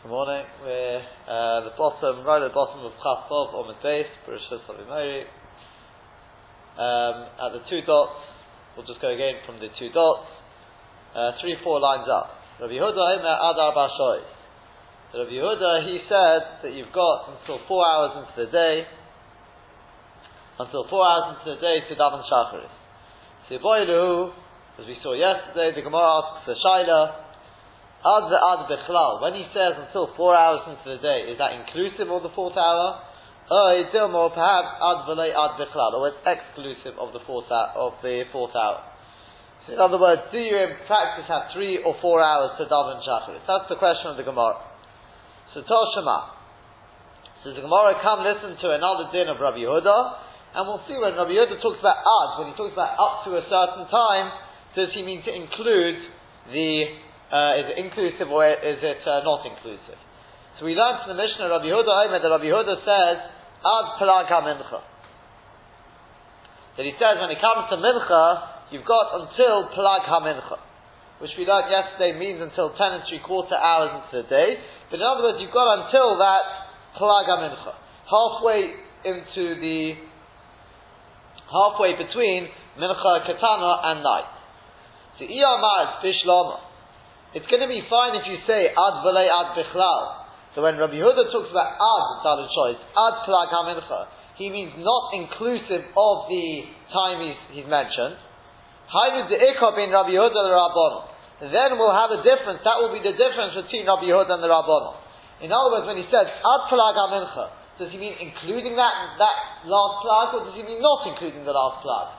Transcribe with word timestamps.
Good 0.00 0.16
morning. 0.16 0.48
We're 0.64 1.04
uh, 1.28 1.60
the 1.68 1.76
bottom, 1.76 2.24
right 2.24 2.40
at 2.40 2.48
the 2.48 2.56
bottom 2.56 2.88
of 2.88 2.96
Chafov 3.04 3.52
on 3.52 3.68
the 3.68 3.76
base, 3.84 4.08
Bereshit. 4.24 5.28
Um, 6.80 7.28
at 7.36 7.52
the 7.52 7.60
two 7.68 7.84
dots, 7.84 8.16
we'll 8.72 8.88
just 8.88 8.96
go 9.04 9.12
again 9.12 9.44
from 9.44 9.60
the 9.60 9.68
two 9.76 9.92
dots, 9.92 10.24
uh, 11.12 11.36
three, 11.44 11.52
four 11.60 11.84
lines 11.84 12.08
up. 12.08 12.32
Rabbi 12.64 12.80
Yehuda 12.80 12.96
Omer 12.96 13.36
Adar 13.44 13.76
Bashois. 13.76 14.24
Rabbi 15.20 15.36
Yehuda, 15.36 15.84
he 15.84 16.00
said 16.08 16.64
that 16.64 16.72
you've 16.72 16.96
got 16.96 17.36
until 17.36 17.60
four 17.68 17.84
hours 17.84 18.24
into 18.24 18.48
the 18.48 18.50
day, 18.50 18.88
until 20.64 20.88
four 20.88 21.04
hours 21.04 21.36
into 21.36 21.56
the 21.56 21.60
day 21.60 21.84
to 21.84 21.92
daven 21.92 22.24
shacharis. 22.24 22.72
So, 23.52 24.32
as 24.80 24.86
we 24.88 24.96
saw 25.04 25.12
yesterday, 25.12 25.76
the 25.76 25.84
Gemara 25.84 26.24
asks 26.24 26.48
the 26.48 26.56
Shaila, 26.56 27.29
Ad 28.00 28.32
ad 28.32 28.60
bechlal. 28.64 29.20
When 29.20 29.34
he 29.36 29.44
says 29.52 29.76
until 29.76 30.08
four 30.16 30.32
hours 30.32 30.64
into 30.64 30.96
the 30.96 31.00
day, 31.04 31.28
is 31.28 31.36
that 31.36 31.52
inclusive 31.52 32.08
of 32.08 32.24
the 32.24 32.32
fourth 32.32 32.56
hour? 32.56 33.04
Or 33.50 33.76
is 33.76 33.92
it 33.92 34.08
more 34.08 34.30
perhaps 34.30 34.78
ad 34.80 35.04
v'lei 35.04 35.34
ad 35.36 35.60
bechlal, 35.60 35.92
or 35.98 36.08
it's 36.08 36.22
exclusive 36.24 36.96
of 36.96 37.12
the 37.12 37.20
fourth 37.26 37.50
hour, 37.52 37.76
of 37.76 38.00
the 38.00 38.24
fourth 38.32 38.56
hour? 38.56 38.80
So 39.66 39.74
in 39.74 39.80
other 39.80 40.00
words, 40.00 40.22
do 40.32 40.38
you 40.38 40.56
in 40.56 40.80
practice 40.86 41.28
have 41.28 41.52
three 41.52 41.82
or 41.84 41.92
four 42.00 42.22
hours 42.24 42.56
to 42.56 42.64
daven 42.64 43.04
shacharis? 43.04 43.44
That's 43.44 43.68
the 43.68 43.76
question 43.76 44.08
of 44.08 44.16
the 44.16 44.24
Gemara. 44.24 44.56
So 45.52 45.60
Toshima. 45.60 46.40
So 47.44 47.52
the 47.52 47.60
Gemara 47.60 48.00
come 48.00 48.24
listen 48.24 48.56
to 48.64 48.68
another 48.72 49.12
din 49.12 49.28
of 49.28 49.36
Rabbi 49.36 49.60
Yehuda, 49.60 49.98
and 50.56 50.62
we'll 50.64 50.80
see 50.88 50.96
when 50.96 51.12
Rabbi 51.20 51.36
Yehuda 51.36 51.60
talks 51.60 51.80
about 51.80 52.00
ad, 52.00 52.30
when 52.40 52.48
he 52.48 52.54
talks 52.56 52.72
about 52.72 52.96
up 52.96 53.28
to 53.28 53.36
a 53.36 53.44
certain 53.44 53.84
time, 53.92 54.32
does 54.72 54.88
he 54.94 55.02
mean 55.02 55.20
to 55.26 55.32
include 55.34 55.98
the 56.48 57.09
uh, 57.30 57.62
is 57.62 57.66
it 57.70 57.76
inclusive 57.78 58.26
or 58.26 58.42
is 58.42 58.82
it 58.82 59.02
uh, 59.06 59.22
not 59.22 59.46
inclusive? 59.46 59.98
So 60.58 60.66
we 60.66 60.74
learned 60.74 61.06
from 61.06 61.16
the 61.16 61.20
Mishnah 61.22 61.48
Rabbi 61.48 61.72
Omer 61.72 62.20
that 62.20 62.26
Rabbi 62.26 62.50
Yehuda 62.50 62.76
says 62.84 63.16
Ad 63.64 63.86
Plag 63.96 64.28
HaMincha. 64.28 64.80
That 66.76 66.84
he 66.84 66.92
says 66.98 67.16
when 67.22 67.30
it 67.30 67.40
comes 67.40 67.70
to 67.70 67.80
Mincha, 67.80 68.74
you've 68.74 68.84
got 68.84 69.24
until 69.24 69.70
Plag 69.72 70.04
HaMincha, 70.10 70.58
which 71.22 71.30
we 71.38 71.46
learned 71.46 71.70
yesterday 71.70 72.18
means 72.18 72.42
until 72.42 72.76
ten 72.76 72.98
and 72.98 73.02
three 73.08 73.22
quarter 73.24 73.54
hours 73.54 74.04
into 74.04 74.20
the 74.20 74.28
day. 74.28 74.60
But 74.90 74.98
in 74.98 75.06
other 75.06 75.22
words, 75.22 75.38
you've 75.40 75.54
got 75.54 75.86
until 75.86 76.18
that 76.18 76.44
Plag 76.98 77.24
HaMincha, 77.30 77.72
halfway 78.10 78.74
into 79.06 79.54
the 79.64 79.94
halfway 81.46 81.94
between 81.94 82.52
Mincha 82.76 83.12
Katana 83.24 83.72
and 83.86 84.02
night. 84.02 84.28
So 85.18 85.24
Iyamad 85.24 86.02
Bishlama. 86.02 86.69
It's 87.30 87.46
going 87.46 87.62
to 87.62 87.70
be 87.70 87.86
fine 87.86 88.18
if 88.18 88.26
you 88.26 88.42
say 88.42 88.74
ad 88.74 88.94
v'lei 89.06 89.30
ad 89.30 89.54
bichlal. 89.54 90.20
So 90.54 90.66
when 90.66 90.74
Rabbi 90.82 90.98
Yehuda 90.98 91.30
talks 91.30 91.46
about 91.54 91.78
ad 91.78 92.06
daled 92.26 92.50
choice, 92.50 92.80
ad 92.90 93.22
plag 93.22 93.54
hamincha, 93.54 94.10
he 94.34 94.50
means 94.50 94.74
not 94.82 95.14
inclusive 95.14 95.86
of 95.94 96.16
the 96.26 96.46
time 96.90 97.22
he's, 97.22 97.38
he's 97.54 97.68
mentioned. 97.70 98.18
Hainu 98.90 99.30
de'ikah 99.30 99.78
in 99.78 99.94
Rabbi 99.94 100.10
the 100.10 100.50
Rabbanon. 100.50 101.06
Then 101.54 101.78
we'll 101.78 101.94
have 101.94 102.10
a 102.10 102.26
difference. 102.26 102.66
That 102.66 102.82
will 102.82 102.90
be 102.90 102.98
the 102.98 103.14
difference 103.14 103.54
between 103.54 103.86
Rabbi 103.86 104.10
Yehuda 104.10 104.34
and 104.34 104.42
the 104.42 104.50
Rabbanon. 104.50 104.98
In 105.46 105.54
other 105.54 105.70
words, 105.70 105.86
when 105.86 106.02
he 106.02 106.10
says 106.10 106.26
ad 106.26 106.62
plag 106.66 106.98
hamincha, 106.98 107.46
does 107.78 107.94
he 107.94 107.98
mean 108.02 108.18
including 108.18 108.74
that 108.74 108.92
that 109.22 109.36
last 109.70 109.94
plag, 110.02 110.26
or 110.34 110.40
does 110.50 110.56
he 110.58 110.66
mean 110.66 110.82
not 110.82 111.06
including 111.06 111.46
the 111.46 111.54
last 111.54 111.86
plag? 111.86 112.10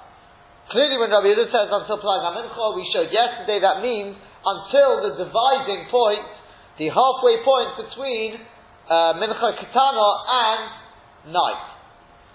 Clearly, 0.72 1.04
when 1.04 1.12
Rabbi 1.12 1.36
Yehuda 1.36 1.52
says 1.52 1.67
until 1.67 2.00
plag 2.00 2.23
hamincha, 2.23 2.64
we 2.80 2.88
showed 2.95 3.12
yesterday 3.12 3.59
that 3.59 3.84
means 3.84 4.16
until 4.42 5.06
the 5.06 5.22
dividing 5.22 5.86
point, 5.89 6.25
the 6.78 6.89
halfway 6.89 7.45
point 7.45 7.78
between 7.78 8.42
uh, 8.89 9.17
Mincha 9.22 9.50
Katana 9.61 10.09
and 10.28 10.61
night. 11.33 11.66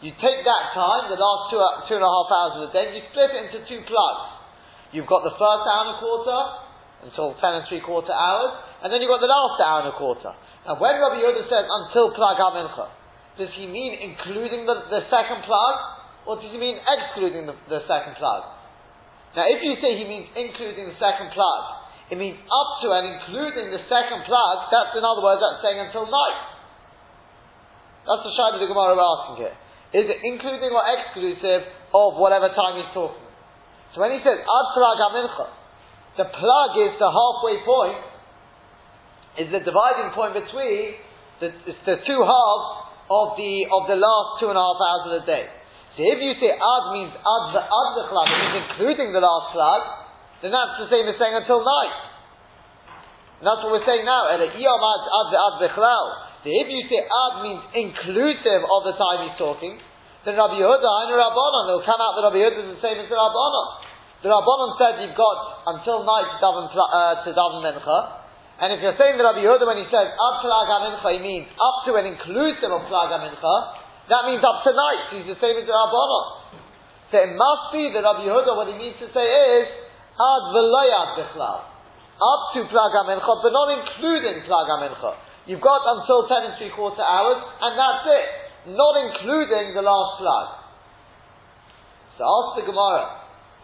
You 0.04 0.12
take 0.20 0.44
that 0.44 0.64
time, 0.76 1.08
the 1.08 1.19
last 1.19 1.42
two, 1.50 1.58
two 1.88 1.97
and 1.97 2.04
a 2.04 2.10
half 2.10 2.28
hours 2.28 2.53
of 2.60 2.62
the 2.69 2.72
day, 2.76 2.94
you 2.94 3.03
split 3.10 3.32
it 3.32 3.48
into 3.48 3.58
two 3.64 3.81
plugs. 3.88 4.26
You've 4.92 5.08
got 5.08 5.25
the 5.25 5.34
first 5.34 5.64
hour 5.66 5.82
and 5.88 5.92
a 5.97 5.98
quarter, 5.98 6.41
until 7.03 7.34
ten 7.41 7.60
and 7.60 7.64
three 7.69 7.81
quarter 7.81 8.12
hours, 8.12 8.60
and 8.84 8.92
then 8.92 9.00
you've 9.00 9.10
got 9.10 9.20
the 9.20 9.31
last 9.31 9.56
hour 9.60 9.78
and 9.84 9.91
a 9.92 9.97
quarter. 9.97 10.32
Now 10.69 10.76
when 10.78 10.94
Rabbi 11.00 11.20
Yehuda 11.20 11.48
says 11.48 11.64
until 11.64 12.12
plug 12.14 12.38
mincha, 12.38 12.86
does 13.36 13.52
he 13.56 13.66
mean 13.66 13.98
including 14.00 14.64
the, 14.64 14.88
the 14.88 15.02
second 15.12 15.44
plug, 15.44 15.75
or 16.25 16.41
does 16.41 16.48
he 16.48 16.58
mean 16.58 16.81
excluding 16.81 17.47
the, 17.47 17.56
the 17.69 17.84
second 17.88 18.16
plug? 18.16 18.42
Now 19.36 19.44
if 19.48 19.60
you 19.60 19.76
say 19.81 19.97
he 19.97 20.04
means 20.08 20.28
including 20.32 20.88
the 20.92 20.98
second 21.00 21.32
plug, 21.36 21.62
it 22.11 22.17
means 22.19 22.39
up 22.39 22.71
to 22.83 22.94
and 22.94 23.19
including 23.19 23.75
the 23.75 23.83
second 23.91 24.22
plug, 24.31 24.56
that's 24.71 24.94
in 24.94 25.03
other 25.03 25.22
words, 25.22 25.43
that's 25.43 25.59
saying 25.62 25.83
until 25.83 26.06
night. 26.06 26.41
That's 28.06 28.22
the 28.22 28.33
shayla 28.39 28.62
the 28.62 28.71
Gemara 28.71 28.94
are 28.94 29.03
asking 29.03 29.37
here. 29.43 29.56
Is 29.91 30.06
it 30.06 30.19
including 30.22 30.71
or 30.71 30.84
exclusive 30.87 31.67
of 31.91 32.19
whatever 32.22 32.47
time 32.55 32.78
he's 32.78 32.91
talking? 32.94 33.27
So 33.94 34.00
when 34.03 34.15
he 34.15 34.22
says 34.22 34.39
ad 34.39 34.67
plug 34.78 34.99
amincha, 35.03 35.47
the 36.15 36.27
plug 36.31 36.71
is 36.78 36.94
the 37.03 37.11
halfway 37.11 37.56
point, 37.67 38.03
is 39.43 39.49
the 39.50 39.62
dividing 39.67 40.15
point 40.15 40.38
between 40.38 41.03
the, 41.43 41.50
the 41.84 41.97
two 42.06 42.21
halves 42.23 42.69
of 43.11 43.37
the 43.38 43.53
of 43.71 43.83
the 43.91 43.99
last 43.99 44.31
two 44.38 44.49
and 44.50 44.59
a 44.59 44.62
half 44.62 44.78
hours 44.78 45.03
of 45.11 45.12
the 45.21 45.25
day. 45.27 45.44
So 45.99 46.06
if 46.06 46.19
you 46.23 46.33
say 46.38 46.55
ad 46.55 46.84
means 46.94 47.12
ad 47.15 47.44
the 47.50 47.62
ad 47.67 47.88
the 47.99 48.05
plug, 48.11 48.27
it 48.31 48.38
means 48.38 48.56
including 48.71 49.11
the 49.11 49.23
last 49.23 49.50
plug, 49.50 50.06
then 50.44 50.52
that's 50.52 50.76
the 50.80 50.88
same 50.92 51.08
as 51.08 51.16
saying 51.16 51.34
until 51.34 51.64
night. 51.64 51.97
And 53.41 53.44
that's 53.48 53.60
what 53.64 53.72
we're 53.72 53.84
saying 53.84 54.04
now. 54.08 54.32
If 54.32 54.48
you 56.47 56.82
say 56.88 57.00
ad 57.04 57.34
means 57.44 57.62
inclusive 57.76 58.62
of 58.64 58.80
the 58.88 58.94
time 58.96 59.28
he's 59.28 59.36
talking, 59.36 59.76
then 60.25 60.34
Rabbi 60.34 60.58
Yehuda 60.58 60.91
and 61.06 61.14
Rabbanon, 61.14 61.62
it'll 61.70 61.86
come 61.86 62.00
out 62.02 62.19
that 62.19 62.25
Rabbi 62.26 62.41
Yehuda 62.42 62.58
is 62.66 62.70
the 62.80 62.82
same 62.82 62.98
as 62.98 63.06
the 63.06 63.14
Rabbanon. 63.14 63.66
The 64.25 64.32
Rabbanon 64.32 64.75
said 64.75 64.98
you've 65.04 65.14
got 65.14 65.38
until 65.70 66.02
night 66.02 66.26
to 66.34 66.38
daven, 66.42 66.66
uh, 66.66 67.22
to 67.22 67.30
daven 67.30 67.62
mincha. 67.62 67.98
And 68.58 68.72
if 68.72 68.80
you're 68.80 68.96
saying 68.96 69.20
that 69.20 69.25
Rabbi 69.25 69.44
Yehuda, 69.44 69.62
when 69.69 69.78
he 69.78 69.86
says 69.86 70.08
ab 70.10 70.34
plag 70.42 70.66
mincha, 70.66 71.08
he 71.14 71.20
means 71.22 71.46
up 71.60 71.86
to 71.86 71.94
and 71.94 72.10
inclusive 72.10 72.72
of 72.72 72.88
plag 72.91 73.14
mincha, 73.14 73.54
that 74.10 74.26
means 74.26 74.42
up 74.42 74.66
to 74.66 74.75
night. 74.75 75.14
He's 75.14 75.28
the 75.28 75.38
same 75.38 75.60
as 75.60 75.69
the 75.69 75.76
Rabbanon. 75.76 76.25
So 77.12 77.22
it 77.22 77.36
must 77.38 77.70
be 77.70 77.94
that 77.94 78.02
Rabbi 78.02 78.26
Yehuda, 78.26 78.50
what 78.56 78.66
he 78.66 78.75
means 78.75 78.98
to 78.98 79.06
say 79.14 79.28
is, 79.28 79.85
ad 80.16 80.43
v'layad 80.50 81.09
bichlal. 81.21 81.60
Up 82.16 82.43
to 82.56 82.65
Plag 82.72 82.97
HaMincha, 82.97 83.32
but 83.44 83.53
not 83.53 83.69
including 83.77 84.41
Plag 84.49 84.66
HaMincha. 84.72 85.12
You've 85.44 85.60
got 85.60 85.84
until 85.84 86.27
ten 86.27 86.49
and 86.49 86.54
three 86.56 86.72
quarter 86.72 87.04
hours, 87.04 87.44
and 87.60 87.72
that's 87.77 88.04
it. 88.09 88.72
Not 88.72 88.97
including 88.97 89.76
the 89.76 89.84
last 89.84 90.19
Plag. 90.19 90.49
So 92.16 92.25
ask 92.25 92.56
the 92.56 92.65
Gemara, 92.65 93.05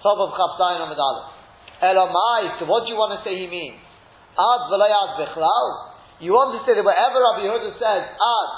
top 0.04 0.20
of 0.20 0.36
Chafzayin 0.36 0.84
Amid 0.84 1.00
Aleph. 1.00 1.32
Elamai, 1.80 2.60
so 2.60 2.68
what 2.68 2.84
do 2.84 2.92
you 2.92 2.98
want 3.00 3.16
to 3.16 3.24
say 3.24 3.34
he 3.34 3.48
means? 3.48 3.80
Ad 4.36 4.60
v'layad 4.68 5.16
bichlal? 5.16 5.66
You 6.20 6.36
want 6.36 6.54
to 6.54 6.60
say 6.68 6.76
that 6.76 6.84
wherever 6.84 7.18
Rabbi 7.18 7.48
Yehuda 7.48 7.72
says 7.80 8.04
ad, 8.12 8.50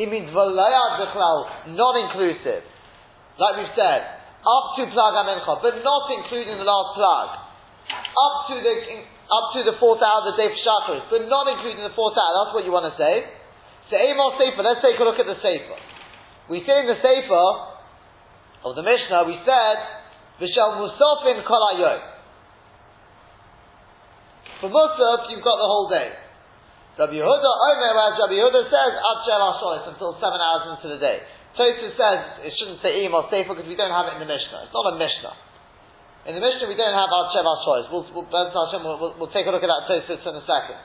he 0.00 0.08
means 0.08 0.32
v'layad 0.32 0.92
bichlal, 1.04 1.76
not 1.76 1.94
inclusive. 2.00 2.64
Like 3.36 3.60
we've 3.60 3.76
said, 3.76 4.00
up 4.42 4.74
to 4.80 4.82
plag 4.90 5.14
amencha, 5.20 5.62
but 5.62 5.76
not 5.84 6.04
including 6.10 6.58
the 6.58 6.66
last 6.66 6.98
plag. 6.98 7.28
Up 8.12 8.36
to 8.52 8.54
the 8.60 8.74
up 9.32 9.46
to 9.56 9.60
the 9.64 9.76
fourth 9.80 10.04
hour 10.04 10.28
of 10.28 10.32
the 10.32 10.36
day 10.36 10.52
for 10.52 10.60
shacharis, 10.60 11.08
but 11.08 11.24
not 11.28 11.48
including 11.48 11.80
the 11.80 11.96
fourth 11.96 12.12
hour. 12.12 12.32
That's 12.44 12.52
what 12.52 12.64
you 12.68 12.72
want 12.72 12.92
to 12.92 12.96
say. 13.00 13.24
So 13.88 13.96
Amor 13.96 14.36
Sefer. 14.36 14.60
Let's 14.60 14.84
take 14.84 15.00
a 15.00 15.04
look 15.04 15.16
at 15.16 15.28
the 15.28 15.40
Sefer. 15.40 15.78
We 16.52 16.60
say 16.68 16.84
in 16.84 16.88
the 16.92 17.00
Sefer 17.00 17.46
of 18.68 18.76
the 18.76 18.84
Mishnah, 18.84 19.24
we 19.24 19.40
said 19.44 19.76
V'shal 20.36 20.80
Musafin 20.80 21.44
Kol 21.48 21.64
For 24.60 24.68
Musaf, 24.68 25.32
you've 25.32 25.44
got 25.44 25.56
the 25.56 25.70
whole 25.70 25.88
day. 25.88 26.12
Rabbi 26.98 27.16
Yehuda 27.16 27.50
Omer, 27.72 27.94
as 27.96 28.14
Rabbi 28.20 28.36
Yehuda 28.36 28.68
says, 28.68 28.92
Ad 29.00 29.18
Shel 29.24 29.40
until 29.88 30.12
seven 30.20 30.40
hours 30.44 30.76
into 30.76 30.92
the 30.92 31.00
day. 31.00 31.24
Tosfos 31.56 31.96
says 31.96 32.20
it 32.48 32.52
shouldn't 32.56 32.80
say 32.80 33.04
im 33.04 33.12
or 33.12 33.28
sefer 33.28 33.52
because 33.52 33.68
we 33.68 33.76
don't 33.76 33.92
have 33.92 34.08
it 34.08 34.16
in 34.16 34.20
the 34.24 34.30
Mishnah. 34.30 34.68
It's 34.68 34.76
not 34.76 34.92
a 34.92 34.96
Mishnah. 34.96 35.36
In 36.22 36.38
the 36.38 36.42
Mishnah 36.42 36.70
we 36.70 36.78
don't 36.78 36.94
have 36.94 37.10
al 37.10 37.34
shev 37.34 37.42
al 37.42 37.58
We'll, 37.90 38.06
we'll, 38.14 38.26
we'll, 38.30 39.14
we'll, 39.18 39.34
take 39.34 39.46
a 39.46 39.50
look 39.50 39.66
at 39.66 39.70
that 39.70 39.90
Tosfos 39.90 40.22
in 40.22 40.34
a 40.38 40.44
second. 40.46 40.78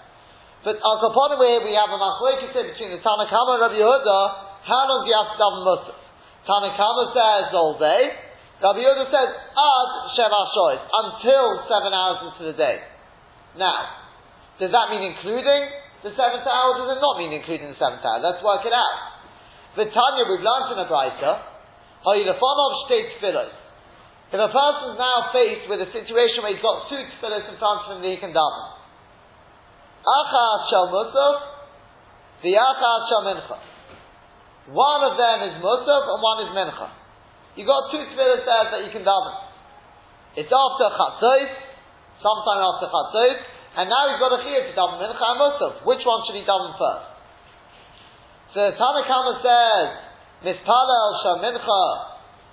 But 0.65 0.81
al 0.81 0.97
kaponim 0.97 1.37
where 1.37 1.61
we 1.61 1.77
have 1.77 1.93
a 1.93 1.99
machlokes 2.01 2.49
between 2.57 2.97
the 2.97 3.01
Tanakama 3.05 3.61
and 3.61 3.61
Rabbi 3.69 3.77
Yehuda, 3.77 4.19
how 4.65 4.81
long 4.89 5.05
do 5.05 5.13
you 5.13 5.17
have 5.17 5.29
to 5.29 5.37
daven 5.37 5.61
musaf? 5.61 5.97
Tanakama 6.49 7.13
says 7.13 7.53
all 7.53 7.77
day. 7.77 8.17
Rabbi 8.65 8.81
Yehuda 8.81 9.05
says 9.13 9.29
ad 9.37 9.89
shev 10.17 10.33
al 10.33 10.49
until 11.05 11.45
seven 11.69 11.93
hours 11.93 12.33
into 12.33 12.49
the 12.49 12.57
day. 12.57 12.81
Now, 13.61 14.09
does 14.57 14.73
that 14.73 14.89
mean 14.89 15.05
including 15.05 15.69
the 16.01 16.17
seventh 16.17 16.49
hour? 16.49 16.73
Or 16.73 16.81
does 16.81 16.97
it 16.97 17.01
not 17.01 17.21
mean 17.21 17.29
including 17.29 17.69
the 17.69 17.77
seventh 17.77 18.01
hour? 18.01 18.17
Let's 18.25 18.41
work 18.41 18.65
it 18.65 18.73
out. 18.73 19.21
Tanya, 19.77 20.25
we've 20.25 20.41
learned 20.41 20.73
in 20.73 20.81
a 20.81 20.89
Brisa, 20.89 21.45
of 22.01 22.71
state 22.89 23.21
tefillos. 23.21 23.66
If 24.27 24.39
a 24.43 24.51
person 24.51 24.91
is 24.91 24.99
now 24.99 25.31
faced 25.31 25.71
with 25.71 25.79
a 25.79 25.89
situation 25.95 26.43
where 26.43 26.51
he's 26.51 26.59
got 26.59 26.91
two 26.91 26.99
tefillos 26.99 27.47
in 27.47 27.55
front 27.55 27.87
of 27.87 27.95
him 27.95 28.03
that 28.03 28.11
he 28.11 28.19
can 28.19 28.35
daven, 28.35 28.65
Achas 30.03 30.59
shel 30.67 30.91
musaf, 30.91 31.35
V'yachad 32.43 33.01
shal 33.07 33.23
mincha. 33.23 33.57
One 34.75 35.01
of 35.07 35.15
them 35.15 35.47
is 35.47 35.55
musaf 35.63 36.03
and 36.11 36.19
one 36.19 36.39
is 36.43 36.51
mincha. 36.51 36.91
You 37.55 37.63
got 37.63 37.87
two 37.87 38.03
tefillas 38.03 38.43
there 38.43 38.67
that 38.67 38.83
you 38.83 38.91
can 38.91 39.07
daven. 39.07 39.35
It's 40.35 40.51
after 40.51 40.87
chatzos, 40.91 41.51
sometime 42.19 42.61
after 42.67 42.91
chatzos, 42.91 43.39
and 43.79 43.87
now 43.87 44.11
he's 44.11 44.19
got 44.19 44.35
a 44.35 44.43
chiyuv 44.43 44.63
to 44.67 44.73
daven 44.75 45.07
mincha 45.07 45.23
and 45.23 45.39
musaf. 45.39 45.73
Which 45.87 46.03
one 46.03 46.27
should 46.27 46.35
he 46.35 46.43
daven 46.43 46.75
first? 46.75 47.15
So 48.59 48.75
Tanakama 48.75 49.39
says, 49.39 49.87
mispalel 50.43 51.09
shal 51.23 51.39
mincha, 51.39 51.83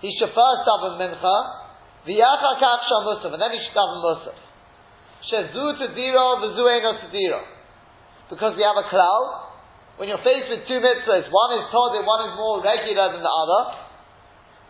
he 0.06 0.14
should 0.22 0.30
first 0.30 0.62
daven 0.70 1.02
mincha, 1.02 1.63
v'yachad 2.06 2.56
kach 2.60 2.82
shal 2.88 3.02
musaf, 3.08 3.32
and 3.32 3.40
then 3.42 3.52
he 3.52 3.60
should 3.60 3.76
daven 3.76 4.00
musaf. 4.04 4.36
Shezu 5.28 5.64
tediro, 5.80 6.44
v'zu 6.44 6.64
eno 6.64 6.92
tediro. 7.00 7.42
Because 8.30 8.56
we 8.56 8.62
have 8.62 8.76
a 8.76 8.88
cloud, 8.88 9.52
when 9.96 10.08
you're 10.08 10.24
faced 10.24 10.50
with 10.50 10.66
two 10.66 10.80
mitzvahs, 10.80 11.28
one 11.30 11.50
is 11.54 11.64
Todeh, 11.70 12.02
one 12.02 12.22
is 12.26 12.34
more 12.34 12.58
regular 12.64 13.14
than 13.14 13.22
the 13.22 13.30
other. 13.30 13.62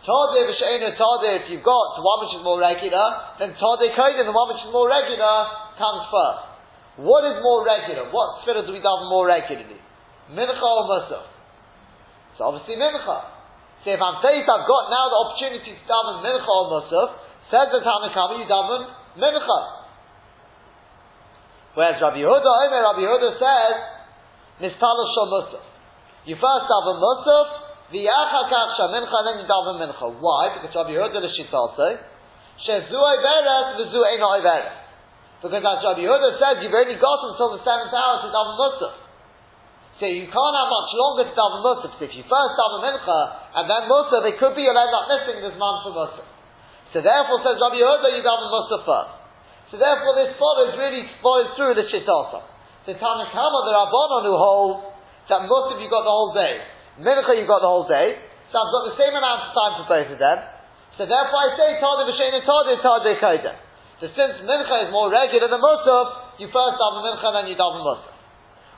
Todeh 0.05 0.53
v'she'enu 0.53 0.93
Todeh, 1.01 1.45
if 1.45 1.51
you've 1.51 1.65
got 1.65 1.97
one 1.97 2.19
which 2.29 2.35
is 2.37 2.43
more 2.45 2.61
regular, 2.61 3.07
then 3.41 3.57
Todeh 3.57 3.97
Kodim, 3.97 4.27
the 4.27 4.37
one 4.37 4.53
which 4.53 4.61
is 4.61 4.71
more 4.71 4.91
regular, 4.91 5.49
comes 5.81 6.05
first. 6.13 6.55
What 7.03 7.27
is 7.27 7.43
more 7.43 7.67
regular? 7.67 8.07
What 8.13 8.45
tefillah 8.45 8.67
do 8.67 8.73
we 8.73 8.79
daven 8.79 9.11
more 9.11 9.27
regularly? 9.27 9.81
Mincha 10.31 10.63
or 10.63 10.87
Musaf? 10.87 11.27
So 12.39 12.45
obviously 12.45 12.77
Mincha. 12.77 13.19
So 13.83 13.91
if 13.91 14.01
I'm 14.01 14.23
faced, 14.23 14.47
I've 14.47 14.69
got 14.69 14.85
now 14.95 15.11
the 15.11 15.19
opportunity 15.27 15.75
to 15.75 15.83
daven 15.91 16.23
Mincha 16.23 16.47
or 16.47 16.65
Musaf, 16.71 17.11
says 17.51 17.69
the 17.73 17.81
Tanakama, 17.81 18.39
you 18.41 18.47
daven 18.47 18.89
Mincha. 19.19 19.61
Whereas 21.75 21.99
Rabbi 22.03 22.23
Yehuda, 22.23 22.51
Rabbi 22.71 23.03
Yehuda 23.03 23.31
says, 23.35 23.77
Nispalo 24.63 25.05
Shal 25.15 25.27
Musaf. 25.31 25.65
You 26.25 26.37
first 26.39 26.67
daven 26.71 26.99
Musaf, 27.03 27.49
v'yachakach 27.91 28.79
shamincha, 28.79 29.11
and 29.11 29.27
then 29.27 29.37
you 29.43 29.47
daven 29.51 29.83
mincha. 29.83 30.07
Why? 30.23 30.55
Because 30.55 30.75
Rabbi 30.75 30.95
Yehuda 30.95 31.19
l'shita 31.19 31.63
say, 31.75 31.93
shezu 32.63 32.95
oiveres 32.95 33.77
v'zu 33.79 34.01
ein 34.07 34.23
oiveres. 34.23 34.75
Because 35.43 35.63
as 35.63 35.85
Rabbi 35.85 36.03
Yehuda 36.07 36.39
said, 36.39 36.63
you've 36.63 36.75
only 36.75 36.95
got 36.95 37.21
until 37.27 37.59
the 37.59 37.61
seventh 37.67 37.95
hour 37.95 38.23
to 38.23 38.29
daven 38.31 38.55
Musaf. 38.55 38.95
So 39.99 40.07
you 40.07 40.27
can't 40.27 40.57
have 40.59 40.71
much 40.71 40.91
longer 40.95 41.25
to 41.27 41.35
daven 41.35 41.61
Musaf. 41.63 41.91
So 41.99 42.05
if 42.07 42.15
you 42.15 42.23
first 42.23 42.55
daven 42.55 42.83
mincha, 42.87 43.19
and 43.59 43.71
then 43.71 43.91
Musaf, 43.91 44.23
it 44.31 44.39
could 44.39 44.55
be 44.55 44.63
you'll 44.63 44.79
end 44.79 44.95
up 44.95 45.11
missing 45.11 45.43
this 45.43 45.59
man 45.59 45.83
for 45.83 45.91
Musaf. 45.91 46.34
So 46.95 47.03
therefore, 47.03 47.43
says 47.43 47.59
Rabbi 47.59 47.83
Yehuda, 47.83 48.09
you 48.15 48.23
daven 48.23 48.49
Musaf 48.55 48.87
first. 48.87 49.13
So 49.75 49.83
therefore, 49.83 50.15
this 50.15 50.39
follows 50.39 50.79
really 50.79 51.03
follows 51.19 51.51
through 51.59 51.75
the 51.75 51.91
shitasa. 51.91 52.47
The 52.87 52.95
Tanakama, 52.95 53.59
the 53.67 53.75
Rabbanon 53.75 54.23
who 54.31 54.37
hold 54.39 54.95
that 55.27 55.43
Musaf 55.51 55.83
you've 55.83 55.91
got 55.91 56.07
the 56.07 56.15
whole 56.15 56.31
day, 56.31 56.63
Mincha 57.03 57.35
you've 57.35 57.51
got 57.51 57.67
the 57.67 57.73
whole 57.73 57.91
day, 57.91 58.23
so 58.55 58.63
I've 58.63 58.71
got 58.71 58.95
the 58.95 58.97
same 59.01 59.11
amount 59.11 59.41
of 59.43 59.51
time 59.51 59.73
for 59.83 59.85
both 59.91 60.15
of 60.15 60.19
them. 60.23 60.39
So 60.95 61.03
therefore 61.11 61.41
I 61.43 61.49
say 61.59 61.69
Tadeh 61.83 62.07
V'Shein 62.07 62.39
Tadeh 62.47 62.79
Tadeh 62.79 63.19
Kodesh. 63.19 63.59
So 63.99 64.07
since 64.15 64.47
Mincha 64.47 64.87
is 64.87 64.91
more 64.95 65.11
regular 65.11 65.51
than 65.51 65.59
Musaf, 65.59 66.39
you 66.39 66.47
first 66.55 66.79
daven 66.79 67.03
Mincha 67.03 67.27
and 67.27 67.37
then 67.43 67.47
you 67.51 67.59
daven 67.59 67.83
Musaf. 67.83 68.15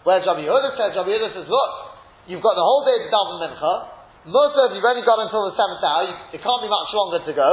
Whereas 0.09 0.25
Rabbi 0.25 0.49
Yehuda 0.49 0.73
says, 0.81 0.97
Rabbi 0.97 1.13
Yehuda 1.13 1.37
says, 1.37 1.49
look, 1.53 1.73
you've 2.25 2.41
got 2.41 2.57
the 2.57 2.65
whole 2.65 2.89
day 2.89 2.97
to 2.97 3.09
daven 3.13 3.45
Mincha, 3.45 3.75
Musaf 4.33 4.73
you've 4.73 4.89
only 4.89 5.05
got 5.05 5.21
until 5.21 5.53
the 5.53 5.55
seventh 5.61 5.85
hour, 5.85 6.03
you, 6.09 6.15
it 6.33 6.41
can't 6.41 6.63
be 6.65 6.71
much 6.73 6.89
longer 6.97 7.21
to 7.21 7.33
go, 7.37 7.51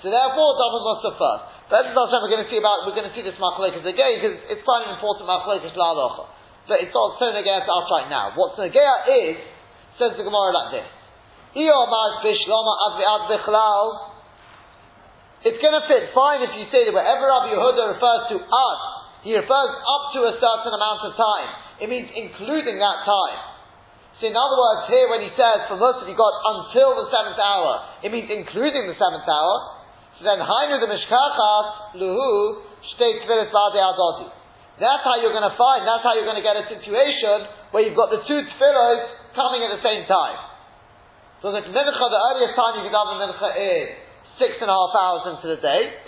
so 0.00 0.08
therefore 0.08 0.50
daven 0.56 0.82
Musaf 0.84 1.14
first. 1.20 1.44
But 1.70 1.94
we're 1.94 2.34
going 2.34 2.42
to 2.42 2.50
see 2.50 2.58
about, 2.58 2.82
we're 2.82 2.98
going 2.98 3.06
to 3.06 3.14
see 3.14 3.22
this 3.22 3.38
machlekes 3.38 3.86
again, 3.86 4.18
because 4.18 4.42
it's 4.50 4.64
quite 4.66 4.90
an 4.90 4.98
important 4.98 5.30
machlekes 5.30 5.70
la'alocha. 5.70 6.26
But 6.66 6.82
it's 6.82 6.90
not 6.90 7.14
so 7.22 7.30
negea 7.30 7.62
to 7.62 7.70
us 7.70 7.86
right 7.90 8.10
now. 8.10 8.34
What 8.34 8.58
negea 8.58 9.06
is, 9.06 9.38
says 9.98 10.18
the 10.18 10.26
Gemara 10.26 10.50
like 10.50 10.82
this. 10.82 10.88
It's 15.40 15.60
going 15.62 15.76
to 15.78 15.84
fit 15.90 16.14
fine 16.14 16.42
if 16.46 16.52
you 16.58 16.66
say 16.70 16.84
that 16.86 16.94
wherever 16.94 17.26
Rabbi 17.26 17.54
Yehuda 17.54 17.94
refers 17.94 18.22
to 18.34 18.38
us, 18.38 18.80
he 19.26 19.34
refers 19.34 19.72
up 19.82 20.14
to 20.14 20.30
a 20.30 20.34
certain 20.38 20.72
amount 20.74 21.06
of 21.06 21.16
time. 21.18 21.48
It 21.82 21.88
means 21.90 22.10
including 22.14 22.78
that 22.78 22.98
time. 23.02 23.38
So 24.20 24.28
in 24.28 24.36
other 24.36 24.58
words, 24.58 24.92
here 24.92 25.08
when 25.08 25.24
he 25.24 25.32
says, 25.32 25.64
for 25.66 25.80
most 25.80 26.04
of 26.04 26.08
you 26.08 26.14
got 26.14 26.34
until 26.44 26.92
the 27.02 27.08
seventh 27.08 27.40
hour, 27.40 28.04
it 28.04 28.12
means 28.12 28.28
including 28.28 28.86
the 28.86 28.94
seventh 28.94 29.24
hour. 29.24 29.79
Then, 30.20 30.36
Hainu 30.36 30.76
the 30.84 30.88
Mishkachas, 30.88 31.96
Luhu, 31.96 32.60
Shtei 32.92 33.24
Tfilis 33.24 33.48
Bade 33.48 33.80
Adoti. 33.80 34.28
That's 34.80 35.04
how 35.04 35.20
you're 35.20 35.36
going 35.36 35.48
to 35.48 35.56
find, 35.60 35.84
that's 35.84 36.00
how 36.00 36.16
you're 36.16 36.28
going 36.28 36.40
to 36.40 36.44
get 36.44 36.56
a 36.56 36.64
situation 36.68 37.48
where 37.72 37.84
you've 37.84 37.96
got 37.96 38.08
the 38.08 38.24
two 38.24 38.40
tefillahs 38.40 39.32
coming 39.36 39.60
at 39.64 39.76
the 39.76 39.82
same 39.84 40.08
time. 40.08 40.40
So 41.44 41.52
the 41.52 41.60
mincha, 41.64 41.72
the 41.72 42.22
earliest 42.32 42.56
time 42.56 42.80
you 42.80 42.84
can 42.88 42.92
have 42.92 43.12
a 43.12 43.16
mincha 43.16 43.48
is 43.56 43.84
six 44.40 44.56
and 44.60 44.68
a 44.68 44.76
half 44.76 44.92
hours 44.96 45.22
into 45.36 45.56
the 45.56 45.60
day. 45.60 46.00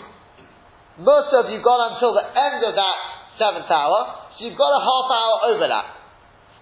Most 1.01 1.33
of 1.33 1.53
you've 1.53 1.65
got 1.65 1.97
until 1.97 2.17
the 2.17 2.25
end 2.33 2.65
of 2.65 2.73
that 2.77 2.97
seventh 3.37 3.69
hour, 3.69 4.29
so 4.37 4.45
you've 4.45 4.61
got 4.61 4.73
a 4.73 4.83
half 4.85 5.09
hour 5.09 5.35
overlap. 5.53 5.89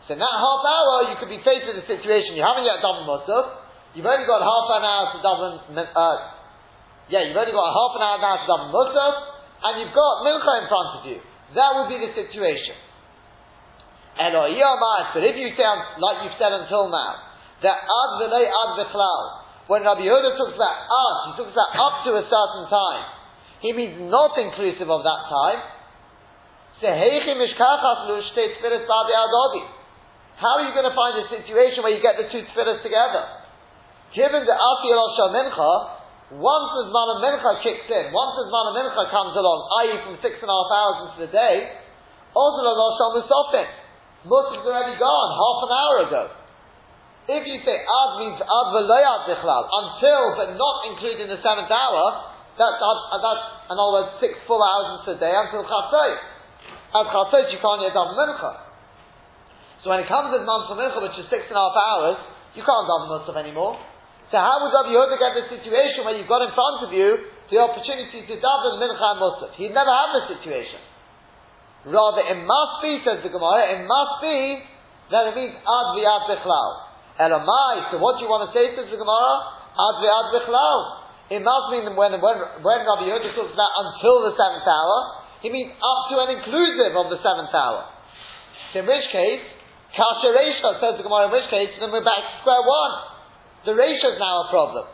So 0.06 0.14
in 0.14 0.22
that 0.22 0.36
half 0.38 0.62
hour, 0.66 0.94
you 1.10 1.16
could 1.18 1.30
be 1.30 1.42
faced 1.42 1.66
with 1.66 1.82
a 1.82 1.86
situation, 1.86 2.34
you 2.34 2.42
haven't 2.42 2.66
yet 2.66 2.82
done 2.82 3.06
Musaf, 3.06 3.58
you've 3.94 4.06
only 4.06 4.26
got 4.26 4.42
half 4.42 4.66
an 4.70 4.82
hour 4.82 5.04
to 5.14 5.18
daven, 5.22 5.52
uh, 5.94 6.39
yeah, 7.10 7.26
you've 7.26 7.36
only 7.36 7.50
got 7.50 7.74
half 7.74 7.92
an 7.98 8.02
hour 8.06 8.18
now 8.22 8.38
to 8.38 8.46
daven 8.46 8.70
Musaf, 8.70 9.14
and 9.66 9.82
you've 9.82 9.92
got 9.92 10.22
Mincha 10.22 10.52
in 10.62 10.66
front 10.70 10.90
of 10.96 11.02
you. 11.10 11.18
That 11.58 11.74
would 11.74 11.90
be 11.90 11.98
the 11.98 12.14
situation. 12.14 12.78
But 14.14 15.22
if 15.26 15.34
you 15.34 15.48
say, 15.58 15.66
like 15.98 16.22
you've 16.22 16.38
said 16.38 16.54
until 16.54 16.86
now, 16.86 17.18
that 17.66 17.78
ad 17.82 18.10
v'lei 18.22 18.46
ad 18.46 18.78
v'chlal, 18.78 19.22
when 19.66 19.82
Rabbi 19.82 20.06
Yehuda 20.06 20.38
talks 20.38 20.54
about 20.54 20.76
ad, 20.86 21.16
he 21.26 21.42
talks 21.42 21.50
about 21.50 21.70
up 21.74 22.06
to 22.06 22.14
a 22.14 22.24
certain 22.26 22.70
time. 22.70 23.04
He 23.62 23.72
means 23.74 23.98
not 24.06 24.38
inclusive 24.38 24.90
of 24.90 25.02
that 25.02 25.26
time. 25.30 25.60
How 26.80 26.96
are 30.56 30.64
you 30.64 30.72
going 30.72 30.88
to 30.88 30.96
find 30.96 31.14
a 31.20 31.28
situation 31.28 31.82
where 31.84 31.92
you 31.92 32.00
get 32.00 32.16
the 32.16 32.24
two 32.32 32.40
tefillahs 32.50 32.82
together? 32.82 33.28
Given 34.16 34.46
the 34.48 34.56
Afiyal 34.56 35.16
Shal 35.16 35.28
Mincha, 35.28 35.99
once 36.30 36.68
the 36.78 36.84
Zman 36.94 37.08
of 37.10 37.18
Mincha 37.26 37.58
kicks 37.66 37.90
in, 37.90 38.14
once 38.14 38.38
the 38.38 38.46
Zman 38.46 38.66
of 38.70 38.74
Mincha 38.78 39.02
comes 39.10 39.34
along, 39.34 39.58
i.e. 39.82 39.94
from 40.06 40.14
six 40.22 40.38
and 40.38 40.46
a 40.46 40.54
half 40.54 40.70
hours 40.70 40.96
into 41.10 41.18
the 41.26 41.32
day, 41.34 41.74
also 42.30 42.62
the 42.62 42.74
Musofin. 43.18 43.66
Musaf 44.30 44.62
is 44.62 44.66
already 44.68 44.94
gone, 44.94 45.30
half 45.34 45.58
an 45.66 45.72
hour 45.74 45.96
ago. 46.06 46.22
If 47.34 47.42
you 47.46 47.58
say 47.66 47.76
ad 47.82 48.10
means 48.22 48.38
ad 48.38 48.66
v'loyad 48.70 49.20
bichlal, 49.26 49.64
until 49.66 50.22
but 50.38 50.50
not 50.54 50.76
including 50.92 51.26
the 51.26 51.40
seventh 51.42 51.70
hour, 51.70 52.04
that's, 52.54 52.78
that's 52.78 53.44
in 53.72 53.76
other 53.80 53.94
words 53.98 54.10
six 54.22 54.38
full 54.46 54.62
hours 54.62 55.00
into 55.00 55.16
the 55.16 55.20
day 55.24 55.34
until 55.34 55.66
chatzot. 55.66 56.14
At 56.94 57.06
chatzot 57.10 57.50
you 57.50 57.58
can't 57.58 57.80
yet 57.82 57.96
mincha. 57.96 58.52
So 59.82 59.90
when 59.90 60.04
it 60.04 60.08
comes 60.08 60.30
to 60.30 60.44
Zman 60.44 60.78
Mincha, 60.78 61.00
which 61.02 61.18
is 61.18 61.26
six 61.26 61.48
and 61.48 61.56
a 61.56 61.62
half 61.64 61.74
hours, 61.74 62.18
you 62.54 62.62
can't 62.62 62.86
daven 62.86 63.08
Musaf 63.18 63.34
anymore. 63.34 63.80
So 64.30 64.38
how 64.38 64.62
would 64.62 64.70
Rabbi 64.70 64.94
Yehuda 64.94 65.18
get 65.18 65.32
the 65.42 65.46
situation 65.50 66.06
where 66.06 66.14
you've 66.14 66.30
got 66.30 66.46
in 66.46 66.54
front 66.54 66.86
of 66.86 66.94
you 66.94 67.18
the 67.50 67.58
opportunity 67.58 68.22
to 68.30 68.34
daven 68.38 68.78
mincha 68.78 69.06
and 69.10 69.18
musaf? 69.18 69.50
He'd 69.58 69.74
never 69.74 69.90
have 69.90 70.10
this 70.14 70.38
situation. 70.38 70.78
Rather, 71.90 72.22
it 72.22 72.38
must 72.46 72.74
be, 72.78 73.02
says 73.02 73.26
the 73.26 73.32
Gemara, 73.34 73.74
it 73.74 73.82
must 73.90 74.22
be 74.22 74.62
that 75.10 75.32
it 75.32 75.34
means 75.34 75.58
ad 75.58 75.86
v'ad 75.98 76.22
bichlal. 76.30 76.70
Elamai, 77.18 77.90
so 77.90 77.98
what 77.98 78.22
do 78.22 78.24
you 78.24 78.30
want 78.30 78.46
to 78.46 78.52
say, 78.54 78.70
says 78.78 78.86
the 78.86 79.00
Gemara? 79.00 79.32
Ad 79.74 79.96
v'ad 79.98 80.26
bichlal. 80.30 80.78
It 81.34 81.42
must 81.42 81.66
mean 81.74 81.90
when, 81.98 82.14
when, 82.22 82.36
when 82.62 82.78
Rabbi 82.86 83.10
Yehuda 83.10 83.34
talks 83.34 83.50
about 83.50 83.72
until 83.82 84.30
the 84.30 84.38
seventh 84.38 84.66
hour, 84.66 85.26
he 85.42 85.50
means 85.50 85.74
up 85.74 86.00
to 86.06 86.22
and 86.22 86.30
inclusive 86.38 86.94
of 86.94 87.10
the 87.10 87.18
seventh 87.18 87.50
hour. 87.50 87.82
So 88.70 88.82
in 88.82 88.86
which 88.86 89.10
case, 89.10 89.42
Kasha 89.90 90.30
says 90.78 90.94
the 90.94 91.02
Gemara, 91.02 91.26
in 91.26 91.32
which 91.34 91.50
case, 91.50 91.74
then 91.82 91.90
we're 91.90 92.06
back 92.06 92.22
to 92.22 92.32
square 92.46 92.62
one. 92.62 93.19
The 93.64 93.76
ratio 93.76 94.16
is 94.16 94.18
now 94.20 94.44
a 94.44 94.46
problem. 94.48 94.88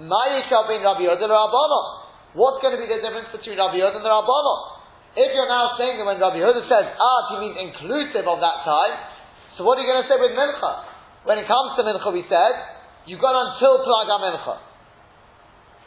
Ma'ikah 0.00 0.68
Rabbi 0.68 1.04
Yehuda 1.04 1.24
and 1.24 1.32
Rabbanon. 1.32 1.86
What's 2.36 2.60
going 2.62 2.76
to 2.76 2.80
be 2.80 2.88
the 2.88 3.00
difference 3.00 3.32
between 3.32 3.56
Rabbi 3.56 3.80
Yehuda 3.80 4.00
and 4.00 4.04
the 4.04 4.12
Rabbanon? 4.12 4.58
If 5.16 5.34
you're 5.34 5.48
now 5.48 5.74
saying 5.80 5.98
that 5.98 6.06
when 6.06 6.20
Rabbi 6.20 6.38
Yehuda 6.38 6.62
says 6.68 6.86
ah, 6.94 7.20
he 7.32 7.36
means 7.42 7.56
inclusive 7.58 8.28
of 8.28 8.38
that 8.44 8.62
time, 8.62 8.94
so 9.56 9.64
what 9.64 9.76
are 9.76 9.82
you 9.82 9.90
going 9.90 10.04
to 10.04 10.08
say 10.08 10.20
with 10.20 10.36
Mincha? 10.36 10.72
When 11.26 11.36
it 11.36 11.44
comes 11.48 11.76
to 11.76 11.82
Mincha, 11.84 12.08
we 12.12 12.24
said, 12.28 12.54
you've 13.04 13.20
got 13.20 13.34
until 13.34 13.82
Plaga 13.84 14.16
Mincha. 14.20 14.56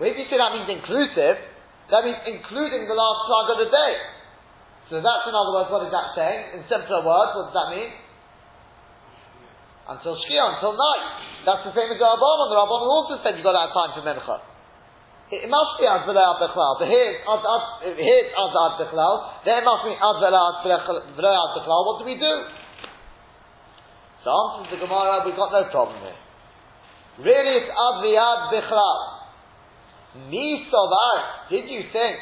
Well, 0.01 0.09
if 0.09 0.17
you 0.17 0.25
say 0.29 0.37
that 0.37 0.53
means 0.57 0.69
inclusive, 0.69 1.37
that 1.89 2.01
means 2.01 2.21
including 2.27 2.89
the 2.89 2.97
last 2.97 3.19
Plaga 3.29 3.51
of 3.57 3.59
the 3.65 3.71
day. 3.71 3.93
So 4.91 4.99
that's 4.99 5.25
in 5.25 5.33
other 5.33 5.53
words, 5.55 5.71
what 5.71 5.85
is 5.87 5.93
that 5.95 6.13
saying? 6.17 6.59
In 6.59 6.61
simpler 6.67 7.01
words, 7.01 7.33
what 7.33 7.49
does 7.49 7.57
that 7.57 7.69
mean? 7.71 7.89
Until 9.83 10.15
Shkia, 10.15 10.55
until 10.55 10.73
night. 10.73 11.05
That's 11.43 11.63
the 11.67 11.73
same 11.75 11.91
as 11.91 11.99
the 11.99 12.07
Rabbanon. 12.07 12.47
The 12.47 12.59
Rabbanon 12.59 12.87
also 12.87 13.19
said 13.19 13.35
you've 13.35 13.43
got 13.43 13.55
to 13.55 13.63
have 13.67 13.75
time 13.75 13.91
for 13.95 14.03
Mincha. 14.03 14.37
It, 15.33 15.49
must 15.49 15.75
be 15.79 15.87
Ad 15.87 16.07
V'lei 16.07 16.23
Ad 16.23 16.39
Bechlal. 16.39 16.79
So 16.79 16.85
here, 16.87 17.19
it's 17.19 17.25
Ad 17.27 18.53
Ad 18.53 18.73
Bechlal. 18.79 19.15
There 19.43 19.63
must 19.63 19.83
be 19.83 19.91
Ad 19.91 20.17
V'lei 20.23 21.35
Ad 21.35 21.51
Bechlal. 21.59 21.81
What 21.83 21.99
do 21.99 22.05
we 22.07 22.15
do? 22.15 22.33
The 24.23 24.31
answer 24.31 24.71
to 24.71 24.75
the 24.79 24.87
Gemara, 24.87 25.19
we've 25.27 25.35
got 25.35 25.51
no 25.51 25.67
problem 25.67 25.99
here. 25.99 26.15
Really, 27.19 27.59
it's 27.59 27.69
ad 27.69 27.95
viad 28.01 28.39
bichlal. 28.55 28.99
Mi 30.31 30.65
sovar, 30.71 31.49
did 31.49 31.67
you 31.67 31.83
think, 31.91 32.17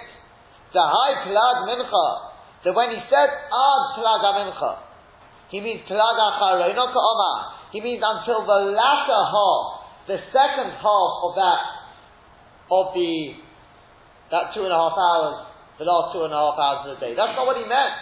the 0.73 0.81
high 0.81 1.29
plag 1.29 1.57
mincha, 1.69 2.07
that 2.65 2.73
when 2.73 2.89
he 2.89 2.97
said 3.07 3.29
ad 3.29 3.83
plag 3.95 4.23
mincha, 4.33 4.90
he 5.51 5.59
means 5.59 5.83
not 5.91 6.15
He 7.75 7.79
means 7.83 7.99
until 7.99 8.47
the 8.47 8.71
latter 8.71 9.21
half, 9.27 9.63
the 10.07 10.17
second 10.31 10.71
half 10.79 11.13
of 11.27 11.31
that, 11.35 11.61
of 12.71 12.95
the, 12.95 13.35
that 14.31 14.55
two 14.55 14.63
and 14.63 14.71
a 14.71 14.79
half 14.79 14.95
hours, 14.95 15.51
the 15.75 15.83
last 15.83 16.15
two 16.15 16.23
and 16.23 16.31
a 16.31 16.39
half 16.39 16.55
hours 16.55 16.79
of 16.87 16.89
the 16.95 16.99
day. 17.03 17.13
That's 17.19 17.35
not 17.35 17.43
what 17.43 17.59
he 17.59 17.67
meant. 17.67 17.95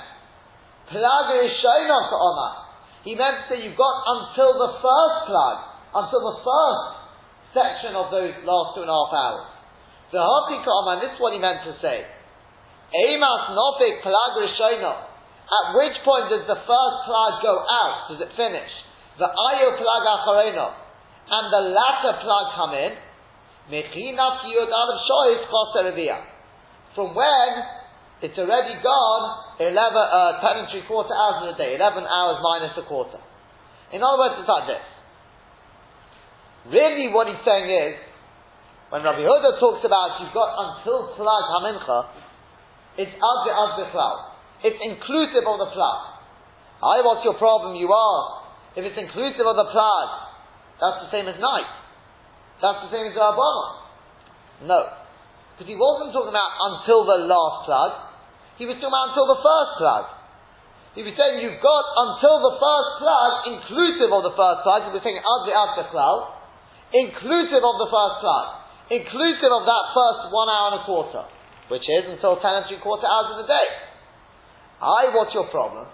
Plag 0.93 1.25
rishayna 1.41 1.97
ka'ama. 2.13 2.49
He 3.01 3.17
meant 3.17 3.49
that 3.49 3.57
you've 3.57 3.77
got 3.77 3.97
until 4.05 4.53
the 4.53 4.77
first 4.77 5.17
plug, 5.25 5.57
until 5.97 6.21
the 6.21 6.37
first 6.45 6.85
section 7.57 7.97
of 7.97 8.13
those 8.13 8.37
last 8.45 8.77
two 8.77 8.85
and 8.85 8.93
a 8.93 8.93
half 8.93 9.09
hours. 9.09 9.45
The 10.13 10.21
Hati 10.21 10.61
this 11.01 11.13
is 11.13 11.19
what 11.21 11.33
he 11.33 11.41
meant 11.41 11.65
to 11.65 11.73
say. 11.81 12.05
Emas 12.93 13.57
nofik 13.57 14.05
plug 14.05 14.37
rishona. 14.37 15.09
At 15.49 15.73
which 15.73 15.97
point 16.05 16.29
does 16.29 16.45
the 16.45 16.61
first 16.61 16.97
plug 17.09 17.41
go 17.41 17.65
out? 17.65 18.13
Does 18.13 18.21
it 18.21 18.29
finish? 18.37 18.69
The 19.17 19.25
ayo 19.25 19.77
plug 19.81 20.03
achareno. 20.05 20.77
And 21.29 21.45
the 21.49 21.73
latter 21.73 22.21
plug 22.21 22.45
come 22.53 22.73
in. 22.77 22.93
From 26.95 27.13
when 27.13 27.49
it's 28.21 28.37
already 28.37 28.75
gone 28.81 29.23
11, 29.61 29.77
uh, 29.77 30.41
10 30.41 30.57
and 30.57 30.67
3 30.73 30.81
quarter 30.87 31.13
hours 31.13 31.45
in 31.45 31.53
a 31.53 31.57
day, 31.57 31.75
11 31.77 32.03
hours 32.03 32.37
minus 32.41 32.77
a 32.77 32.85
quarter. 32.89 33.21
In 33.93 34.01
other 34.01 34.17
words, 34.17 34.35
it's 34.39 34.49
like 34.49 34.67
this. 34.67 34.85
Really 36.73 37.13
what 37.13 37.27
he's 37.27 37.41
saying 37.45 37.69
is, 37.69 37.95
when 38.89 39.03
Rabbi 39.03 39.21
Huda 39.21 39.59
talks 39.59 39.85
about 39.85 40.17
you've 40.21 40.33
got 40.33 40.49
until 40.57 41.13
Plag 41.13 41.45
Hamincha, 41.53 42.09
it's 42.97 43.13
Azze 43.13 43.51
Azze 43.53 43.85
It's 44.63 44.79
inclusive 44.79 45.45
of 45.47 45.57
the 45.59 45.69
Plag. 45.71 46.01
I, 46.79 47.03
what's 47.03 47.23
your 47.23 47.35
problem? 47.35 47.75
You 47.75 47.91
are. 47.91 48.23
If 48.75 48.83
it's 48.83 48.99
inclusive 48.99 49.43
of 49.43 49.55
the 49.55 49.67
Plag, 49.71 50.07
that's 50.79 50.99
the 51.07 51.09
same 51.11 51.27
as 51.27 51.39
night. 51.39 51.71
That's 52.59 52.87
the 52.87 52.91
same 52.91 53.07
as 53.07 53.15
Rabbana. 53.15 54.67
No. 54.67 54.79
Because 55.55 55.67
he 55.67 55.75
wasn't 55.75 56.11
talking 56.11 56.31
about 56.31 56.51
until 56.71 57.03
the 57.07 57.27
last 57.27 57.57
Plag. 57.67 57.91
He 58.59 58.67
was 58.67 58.75
talking 58.79 58.91
about 58.91 59.15
until 59.15 59.27
the 59.31 59.39
first 59.39 59.71
plug. 59.79 60.05
He 60.97 61.01
was 61.07 61.15
saying 61.15 61.39
you've 61.39 61.63
got 61.63 61.85
until 61.95 62.43
the 62.43 62.59
first 62.59 62.91
plug, 62.99 63.31
inclusive 63.55 64.11
of 64.11 64.21
the 64.27 64.35
first 64.35 64.67
plug, 64.67 64.89
he 64.89 64.91
was 64.91 64.99
saying 64.99 65.21
after 65.21 65.55
Ad 65.55 65.79
inclusive 66.91 67.63
of 67.63 67.75
the 67.79 67.87
first 67.87 68.15
plug, 68.19 68.45
inclusive 68.91 69.51
of 69.53 69.63
that 69.63 69.83
first 69.95 70.33
one 70.33 70.49
hour 70.49 70.65
and 70.73 70.77
a 70.81 70.83
quarter, 70.83 71.23
which 71.69 71.85
is 71.85 72.09
until 72.09 72.41
ten 72.41 72.59
and 72.59 72.65
three 72.67 72.81
quarter 72.81 73.05
hours 73.05 73.37
of 73.37 73.45
the 73.45 73.47
day. 73.47 73.67
I, 74.79 75.11
what's 75.11 75.35
your 75.35 75.51
problem? 75.51 75.87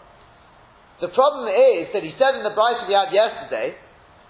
The 1.01 1.09
problem 1.11 1.49
is 1.49 1.91
that 1.91 2.05
he 2.05 2.13
said 2.15 2.39
in 2.39 2.43
the 2.45 2.55
Bryce 2.55 2.85
we 2.87 2.95
had 2.95 3.11
yesterday, 3.11 3.75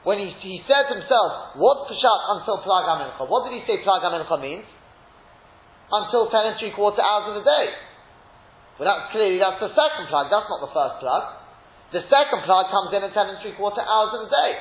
when 0.07 0.17
he, 0.21 0.33
he 0.41 0.61
said 0.65 0.89
to 0.89 0.93
himself, 0.97 1.57
what's 1.59 1.91
the 1.91 1.97
shot 1.97 2.19
until 2.39 2.61
Plag 2.61 2.85
Amincha? 2.89 3.25
What 3.25 3.49
did 3.49 3.57
he 3.57 3.61
say 3.67 3.81
Plag 3.81 4.01
means? 4.41 4.65
Until 5.91 6.29
ten 6.33 6.53
and 6.53 6.55
three 6.57 6.73
quarter 6.73 7.01
hours 7.01 7.33
of 7.33 7.35
the 7.41 7.45
day. 7.45 7.67
Well, 8.77 8.89
that's 8.89 9.13
clearly, 9.13 9.37
that's 9.37 9.61
the 9.61 9.69
second 9.73 10.09
plug, 10.09 10.33
that's 10.33 10.49
not 10.49 10.61
the 10.61 10.73
first 10.73 10.97
plug. 11.01 11.23
The 11.93 12.01
second 12.09 12.41
plug 12.45 12.73
comes 12.73 12.89
in 12.93 13.05
at 13.05 13.13
ten 13.13 13.29
and 13.29 13.37
three 13.41 13.53
quarter 13.53 13.81
hours 13.81 14.13
of 14.17 14.25
the 14.25 14.31
day. 14.33 14.51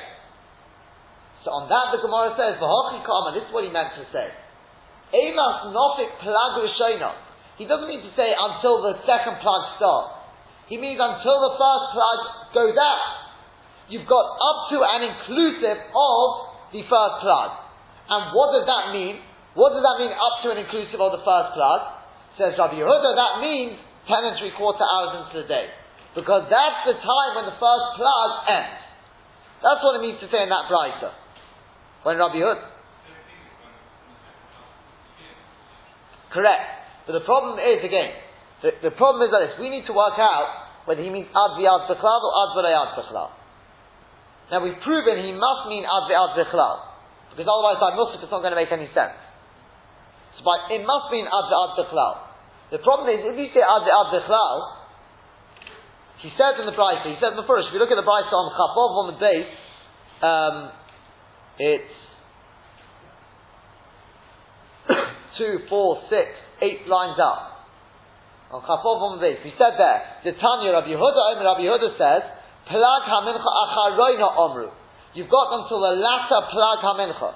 So 1.45 1.53
on 1.53 1.69
that 1.69 1.93
the 1.93 2.01
Gemara 2.01 2.33
says, 2.37 2.57
V'hochi 2.57 3.05
kama, 3.05 3.37
this 3.37 3.45
is 3.45 3.51
what 3.53 3.65
he 3.65 3.73
meant 3.73 3.93
to 3.97 4.05
say. 4.09 4.29
Emas 5.13 5.69
nofik 5.69 6.21
rishona. 6.25 7.13
He 7.55 7.63
doesn't 7.63 7.87
mean 7.87 8.03
to 8.03 8.11
say 8.19 8.35
until 8.35 8.83
the 8.83 8.99
second 9.07 9.39
plug 9.39 9.79
starts. 9.79 10.27
He 10.67 10.75
means 10.75 10.99
until 10.99 11.37
the 11.39 11.53
first 11.55 11.85
plug 11.95 12.19
goes 12.51 12.75
out. 12.75 13.03
You've 13.87 14.09
got 14.09 14.25
up 14.25 14.73
to 14.73 14.81
and 14.81 15.01
inclusive 15.07 15.77
of 15.93 16.27
the 16.73 16.81
first 16.89 17.15
plug. 17.21 17.49
And 18.09 18.33
what 18.35 18.51
does 18.57 18.65
that 18.67 18.91
mean? 18.91 19.21
What 19.53 19.71
does 19.71 19.85
that 19.85 19.97
mean 20.01 20.11
up 20.11 20.43
to 20.43 20.51
and 20.51 20.59
inclusive 20.59 20.99
of 20.99 21.15
the 21.15 21.23
first 21.23 21.55
plug? 21.55 21.79
Says 22.35 22.59
Rabbi 22.59 22.75
Yehuda, 22.81 23.11
that 23.15 23.39
means 23.39 23.79
ten 24.09 24.25
and 24.25 24.35
three 24.35 24.51
quarter 24.57 24.83
hours 24.83 25.23
into 25.23 25.45
the 25.45 25.47
day. 25.47 25.71
Because 26.11 26.49
that's 26.51 26.81
the 26.87 26.97
time 26.99 27.31
when 27.39 27.45
the 27.45 27.55
first 27.55 27.87
plug 27.95 28.29
ends. 28.51 28.83
That's 29.63 29.79
what 29.79 29.95
it 29.95 30.01
means 30.03 30.19
to 30.19 30.27
say 30.27 30.43
in 30.43 30.49
that 30.49 30.67
brighter. 30.67 31.13
When 32.03 32.17
Rabbi 32.17 32.41
Hood. 32.41 32.61
Correct. 36.33 36.84
But 37.05 37.13
the 37.13 37.25
problem 37.25 37.61
is, 37.61 37.85
again, 37.85 38.11
the, 38.61 38.89
the 38.89 38.93
problem 38.97 39.25
is 39.25 39.31
that 39.31 39.41
this. 39.45 39.55
We 39.61 39.69
need 39.69 39.85
to 39.87 39.95
work 39.95 40.17
out 40.17 40.85
whether 40.89 41.01
he 41.01 41.09
means 41.09 41.29
ad 41.29 41.53
v'ad 41.57 41.89
b'chlal 41.89 42.21
or 42.21 42.33
ad 42.33 42.51
v'layad 42.57 42.89
b'chlal. 42.97 43.29
Now 44.51 44.61
we've 44.61 44.81
proven 44.81 45.21
he 45.21 45.33
must 45.33 45.69
mean 45.69 45.85
ad 45.85 46.05
v'ad 46.09 46.33
b'chlal. 46.37 46.77
Because 47.33 47.49
otherwise 47.49 47.77
by 47.77 47.93
Muslim 47.93 48.21
it's 48.21 48.31
not 48.31 48.41
going 48.41 48.55
to 48.55 48.61
make 48.61 48.71
any 48.71 48.89
sense. 48.95 49.17
So 50.37 50.43
by, 50.43 50.73
it 50.73 50.81
must 50.81 51.13
mean 51.13 51.25
ad 51.25 51.45
v'ad 51.49 51.71
b'chlal. 51.77 52.25
The 52.71 52.81
problem 52.81 53.13
is, 53.13 53.21
if 53.21 53.37
you 53.37 53.47
say 53.53 53.61
Ad 53.61 53.85
Ad 53.85 54.09
Bechlal, 54.09 54.57
he 56.25 56.33
said 56.33 56.57
in 56.57 56.65
the 56.65 56.73
Brisa, 56.73 57.05
he 57.05 57.17
said 57.21 57.37
in 57.37 57.39
the 57.39 57.45
first, 57.45 57.69
if 57.69 57.73
you 57.77 57.79
look 57.79 57.93
at 57.93 57.99
the 57.99 58.07
Brisa 58.07 58.33
on 58.33 58.49
Chafov 58.57 58.91
on 58.97 59.07
the 59.13 59.19
base, 59.21 59.53
um, 60.25 60.55
it's 61.61 61.93
two, 65.37 65.65
four, 65.69 66.03
six, 66.09 66.29
eight 66.61 66.87
lines 66.87 67.19
up. 67.19 67.55
On 68.51 68.61
Chafov 68.61 69.01
on 69.01 69.19
base. 69.19 69.41
He 69.41 69.51
said 69.57 69.75
there, 69.75 69.99
the 70.23 70.33
Tanya 70.37 70.71
Rabbi 70.71 70.93
Yehuda, 70.93 71.21
Rabbi 71.43 71.65
Yehuda 71.65 71.89
says, 71.97 72.23
Plag 72.69 73.03
HaMincha 73.09 73.41
Acharoina 73.41 74.29
Omru. 74.37 74.69
You've 75.13 75.29
got 75.29 75.47
until 75.59 75.81
the 75.81 75.97
latter 75.97 76.41
Plag 76.53 76.79
HaMincha. 76.81 77.31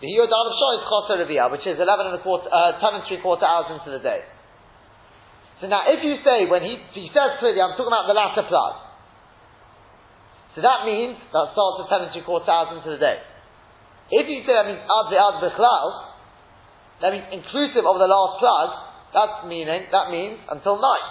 The 0.00 0.06
Yod 0.06 0.30
Aleph 0.30 0.54
Shah 0.54 0.72
is 0.78 0.82
Choser 0.86 1.50
which 1.50 1.66
is 1.66 1.74
11 1.74 2.06
and 2.06 2.14
a 2.14 2.22
quarter, 2.22 2.46
uh, 2.46 2.78
10 2.78 3.02
and 3.02 3.04
three 3.10 3.18
quarter 3.18 3.42
hours 3.42 3.74
into 3.74 3.90
the 3.90 3.98
day. 3.98 4.22
So 5.60 5.66
now, 5.66 5.90
if 5.90 6.06
you 6.06 6.22
say, 6.22 6.46
when 6.46 6.62
he, 6.62 6.78
he 6.94 7.10
says 7.10 7.42
clearly, 7.42 7.58
I'm 7.58 7.74
talking 7.74 7.90
about 7.90 8.06
the 8.06 8.14
latter 8.14 8.46
plug. 8.46 8.78
So 10.54 10.62
that 10.62 10.86
means, 10.86 11.18
that 11.34 11.50
starts 11.50 11.82
at 11.82 11.90
10 11.90 12.02
and 12.06 12.12
3 12.14 12.22
quarter 12.22 12.46
hours 12.46 12.78
into 12.78 12.94
the 12.94 13.02
day. 13.02 13.18
If 14.10 14.30
you 14.30 14.46
say 14.46 14.54
that 14.54 14.70
means 14.70 14.80
ad 14.86 15.10
ad 15.10 15.36
bichlal, 15.42 16.07
that 17.00 17.12
means 17.14 17.26
inclusive 17.30 17.86
of 17.86 17.96
the 17.98 18.08
last 18.10 18.42
plug, 18.42 18.68
that's 19.14 19.46
meaning, 19.46 19.86
that 19.90 20.10
means 20.10 20.38
until 20.50 20.76
night. 20.82 21.08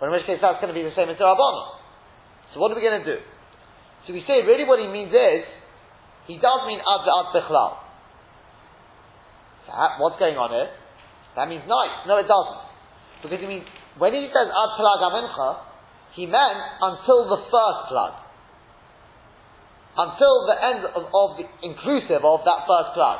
But 0.00 0.06
in 0.08 0.12
which 0.12 0.26
case 0.26 0.40
that's 0.40 0.60
going 0.60 0.72
to 0.72 0.76
be 0.76 0.84
the 0.84 0.96
same 0.96 1.08
as 1.08 1.16
the 1.16 1.24
Rabbana. 1.24 1.76
So 2.52 2.60
what 2.60 2.72
are 2.72 2.76
we 2.76 2.84
going 2.84 3.00
to 3.04 3.08
do? 3.08 3.18
So 4.06 4.12
we 4.12 4.24
say 4.26 4.44
really 4.44 4.64
what 4.64 4.80
he 4.80 4.88
means 4.88 5.12
is, 5.12 5.44
he 6.26 6.36
does 6.40 6.60
mean 6.66 6.80
ad 6.80 7.04
ad 7.04 7.26
bichlal. 7.36 7.86
So 9.66 9.72
what's 10.00 10.18
going 10.18 10.36
on 10.36 10.50
here? 10.50 10.70
That 11.36 11.48
means 11.48 11.68
night. 11.68 12.08
No, 12.08 12.16
it 12.16 12.26
doesn't. 12.26 12.60
Because 13.22 13.40
he 13.40 13.46
means, 13.46 13.66
when 13.98 14.14
he 14.14 14.26
says 14.32 14.48
ad 14.48 14.72
plag 14.80 15.00
amencha, 15.04 15.48
he 16.16 16.24
meant 16.24 16.60
until 16.80 17.28
the 17.28 17.40
first 17.52 17.80
plug. 17.92 18.12
Until 19.96 20.34
the 20.48 20.56
end 20.60 20.80
of, 20.92 21.02
of, 21.08 21.28
the, 21.40 21.44
inclusive 21.64 22.24
of 22.24 22.40
that 22.44 22.64
first 22.64 22.96
plug. 22.96 23.18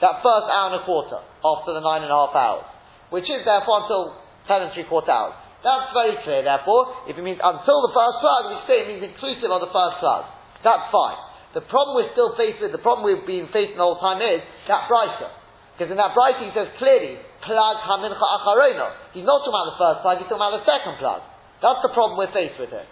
That 0.00 0.24
first 0.24 0.46
hour 0.48 0.72
and 0.72 0.80
a 0.80 0.84
quarter, 0.88 1.20
after 1.20 1.76
the 1.76 1.84
nine 1.84 2.02
and 2.02 2.12
a 2.12 2.16
half 2.16 2.32
hours. 2.32 2.66
Which 3.12 3.28
is 3.28 3.44
therefore 3.44 3.84
until 3.84 4.16
ten 4.48 4.64
and 4.64 4.70
three 4.72 4.88
quarter 4.88 5.12
hours. 5.12 5.36
That's 5.60 5.92
very 5.92 6.16
clear, 6.24 6.40
therefore, 6.40 7.04
if 7.04 7.20
it 7.20 7.24
means 7.24 7.36
until 7.36 7.78
the 7.84 7.92
first 7.92 8.16
plug, 8.24 8.42
we 8.48 8.56
say 8.64 8.76
it 8.80 8.88
means 8.88 9.04
inclusive 9.04 9.52
of 9.52 9.60
the 9.60 9.68
first 9.68 10.00
plug. 10.00 10.24
That's 10.64 10.88
fine. 10.88 11.20
The 11.52 11.60
problem 11.68 12.00
we're 12.00 12.12
still 12.16 12.32
faced 12.38 12.64
with, 12.64 12.72
the 12.72 12.80
problem 12.80 13.04
we've 13.04 13.28
been 13.28 13.52
facing 13.52 13.76
the 13.76 13.84
whole 13.84 14.00
time 14.00 14.24
is 14.24 14.40
that 14.70 14.88
Brisa. 14.88 15.28
Because 15.76 15.92
in 15.92 16.00
that 16.00 16.16
Brisa 16.16 16.48
he 16.48 16.52
says 16.56 16.72
clearly, 16.80 17.20
Plag 17.44 17.76
Hamincha 17.84 18.16
Acharona. 18.16 19.12
He's 19.12 19.26
not 19.26 19.44
talking 19.44 19.52
about 19.52 19.68
the 19.74 19.78
first 19.80 19.98
plug, 20.00 20.14
he's 20.22 20.28
talking 20.32 20.40
about 20.40 20.56
the 20.62 20.64
second 20.64 20.96
plug. 20.96 21.20
That's 21.60 21.82
the 21.84 21.92
problem 21.92 22.16
we're 22.16 22.32
faced 22.32 22.56
with 22.56 22.72
here. 22.72 22.88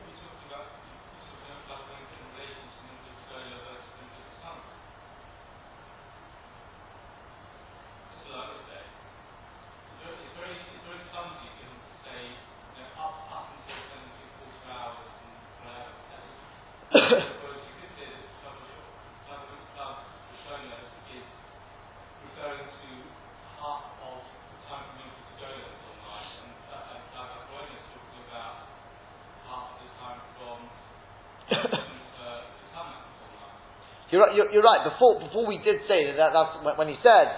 You're, 34.11 34.25
right, 34.25 34.33
you're, 34.35 34.49
you're 34.53 34.65
right. 34.65 34.89
Before, 34.89 35.21
before 35.21 35.45
we 35.45 35.61
did 35.61 35.85
say 35.85 36.09
that, 36.17 36.33
that's 36.33 36.65
when, 36.65 36.89
he 36.89 36.97
said 37.05 37.29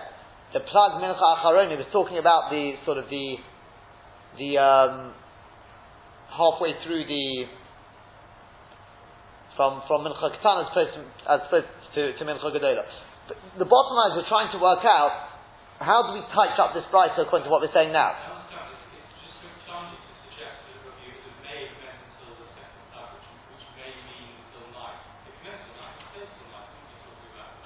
the 0.55 0.61
plug 0.61 1.03
mincha 1.03 1.19
acharon, 1.19 1.71
he 1.71 1.79
was 1.79 1.91
talking 1.91 2.19
about 2.19 2.50
the 2.50 2.79
sort 2.87 2.99
of 2.99 3.11
the 3.11 3.37
the 4.39 4.55
um, 4.55 5.15
halfway 6.31 6.79
through 6.87 7.03
the 7.11 7.50
from 9.59 9.83
from 9.91 10.07
mincha 10.07 10.31
ketana 10.39 10.71
as 10.71 11.41
opposed 11.50 11.67
to, 11.95 12.15
to 12.15 12.23
mincha 12.23 12.47
gedola. 12.55 12.87
The 13.59 13.67
bottom 13.67 13.95
line 13.99 14.11
is 14.15 14.23
we're 14.23 14.31
trying 14.31 14.50
to 14.55 14.62
work 14.62 14.87
out 14.87 15.31
how 15.81 16.07
do 16.07 16.15
we 16.15 16.23
touch 16.31 16.55
up 16.59 16.75
this 16.75 16.87
price 16.91 17.11
according 17.19 17.47
to 17.47 17.50
what 17.50 17.62
we're 17.62 17.75
saying 17.75 17.91
now. 17.91 18.15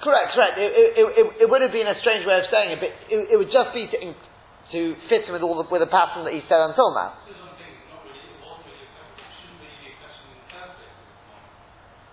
Correct, 0.05 0.37
correct. 0.37 0.61
It, 0.61 0.69
it, 0.69 0.93
it, 1.01 1.25
it, 1.41 1.47
would 1.49 1.65
have 1.65 1.73
been 1.73 1.89
a 1.89 1.97
strange 2.05 2.29
way 2.29 2.37
of 2.37 2.45
saying 2.53 2.77
it, 2.77 2.79
but 2.79 2.93
it, 3.09 3.17
it 3.33 3.37
would 3.41 3.49
just 3.49 3.73
be 3.73 3.89
to, 3.89 3.97
to 4.13 4.79
fit 5.09 5.25
with 5.33 5.41
all 5.41 5.57
the, 5.57 5.65
with 5.65 5.81
the 5.81 5.89
pattern 5.89 6.29
that 6.29 6.33
he 6.37 6.45
said 6.45 6.61
until 6.61 6.93
now. 6.93 7.17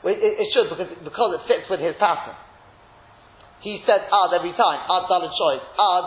Well, 0.01 0.17
it, 0.17 0.25
it, 0.25 0.49
should 0.57 0.73
because 0.73 0.89
because 1.05 1.31
it 1.37 1.43
fits 1.45 1.69
with 1.69 1.85
his 1.85 1.95
pattern. 2.01 2.35
He 3.61 3.85
said 3.87 4.09
ad 4.09 4.33
every 4.35 4.57
time. 4.57 4.81
Ad 4.89 5.05
dalad 5.07 5.31
choice. 5.37 5.63
Ad. 5.77 6.07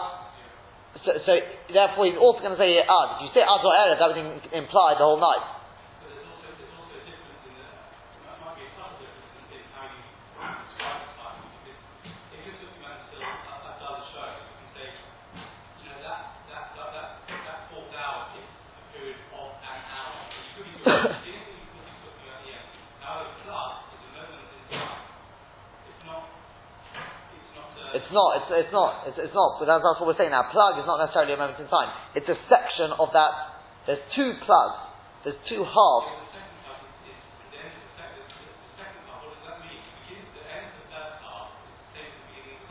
So, 1.06 1.12
so, 1.22 1.34
therefore, 1.70 2.10
he's 2.10 2.20
also 2.20 2.42
going 2.44 2.58
to 2.58 2.60
say 2.60 2.82
ad. 2.82 3.08
If 3.22 3.30
you 3.30 3.32
say 3.32 3.46
ad 3.46 3.62
or 3.62 3.72
erev, 3.72 4.02
that 4.02 4.10
would 4.10 4.20
imply 4.58 4.98
the 4.98 5.06
whole 5.06 5.22
night. 5.22 5.56
Not. 28.16 28.40
It's, 28.40 28.50
it's 28.66 28.74
not. 28.74 28.92
It's, 29.12 29.20
it's 29.20 29.36
not. 29.36 29.60
But 29.60 29.68
that's, 29.68 29.84
that's 29.84 30.00
what 30.00 30.08
we're 30.08 30.18
saying 30.18 30.32
now. 30.32 30.48
Plug 30.48 30.80
is 30.80 30.88
not 30.88 31.04
necessarily 31.04 31.36
a 31.36 31.40
moment 31.40 31.60
in 31.60 31.68
time. 31.68 31.92
It's 32.16 32.26
a 32.32 32.40
section 32.48 32.96
of 32.96 33.12
that. 33.12 33.32
There's 33.84 34.02
two 34.16 34.40
plugs. 34.48 34.80
There's 35.28 35.38
two 35.52 35.68
halves. 35.68 36.26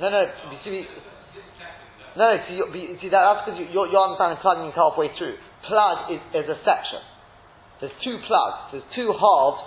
No, 0.00 0.10
no. 0.10 0.26
You 0.26 0.58
see, 0.66 0.82
no, 2.18 2.24
no. 2.34 2.36
See, 2.48 2.58
you, 2.58 2.98
see 2.98 3.10
that, 3.14 3.22
that's 3.22 3.46
because 3.46 3.60
you, 3.60 3.70
you're, 3.70 3.86
you're 3.86 4.02
understanding 4.02 4.42
plugging 4.42 4.66
is 4.72 4.74
halfway 4.74 5.12
through. 5.14 5.38
Plug 5.68 6.10
is, 6.10 6.22
is 6.34 6.50
a 6.50 6.58
section. 6.66 6.98
There's 7.78 7.94
two 8.02 8.18
plugs. 8.26 8.74
There's 8.74 8.88
two 8.96 9.14
halves. 9.14 9.62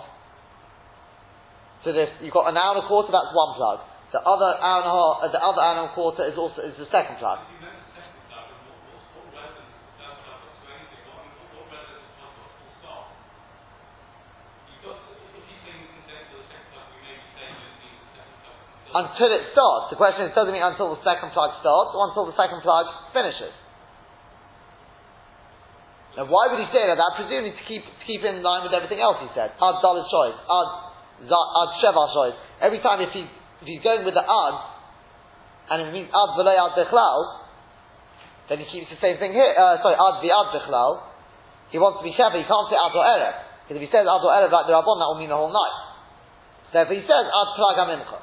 So 1.86 1.94
this, 1.96 2.12
you've 2.20 2.36
got 2.36 2.52
an 2.52 2.58
hour 2.58 2.76
and 2.76 2.84
a 2.84 2.88
quarter. 2.88 3.08
That's 3.16 3.32
one 3.32 3.56
plug. 3.56 3.80
The 4.12 4.24
other 4.24 4.56
hour 4.64 4.80
and 4.80 4.88
a 4.88 4.96
half, 4.96 5.16
uh, 5.20 5.32
the 5.36 5.42
other 5.44 5.60
hour 5.60 5.76
and 5.84 5.92
a 5.92 5.94
quarter 5.94 6.24
is 6.24 6.40
also 6.40 6.64
is 6.64 6.80
the 6.80 6.88
second 6.88 7.20
plug. 7.20 7.44
Until 18.88 19.30
it 19.36 19.52
starts. 19.52 19.92
The 19.92 20.00
question 20.00 20.26
is, 20.26 20.32
does 20.34 20.48
it 20.48 20.56
mean 20.56 20.64
until 20.64 20.96
the 20.96 21.04
second 21.04 21.36
plug 21.36 21.60
starts 21.60 21.92
or 21.92 22.08
until 22.08 22.32
the 22.32 22.38
second 22.40 22.64
plug 22.64 22.88
finishes? 23.12 23.52
Now, 26.16 26.26
why 26.32 26.50
would 26.50 26.64
he 26.64 26.72
say 26.74 26.82
that? 26.88 26.98
That 26.98 27.14
presumably 27.14 27.54
to 27.54 27.64
keep 27.68 27.84
to 27.84 28.04
keep 28.08 28.26
in 28.26 28.42
line 28.42 28.66
with 28.66 28.74
everything 28.74 28.98
else 28.98 29.22
he 29.22 29.30
said. 29.36 29.54
Ad 29.54 29.76
dalit 29.86 30.08
choice, 30.10 30.34
ad 30.34 30.70
ad 31.30 31.70
sheva 31.84 32.06
choice. 32.16 32.38
Every 32.58 32.80
time 32.82 33.06
if 33.06 33.14
he 33.14 33.30
if 33.62 33.66
he's 33.66 33.82
going 33.82 34.06
with 34.06 34.14
the 34.14 34.24
ad, 34.24 34.56
and 35.72 35.78
it 35.88 35.92
means 35.92 36.10
ad 36.14 36.30
v'loy 36.38 36.56
ad 36.56 36.78
bechlal, 36.78 37.20
then 38.50 38.64
he 38.64 38.66
keeps 38.72 38.88
the 38.88 39.00
same 39.04 39.20
thing 39.20 39.34
here. 39.34 39.52
Uh, 39.52 39.82
sorry, 39.84 39.98
ad 39.98 40.24
v'ad 40.24 40.48
bechlal. 40.56 41.04
He 41.74 41.78
wants 41.80 42.00
to 42.00 42.06
be 42.08 42.16
careful. 42.16 42.40
He 42.40 42.48
can't 42.48 42.68
say 42.72 42.80
ad 42.80 42.96
or 42.96 43.04
erev 43.04 43.36
because 43.68 43.84
if 43.84 43.84
he 43.84 43.92
says 43.92 44.08
ad 44.08 44.24
or 44.24 44.32
erev 44.32 44.48
like 44.48 44.68
the 44.72 44.76
rabbon, 44.78 44.96
that 45.04 45.08
will 45.12 45.20
mean 45.20 45.28
the 45.28 45.36
whole 45.36 45.52
night. 45.52 45.76
So 46.72 46.88
if 46.88 46.90
he 46.92 47.04
says 47.04 47.26
ad 47.28 47.50
plag 47.60 47.76
amincha, 47.84 48.20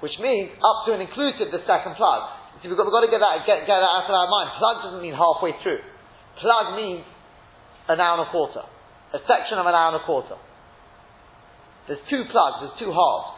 which 0.00 0.16
means 0.16 0.56
up 0.64 0.88
to 0.88 0.96
and 0.96 1.04
inclusive 1.04 1.52
the 1.52 1.60
second 1.68 2.00
plug. 2.00 2.40
See, 2.60 2.68
we've 2.68 2.76
got, 2.76 2.88
we've 2.88 2.96
got 2.96 3.04
to 3.04 3.12
get 3.12 3.20
that 3.20 3.44
get, 3.44 3.68
get 3.68 3.76
that 3.76 3.84
out 3.84 4.08
of 4.08 4.16
our 4.16 4.28
mind. 4.32 4.48
Plug 4.56 4.76
doesn't 4.88 5.04
mean 5.04 5.12
halfway 5.12 5.52
through. 5.60 5.84
Plug 6.40 6.76
means 6.76 7.04
an 7.88 8.00
hour 8.00 8.20
and 8.20 8.28
a 8.28 8.30
quarter, 8.32 8.64
a 9.12 9.20
section 9.28 9.60
of 9.60 9.68
an 9.68 9.76
hour 9.76 9.92
and 9.92 10.00
a 10.00 10.04
quarter. 10.08 10.40
There's 11.90 12.06
two 12.06 12.22
plugs, 12.30 12.62
there's 12.62 12.78
two 12.78 12.94
halves. 12.94 13.34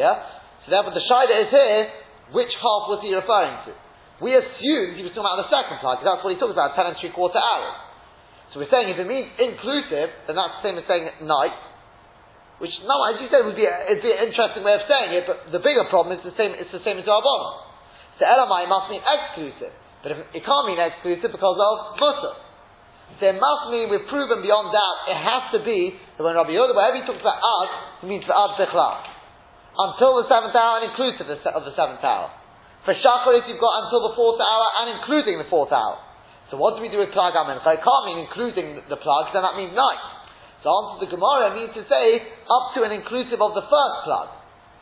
Yeah? 0.00 0.16
So 0.64 0.72
therefore 0.72 0.96
the 0.96 1.04
Shida 1.04 1.44
is 1.44 1.52
here, 1.52 1.92
which 2.32 2.48
half 2.56 2.88
was 2.88 3.04
he 3.04 3.12
referring 3.12 3.68
to? 3.68 3.76
We 4.24 4.32
assumed 4.32 4.96
he 4.96 5.04
was 5.04 5.12
talking 5.12 5.28
about 5.28 5.44
the 5.44 5.52
second 5.52 5.84
plug, 5.84 6.00
because 6.00 6.08
that's 6.08 6.24
what 6.24 6.32
he 6.32 6.40
talks 6.40 6.56
about, 6.56 6.72
ten 6.80 6.88
and 6.88 6.96
three 6.96 7.12
quarter 7.12 7.36
hours. 7.36 7.76
So 8.56 8.64
we're 8.64 8.72
saying 8.72 8.88
if 8.88 8.96
it 8.96 9.04
means 9.04 9.28
inclusive, 9.36 10.08
then 10.24 10.40
that's 10.40 10.56
the 10.60 10.64
same 10.64 10.80
as 10.80 10.88
saying 10.88 11.04
night, 11.28 11.60
which 12.64 12.72
no, 12.88 12.96
as 13.12 13.20
you 13.20 13.28
said, 13.28 13.44
would 13.44 13.60
be 13.60 13.68
a, 13.68 13.76
it'd 13.92 14.00
be 14.00 14.16
an 14.16 14.32
interesting 14.32 14.64
way 14.64 14.80
of 14.80 14.84
saying 14.88 15.20
it, 15.20 15.28
but 15.28 15.52
the 15.52 15.60
bigger 15.60 15.84
problem 15.92 16.16
is 16.16 16.24
the 16.24 16.32
same, 16.40 16.56
it's 16.56 16.72
the 16.72 16.80
same 16.80 16.96
as 16.96 17.04
Rabbanon. 17.04 17.60
So 18.16 18.24
Elamai 18.24 18.64
must 18.72 18.88
mean 18.88 19.04
exclusive, 19.04 19.72
but 20.00 20.16
if, 20.16 20.18
it 20.32 20.42
can't 20.48 20.64
mean 20.64 20.80
exclusive 20.80 21.28
because 21.28 21.60
of 21.60 22.00
Musa 22.00 22.49
there 23.18 23.34
must 23.34 23.74
mean 23.74 23.90
we've 23.90 24.06
proven 24.06 24.40
beyond 24.40 24.70
doubt 24.70 24.98
it 25.10 25.18
has 25.18 25.42
to 25.58 25.60
be 25.66 25.98
that 26.16 26.22
when 26.22 26.38
Rabbi 26.38 26.54
Yehuda, 26.54 26.72
wherever 26.72 26.96
he 26.96 27.04
talks 27.04 27.20
about 27.20 27.42
ad, 27.42 27.68
he 28.00 28.06
means 28.06 28.22
the 28.24 28.32
bechlal. 28.32 29.02
Until 29.70 30.22
the 30.22 30.26
seventh 30.30 30.54
hour 30.54 30.82
and 30.82 30.94
inclusive 30.94 31.26
of 31.26 31.62
the 31.66 31.74
seventh 31.74 32.04
hour. 32.04 32.30
For 32.84 32.96
Shacharit 32.96 33.44
you've 33.44 33.60
got 33.60 33.86
until 33.86 34.08
the 34.08 34.14
fourth 34.16 34.40
hour 34.40 34.66
and 34.84 34.86
including 35.00 35.36
the 35.36 35.48
fourth 35.50 35.72
hour. 35.74 36.00
So 36.50 36.58
what 36.58 36.74
do 36.74 36.82
we 36.82 36.90
do 36.90 36.98
with 36.98 37.14
plug 37.14 37.36
amin? 37.36 37.62
So 37.62 37.70
it 37.70 37.82
can't 37.84 38.04
mean 38.10 38.26
including 38.26 38.82
the 38.88 38.98
plugs, 38.98 39.30
then 39.36 39.46
that 39.46 39.54
means 39.54 39.70
night. 39.76 40.02
So 40.64 40.68
answer 40.68 41.06
the 41.06 41.10
Gemara 41.12 41.54
means 41.54 41.72
to 41.78 41.84
say 41.86 42.20
up 42.50 42.74
to 42.76 42.84
and 42.84 42.92
inclusive 42.92 43.40
of 43.40 43.54
the 43.54 43.64
first 43.64 43.96
plug. 44.04 44.28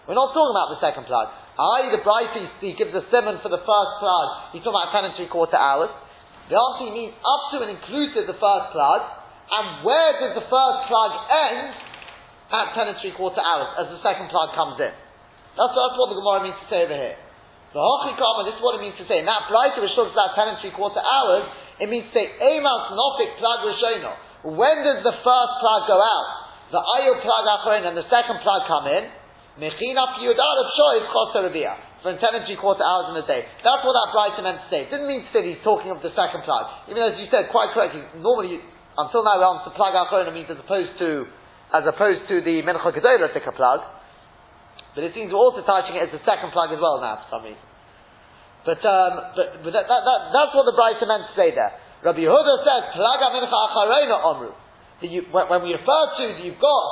We're 0.09 0.17
not 0.17 0.33
talking 0.33 0.57
about 0.57 0.73
the 0.73 0.81
second 0.81 1.05
plug. 1.05 1.29
I, 1.59 1.93
the 1.93 2.01
bright 2.01 2.33
he 2.65 2.73
gives 2.73 2.97
a 2.97 3.05
seven 3.13 3.45
for 3.45 3.53
the 3.53 3.61
first 3.61 3.93
plug. 4.01 4.57
He's 4.57 4.65
talking 4.65 4.79
about 4.79 4.95
ten 4.95 5.05
and 5.05 5.15
three 5.21 5.29
quarter 5.29 5.61
hours. 5.61 5.93
The 6.49 6.57
answer 6.57 6.89
means 6.97 7.13
up 7.21 7.43
to 7.53 7.57
and 7.61 7.77
inclusive 7.77 8.25
the 8.25 8.41
first 8.41 8.67
plug, 8.73 9.01
and 9.53 9.85
where 9.85 10.17
does 10.17 10.33
the 10.33 10.47
first 10.49 10.79
plug 10.89 11.13
end? 11.29 11.89
At 12.49 12.73
ten 12.73 12.89
and 12.89 12.97
three 13.05 13.13
quarter 13.13 13.45
hours, 13.45 13.77
as 13.77 13.93
the 13.93 14.01
second 14.01 14.33
plug 14.33 14.57
comes 14.57 14.81
in. 14.81 14.89
That's, 14.89 15.75
that's 15.77 15.97
what 16.01 16.09
the 16.09 16.17
Gemara 16.17 16.49
means 16.49 16.57
to 16.57 16.67
say 16.73 16.89
over 16.89 16.97
here. 16.97 17.21
The 17.77 17.83
Hochikama, 17.85 18.49
this 18.49 18.57
is 18.57 18.65
what 18.65 18.81
it 18.81 18.81
means 18.81 18.97
to 18.97 19.05
say. 19.05 19.21
In 19.21 19.29
that 19.29 19.53
brighter 19.53 19.85
which 19.85 19.93
talks 19.93 20.17
about 20.17 20.33
ten 20.33 20.49
and 20.49 20.57
three 20.65 20.73
quarter 20.73 21.05
hours, 21.05 21.45
it 21.77 21.93
means 21.93 22.09
to 22.09 22.13
say, 22.17 22.25
Emas 22.25 22.89
Nofik 22.97 23.37
plug 23.37 23.69
Rishono. 23.69 24.13
When 24.57 24.77
does 24.81 25.05
the 25.05 25.13
first 25.21 25.53
plug 25.61 25.93
go 25.93 26.01
out? 26.01 26.29
The 26.73 26.81
Ayil 26.81 27.21
plug 27.21 27.45
Acharon 27.45 27.85
and 27.85 27.97
the 28.01 28.09
second 28.09 28.41
plug 28.41 28.65
come 28.65 28.89
in. 28.89 29.13
Mechina 29.61 30.17
Piyudar 30.17 30.55
of 30.65 30.69
Shoiv 30.73 31.05
Chosarabiyah 31.13 31.88
for 32.03 32.15
10 32.15 32.23
and 32.23 32.47
3 32.47 32.63
quarter 32.63 32.85
hours 32.87 33.11
in 33.11 33.17
a 33.19 33.27
day. 33.27 33.43
That's 33.67 33.83
what 33.83 33.95
that 33.95 34.09
Brighton 34.15 34.47
meant 34.47 34.63
to 34.63 34.69
say. 34.71 34.87
It 34.87 34.91
didn't 34.95 35.11
mean 35.11 35.27
to 35.27 35.31
say 35.35 35.43
he's 35.43 35.63
talking 35.67 35.91
of 35.91 35.99
the 35.99 36.15
second 36.15 36.47
plug. 36.47 36.87
Even 36.87 37.03
as 37.03 37.19
you 37.19 37.27
said 37.27 37.51
quite 37.51 37.75
correctly, 37.75 38.07
normally, 38.23 38.63
until 38.95 39.27
now 39.27 39.39
on 39.43 39.67
to 39.67 39.75
plug 39.75 39.99
Achron 39.99 40.31
means 40.31 40.47
as 40.51 40.63
opposed 40.63 40.95
to, 41.03 41.27
as 41.75 41.83
opposed 41.87 42.31
to 42.31 42.39
the 42.43 42.63
Mincha 42.63 42.91
Gedola 42.95 43.35
thicker 43.35 43.51
plug. 43.51 43.83
But 44.95 45.07
it 45.07 45.15
seems 45.15 45.31
we're 45.31 45.43
also 45.43 45.63
touching 45.67 45.99
it 45.99 46.07
as 46.07 46.13
the 46.15 46.23
second 46.23 46.55
plug 46.55 46.71
as 46.71 46.79
well 46.79 47.03
now 47.03 47.23
for 47.23 47.39
some 47.39 47.43
reason. 47.47 47.67
But, 48.67 48.83
um, 48.83 49.13
but, 49.35 49.47
but 49.63 49.71
that, 49.75 49.87
that, 49.87 50.03
that, 50.03 50.21
that's 50.35 50.53
what 50.55 50.67
the 50.67 50.75
Brighton 50.75 51.07
meant 51.07 51.31
to 51.31 51.35
say 51.35 51.55
there. 51.55 51.75
Rabbi 52.03 52.23
Yehuda 52.23 52.55
says, 52.63 52.83
plug 52.95 53.21
Mincha 53.35 53.55
Acharona 53.55 54.17
Omru. 54.23 54.51
When, 55.31 55.45
when 55.51 55.61
we 55.67 55.75
refer 55.75 56.03
to, 56.19 56.43
you've 56.43 56.63
got, 56.63 56.87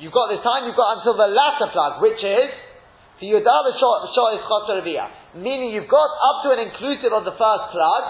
you've 0.00 0.12
got 0.12 0.28
this 0.32 0.44
time, 0.44 0.68
you've 0.68 0.76
got 0.76 1.00
until 1.00 1.16
the 1.16 1.28
latter 1.28 1.68
plug, 1.72 2.00
which 2.00 2.20
is, 2.20 2.52
the 3.22 3.30
Yudala 3.30 3.70
Shah 3.78 4.34
is 4.34 4.42
Chosaraviyah. 4.50 5.38
Meaning 5.38 5.70
you've 5.70 5.86
got 5.86 6.10
up 6.10 6.42
to 6.42 6.50
an 6.50 6.60
inclusive 6.66 7.14
of 7.14 7.22
the 7.22 7.38
first 7.38 7.64
plug. 7.70 8.02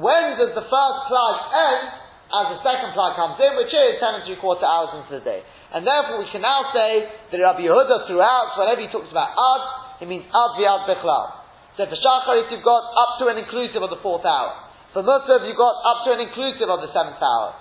When 0.00 0.40
does 0.40 0.56
the 0.56 0.64
first 0.64 0.98
plug 1.12 1.36
end? 1.52 2.00
As 2.32 2.56
the 2.56 2.60
second 2.64 2.96
plug 2.96 3.14
comes 3.20 3.36
in, 3.36 3.60
which 3.60 3.68
is 3.68 4.00
10 4.00 4.24
and 4.24 4.24
3 4.24 4.40
quarter 4.40 4.64
hours 4.64 5.04
into 5.04 5.20
the 5.20 5.22
day. 5.22 5.44
And 5.76 5.84
therefore 5.84 6.24
we 6.24 6.26
can 6.32 6.40
now 6.40 6.72
say 6.72 7.12
that 7.30 7.36
Rabbi 7.36 7.68
Yehuda 7.68 8.08
throughout, 8.08 8.56
whenever 8.56 8.80
he 8.80 8.88
talks 8.88 9.12
about 9.12 9.36
Ad, 9.36 9.62
it 10.00 10.08
means 10.08 10.24
Ad 10.32 10.50
Viad 10.56 10.88
Bechlal. 10.88 11.44
So 11.76 11.84
for 11.84 12.00
Shacharit 12.00 12.48
you've 12.48 12.64
got 12.64 12.82
up 12.96 13.20
to 13.20 13.28
an 13.28 13.36
inclusive 13.36 13.84
of 13.84 13.92
the 13.92 14.00
fourth 14.00 14.24
hour. 14.24 14.56
For 14.96 15.04
Musaf 15.04 15.44
you've 15.44 15.60
got 15.60 15.76
up 15.84 16.08
to 16.08 16.16
an 16.16 16.24
inclusive 16.24 16.72
of 16.72 16.80
the 16.80 16.88
seventh 16.96 17.20
hour. 17.20 17.52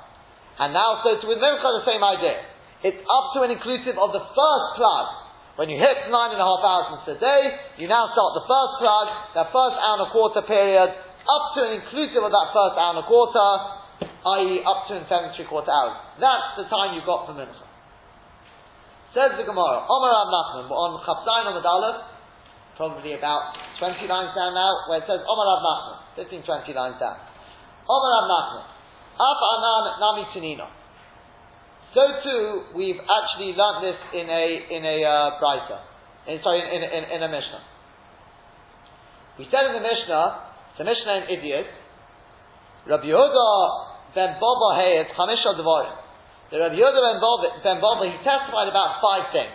And 0.63 0.71
now, 0.71 1.03
so 1.03 1.19
to 1.19 1.25
with 1.27 1.43
Mincha 1.43 1.83
the 1.83 1.85
same 1.85 1.99
idea. 1.99 2.39
it's 2.87 3.03
up 3.03 3.35
to 3.35 3.43
and 3.43 3.51
inclusive 3.51 3.99
of 3.99 4.15
the 4.15 4.23
first 4.23 4.67
plug. 4.79 5.22
When 5.53 5.69
you 5.69 5.77
hit 5.77 6.09
nine 6.09 6.33
and 6.33 6.41
a 6.41 6.47
half 6.49 6.65
hours 6.65 7.05
a 7.05 7.13
day, 7.13 7.41
you 7.77 7.85
now 7.85 8.09
start 8.09 8.31
the 8.41 8.45
first 8.49 8.73
plug, 8.81 9.07
that 9.37 9.53
first 9.53 9.77
hour 9.77 10.01
and 10.01 10.05
a 10.05 10.09
quarter 10.09 10.41
period, 10.41 10.89
up 10.89 11.43
to 11.53 11.59
and 11.61 11.77
inclusive 11.77 12.25
of 12.25 12.33
that 12.33 12.49
first 12.57 12.73
hour 12.73 12.97
and 12.97 13.01
a 13.01 13.07
quarter, 13.07 13.47
i.e. 14.01 14.65
up 14.65 14.89
to 14.89 14.97
and 14.97 15.05
seven 15.05 15.29
three 15.37 15.45
quarter 15.45 15.69
hours. 15.69 15.93
That's 16.17 16.57
the 16.57 16.65
time 16.73 16.97
you've 16.97 17.05
got 17.05 17.29
for 17.29 17.37
mincha. 17.37 17.69
Says 19.13 19.37
the 19.37 19.45
Gemara, 19.45 19.85
Omar 19.85 20.09
Rav 20.09 20.29
Nachman, 20.33 20.65
we're 20.73 20.81
on 20.89 20.97
Chapzayin 21.05 21.45
on 21.45 21.53
the 21.53 21.61
Aleph, 21.61 22.01
probably 22.73 23.13
about 23.13 23.53
20 23.77 24.09
lines 24.09 24.33
down 24.33 24.57
now, 24.57 24.89
where 24.89 24.97
it 24.97 25.05
says 25.05 25.21
Omar 25.21 25.45
Rav 25.53 25.61
Nachman, 25.61 25.97
15, 26.17 26.49
20 26.49 26.73
lines 26.73 26.97
down. 26.97 27.21
Omar 27.85 28.09
Rav 28.09 28.25
Nachman, 28.25 28.65
Af 29.21 29.39
Anan 29.53 29.83
Nami 30.01 30.25
Tinino. 30.33 30.65
So 31.93 32.01
too, 32.25 32.73
we've 32.73 32.97
actually 32.97 33.53
learnt 33.53 33.85
this 33.85 33.99
in 34.17 34.25
a 34.25 34.45
in 34.73 34.81
a 34.81 34.97
uh, 35.05 35.37
in, 36.25 36.41
sorry, 36.41 36.65
in, 36.65 36.81
in, 36.81 37.03
in, 37.05 37.21
a 37.21 37.29
Mishnah. 37.29 37.61
We 39.37 39.45
said 39.51 39.69
in 39.69 39.73
the 39.77 39.83
Mishnah, 39.83 40.25
the 40.81 40.85
Mishnah 40.89 41.13
in 41.21 41.23
Eduyos, 41.37 41.69
Rabbi 42.89 43.05
Yehuda 43.13 43.49
ben 44.15 44.41
Baba 44.41 44.67
Hayet 44.81 45.13
Chamisha 45.13 45.53
Devarim. 45.53 45.93
The 46.49 46.65
Rabbi 46.65 46.81
Yehuda 46.81 47.61
ben 47.61 47.77
Baba, 47.77 48.09
he 48.09 48.17
testified 48.25 48.73
about 48.73 48.97
five 48.97 49.29
things. 49.29 49.53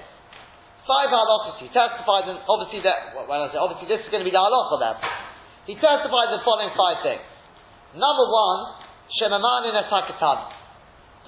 Five 0.87 1.11
halachas. 1.11 1.59
He 1.59 1.69
testified, 1.75 2.31
and 2.31 2.39
obviously 2.49 2.87
that, 2.87 3.19
well, 3.19 3.29
I 3.29 3.51
say, 3.51 3.59
obviously 3.59 3.91
this 3.91 4.07
is 4.07 4.09
going 4.15 4.23
to 4.23 4.29
be 4.29 4.33
the 4.33 4.41
halacha 4.41 4.77
then. 4.79 4.97
He 5.67 5.75
testified 5.75 6.33
the 6.33 6.41
following 6.47 6.71
five 6.79 7.03
things. 7.03 7.25
Number 7.99 8.27
one, 8.31 8.79
Shemaman 9.19 9.69
in 9.69 9.75
a 9.75 9.85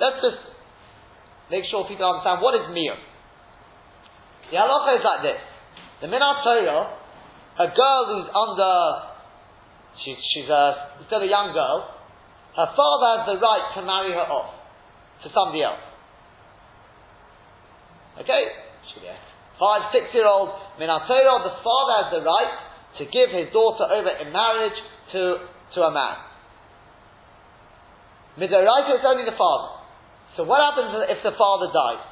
Let's 0.01 0.21
just 0.25 0.50
make 1.51 1.67
sure 1.67 1.85
people 1.85 2.07
understand 2.07 2.41
what 2.41 2.55
is 2.55 2.71
miyum. 2.71 2.99
The 4.51 4.57
halacha 4.57 4.99
is 4.99 5.05
like 5.05 5.23
this. 5.23 5.41
The 6.01 6.07
minat 6.07 6.43
Torah, 6.47 6.97
a 7.59 7.69
girl 7.75 8.03
who's 8.09 8.29
under, 8.31 8.75
she, 10.03 10.17
she's 10.33 10.49
a, 10.49 10.97
still 11.07 11.21
a 11.21 11.29
young 11.29 11.53
girl, 11.53 11.91
her 12.57 12.69
father 12.75 13.09
has 13.19 13.23
the 13.31 13.39
right 13.39 13.67
to 13.77 13.81
marry 13.83 14.13
her 14.15 14.27
off 14.27 14.55
to 15.23 15.29
somebody 15.35 15.63
else. 15.63 15.83
Okay? 18.23 18.43
She 18.91 19.01
five, 19.59 19.93
six 19.93 20.09
year 20.15 20.27
old 20.27 20.51
minat 20.81 21.07
Torah, 21.07 21.45
the 21.45 21.55
father 21.63 21.95
has 22.01 22.09
the 22.15 22.23
right 22.25 22.55
to 22.99 23.05
give 23.07 23.31
his 23.31 23.53
daughter 23.53 23.87
over 23.87 24.11
in 24.23 24.33
marriage 24.33 24.79
to, 25.13 25.47
to 25.75 25.81
a 25.83 25.93
man. 25.93 26.17
Midoraita 28.39 28.99
is 28.99 29.05
only 29.05 29.25
the 29.25 29.37
father. 29.37 29.80
So 30.37 30.47
what 30.47 30.63
happens 30.63 30.95
if 31.11 31.23
the 31.27 31.35
father 31.35 31.71
dies? 31.75 32.05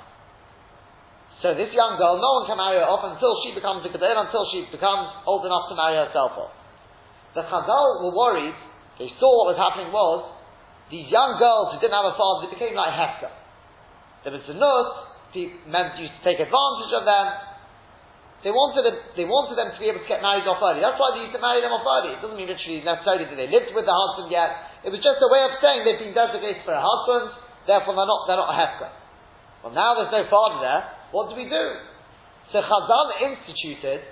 So 1.39 1.55
this 1.55 1.71
young 1.71 1.95
girl, 2.03 2.19
no 2.19 2.31
one 2.43 2.45
can 2.51 2.59
marry 2.59 2.83
her 2.83 2.89
off 2.91 3.07
until 3.07 3.31
she 3.47 3.55
becomes 3.55 3.87
a 3.87 3.91
Kedar, 3.95 4.19
until 4.27 4.43
she 4.51 4.67
becomes 4.75 5.23
old 5.23 5.47
enough 5.47 5.71
to 5.71 5.79
marry 5.79 5.95
herself 5.95 6.35
off. 6.35 6.55
The 7.39 7.47
Chazal 7.47 8.03
were 8.03 8.15
worried, 8.15 8.59
they 8.99 9.07
saw 9.23 9.31
what 9.47 9.55
was 9.55 9.59
happening 9.61 9.95
was, 9.95 10.35
these 10.91 11.07
young 11.07 11.39
girls 11.39 11.71
who 11.71 11.77
didn't 11.79 11.95
have 11.95 12.11
a 12.11 12.17
father, 12.19 12.49
they 12.49 12.59
became 12.59 12.75
like 12.75 12.91
Hefka. 12.91 13.31
There 14.27 14.35
was 14.35 14.43
a 14.51 14.57
nurse, 14.59 14.93
men 15.71 15.95
used 16.03 16.19
to 16.19 16.23
take 16.27 16.43
advantage 16.43 16.93
of 16.97 17.07
them. 17.07 17.27
They 18.43 18.55
wanted, 18.55 18.87
them, 18.87 18.97
they 19.19 19.27
wanted 19.27 19.59
them 19.59 19.75
to 19.75 19.79
be 19.79 19.91
able 19.91 20.03
to 20.03 20.11
get 20.11 20.23
married 20.23 20.47
off 20.47 20.63
early. 20.63 20.79
That's 20.79 20.99
why 20.99 21.15
they 21.15 21.27
used 21.27 21.35
to 21.35 21.43
marry 21.43 21.59
them 21.59 21.75
off 21.75 21.83
early. 21.83 22.15
It 22.15 22.23
doesn't 22.23 22.39
mean 22.39 22.47
literally 22.47 22.83
necessarily 22.87 23.27
that 23.27 23.35
they 23.35 23.51
lived 23.51 23.75
with 23.75 23.83
the 23.83 23.95
husband 23.95 24.31
yet. 24.31 24.83
It 24.87 24.91
was 24.95 25.03
just 25.03 25.19
a 25.19 25.31
way 25.31 25.43
of 25.43 25.59
saying 25.59 25.83
they've 25.83 26.03
been 26.03 26.15
designated 26.15 26.63
for 26.63 26.75
a 26.75 26.83
husband, 26.83 27.35
Therefore, 27.69 27.93
they're 27.93 28.09
not, 28.09 28.25
they're 28.25 28.41
not 28.41 28.49
a 28.49 28.57
hefka. 28.57 28.89
Well, 29.61 29.77
now 29.77 30.01
there's 30.01 30.09
no 30.09 30.25
father 30.33 30.65
there. 30.65 30.83
What 31.13 31.29
do 31.29 31.37
we 31.37 31.45
do? 31.45 31.67
So 32.49 32.65
Chazal 32.65 33.07
instituted 33.29 34.09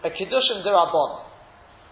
a 0.00 0.08
Kiddushin 0.08 0.64
Dirabon. 0.64 1.28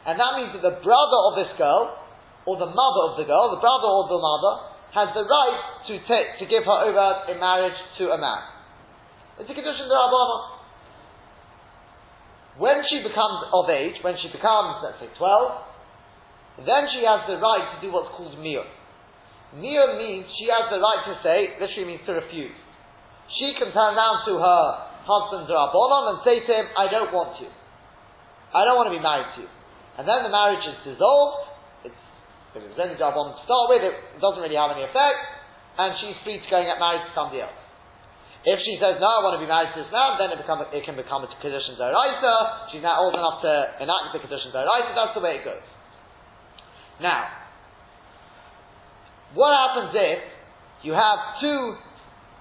And 0.09 0.17
that 0.17 0.33
means 0.41 0.57
that 0.57 0.65
the 0.65 0.81
brother 0.81 1.19
of 1.29 1.33
this 1.37 1.53
girl, 1.61 2.01
or 2.49 2.57
the 2.57 2.71
mother 2.73 3.03
of 3.13 3.21
the 3.21 3.29
girl, 3.29 3.53
the 3.53 3.61
brother 3.61 3.85
or 3.85 4.09
the 4.09 4.17
mother, 4.17 4.53
has 4.97 5.13
the 5.13 5.27
right 5.29 5.61
to 5.93 5.95
take, 6.09 6.41
to 6.41 6.49
give 6.49 6.65
her 6.65 6.79
over 6.89 7.29
in 7.29 7.37
marriage 7.45 7.77
to 8.01 8.09
a 8.15 8.19
man. 8.19 8.41
It's 9.37 9.51
a 9.51 9.53
Kiddushin 9.53 9.85
Dirabon. 9.93 10.57
When 12.57 12.81
she 12.89 13.05
becomes 13.05 13.53
of 13.53 13.69
age, 13.69 14.01
when 14.01 14.17
she 14.17 14.33
becomes, 14.33 14.81
let's 14.81 14.97
say, 14.97 15.13
12, 15.13 16.65
then 16.65 16.89
she 16.89 17.05
has 17.05 17.29
the 17.29 17.37
right 17.37 17.77
to 17.77 17.85
do 17.85 17.93
what's 17.93 18.09
called 18.17 18.33
miyut. 18.41 18.65
Nia 19.57 19.97
means 19.97 20.29
she 20.37 20.53
has 20.53 20.69
the 20.69 20.77
right 20.77 21.03
to 21.09 21.15
say, 21.25 21.57
literally 21.57 21.97
means 21.97 22.05
to 22.05 22.13
refuse. 22.21 22.57
She 23.41 23.57
can 23.57 23.73
turn 23.73 23.97
around 23.97 24.29
to 24.29 24.37
her 24.37 24.63
husband 25.09 25.49
Rabbanon 25.49 26.03
and 26.13 26.19
say 26.27 26.45
to 26.45 26.53
him, 26.53 26.67
I 26.77 26.87
don't 26.93 27.11
want 27.15 27.41
you. 27.41 27.49
I 28.53 28.65
don't 28.69 28.77
want 28.77 28.93
to 28.93 28.97
be 28.97 29.03
married 29.03 29.33
to 29.39 29.41
you. 29.47 29.51
And 29.97 30.05
then 30.05 30.27
the 30.27 30.33
marriage 30.33 30.63
is 30.67 30.77
dissolved. 30.85 31.89
It's, 31.89 32.03
if 32.53 32.63
it 32.63 32.71
was 32.75 32.79
only 32.79 33.01
to 33.01 33.45
start 33.49 33.65
with, 33.73 33.83
it 33.83 33.97
doesn't 34.21 34.43
really 34.45 34.61
have 34.61 34.77
any 34.77 34.85
effect. 34.85 35.21
And 35.81 35.97
she's 36.01 36.17
free 36.25 36.41
to 36.41 36.47
go 36.53 36.61
and 36.61 36.69
get 36.69 36.81
married 36.81 37.05
to 37.09 37.13
somebody 37.17 37.41
else. 37.41 37.57
If 38.47 38.63
she 38.63 38.79
says, 38.79 39.03
no, 39.03 39.09
I 39.11 39.21
want 39.27 39.35
to 39.41 39.43
be 39.43 39.51
married 39.51 39.75
to 39.75 39.83
this 39.83 39.91
man, 39.91 40.23
then 40.23 40.31
it, 40.31 40.39
become, 40.39 40.63
it 40.71 40.83
can 40.87 40.95
become 40.95 41.27
a 41.27 41.29
Kedushin 41.43 41.75
Zoraita. 41.75 42.71
She's 42.71 42.85
now 42.85 43.03
old 43.03 43.17
enough 43.19 43.43
to 43.43 43.83
enact 43.83 44.15
the 44.15 44.23
Kedushin 44.23 44.55
Zoraita. 44.55 44.95
That's 44.95 45.19
the 45.19 45.25
way 45.25 45.43
it 45.43 45.45
goes. 45.45 45.67
Now, 47.03 47.46
what 49.35 49.51
happens 49.51 49.91
if 49.95 50.21
you 50.83 50.93
have 50.93 51.41
two, 51.41 51.75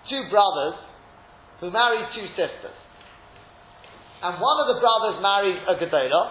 two 0.09 0.29
brothers 0.29 0.77
who 1.59 1.71
marry 1.71 2.03
two 2.13 2.27
sisters? 2.37 2.77
And 4.21 4.41
one 4.41 4.57
of 4.63 4.67
the 4.73 4.79
brothers 4.81 5.21
marries 5.21 5.59
a 5.69 5.75
Gedola, 5.77 6.23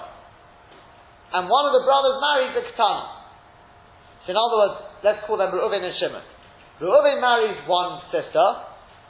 and 1.35 1.51
one 1.51 1.67
of 1.67 1.73
the 1.75 1.85
brothers 1.87 2.17
marries 2.23 2.55
a 2.59 2.63
Ketana. 2.71 3.07
So 4.25 4.33
in 4.33 4.37
other 4.39 4.57
words, 4.57 4.77
let's 5.05 5.21
call 5.27 5.37
them 5.37 5.53
Reuven 5.53 5.85
and 5.85 5.95
Shimon. 6.01 6.25
Reuven 6.81 7.21
marries 7.21 7.61
one 7.69 8.03
sister, 8.11 8.47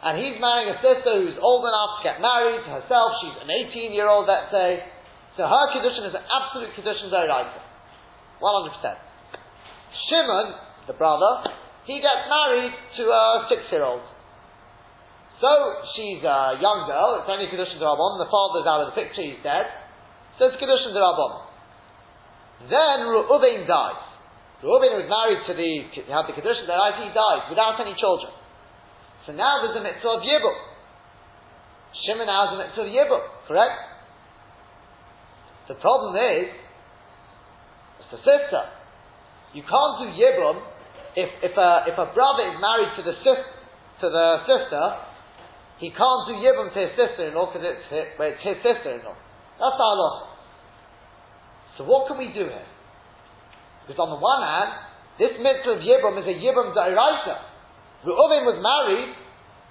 and 0.05 0.21
he's 0.21 0.37
marrying 0.37 0.75
a 0.75 0.79
sister 0.85 1.17
who's 1.17 1.39
old 1.41 1.65
enough 1.65 1.97
to 1.97 2.01
get 2.05 2.21
married 2.21 2.67
herself. 2.67 3.25
She's 3.25 3.39
an 3.41 3.49
18 3.49 3.95
year 3.97 4.09
old, 4.09 4.29
let's 4.29 4.53
say. 4.53 4.85
So 5.37 5.49
her 5.49 5.65
condition 5.73 6.05
is 6.11 6.15
an 6.15 6.25
absolute 6.29 6.77
Kedushin 6.77 7.09
Zoraita. 7.09 7.61
100%. 8.43 9.01
Shimon 10.11 10.47
the 10.87 10.93
brother, 10.93 11.51
he 11.85 12.01
gets 12.01 12.29
married 12.29 12.73
to 12.97 13.03
a 13.09 13.25
six-year-old. 13.49 14.05
So 15.41 15.51
she's 15.97 16.23
a 16.25 16.57
young 16.63 16.87
girl, 16.87 17.21
it's 17.21 17.29
only 17.29 17.51
Kedushin 17.51 17.83
Rabban, 17.83 18.23
the 18.23 18.31
father's 18.31 18.65
out 18.65 18.87
of 18.87 18.95
the 18.95 18.97
picture, 18.97 19.21
he's 19.21 19.43
dead. 19.43 19.67
So 20.39 20.49
it's 20.49 20.57
Kedushin 20.57 20.95
Rabban. 20.95 21.33
Then 22.71 23.11
Reuven 23.11 23.67
dies. 23.67 24.03
Reuven 24.63 24.97
was 24.97 25.09
married 25.11 25.43
to 25.45 25.53
the, 25.53 25.71
had 26.09 26.25
the 26.31 26.37
Kedushin 26.39 26.65
Rabban, 26.65 27.05
he 27.05 27.11
dies 27.13 27.51
without 27.51 27.77
any 27.83 27.93
children. 27.99 28.33
So 29.27 29.33
now 29.33 29.65
there's 29.65 29.77
a 29.77 29.85
mitzvah 29.85 30.21
of 30.21 30.23
Yibum. 30.23 30.57
Shimon 32.05 32.29
has 32.29 32.55
a 32.55 32.59
mitzvah 32.61 32.87
of 32.87 32.91
Yibum, 32.93 33.23
correct? 33.49 33.77
The 35.69 35.75
problem 35.81 36.15
is, 36.17 36.53
it's 38.01 38.11
the 38.13 38.21
sister. 38.21 38.65
You 39.55 39.63
can't 39.63 39.95
do 40.03 40.07
Yibum 40.13 40.61
if, 41.15 41.31
if, 41.43 41.55
a, 41.55 41.71
if 41.87 41.97
a 41.99 42.09
brother 42.11 42.45
is 42.51 42.57
married 42.59 42.91
to 42.99 43.03
the, 43.07 43.15
sis, 43.23 43.41
to 44.03 44.07
the 44.11 44.27
sister, 44.47 44.85
he 45.79 45.91
can't 45.91 46.23
do 46.27 46.35
Yibum 46.39 46.75
to 46.75 46.79
his 46.79 46.95
sister-in-law 46.95 47.51
because 47.51 47.67
it's, 47.67 47.87
his, 47.91 48.07
it's 48.19 48.43
his 48.43 48.59
sister-in-law. 48.63 49.17
That's 49.59 49.79
our 49.79 49.97
law. 49.99 50.15
So 51.79 51.87
what 51.87 52.07
can 52.07 52.19
we 52.19 52.31
do 52.31 52.47
here? 52.47 52.69
Because 53.87 53.99
on 53.99 54.11
the 54.11 54.19
one 54.19 54.43
hand, 54.43 54.71
this 55.19 55.35
mitzvah 55.39 55.79
of 55.79 55.81
Yibum 55.83 56.19
is 56.23 56.27
a 56.27 56.37
Yibum 56.39 56.75
Da'iraita. 56.75 57.37
Reuven 58.07 58.43
was 58.47 58.59
married 58.59 59.15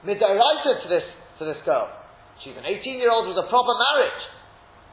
mid-Da'iraita 0.07 0.83
to 0.83 0.87
this, 0.87 1.07
to 1.39 1.43
this 1.47 1.59
girl. 1.67 1.91
She's 2.43 2.55
an 2.55 2.67
18-year-old 2.67 3.31
with 3.31 3.39
a 3.39 3.47
proper 3.47 3.75
marriage. 3.91 4.21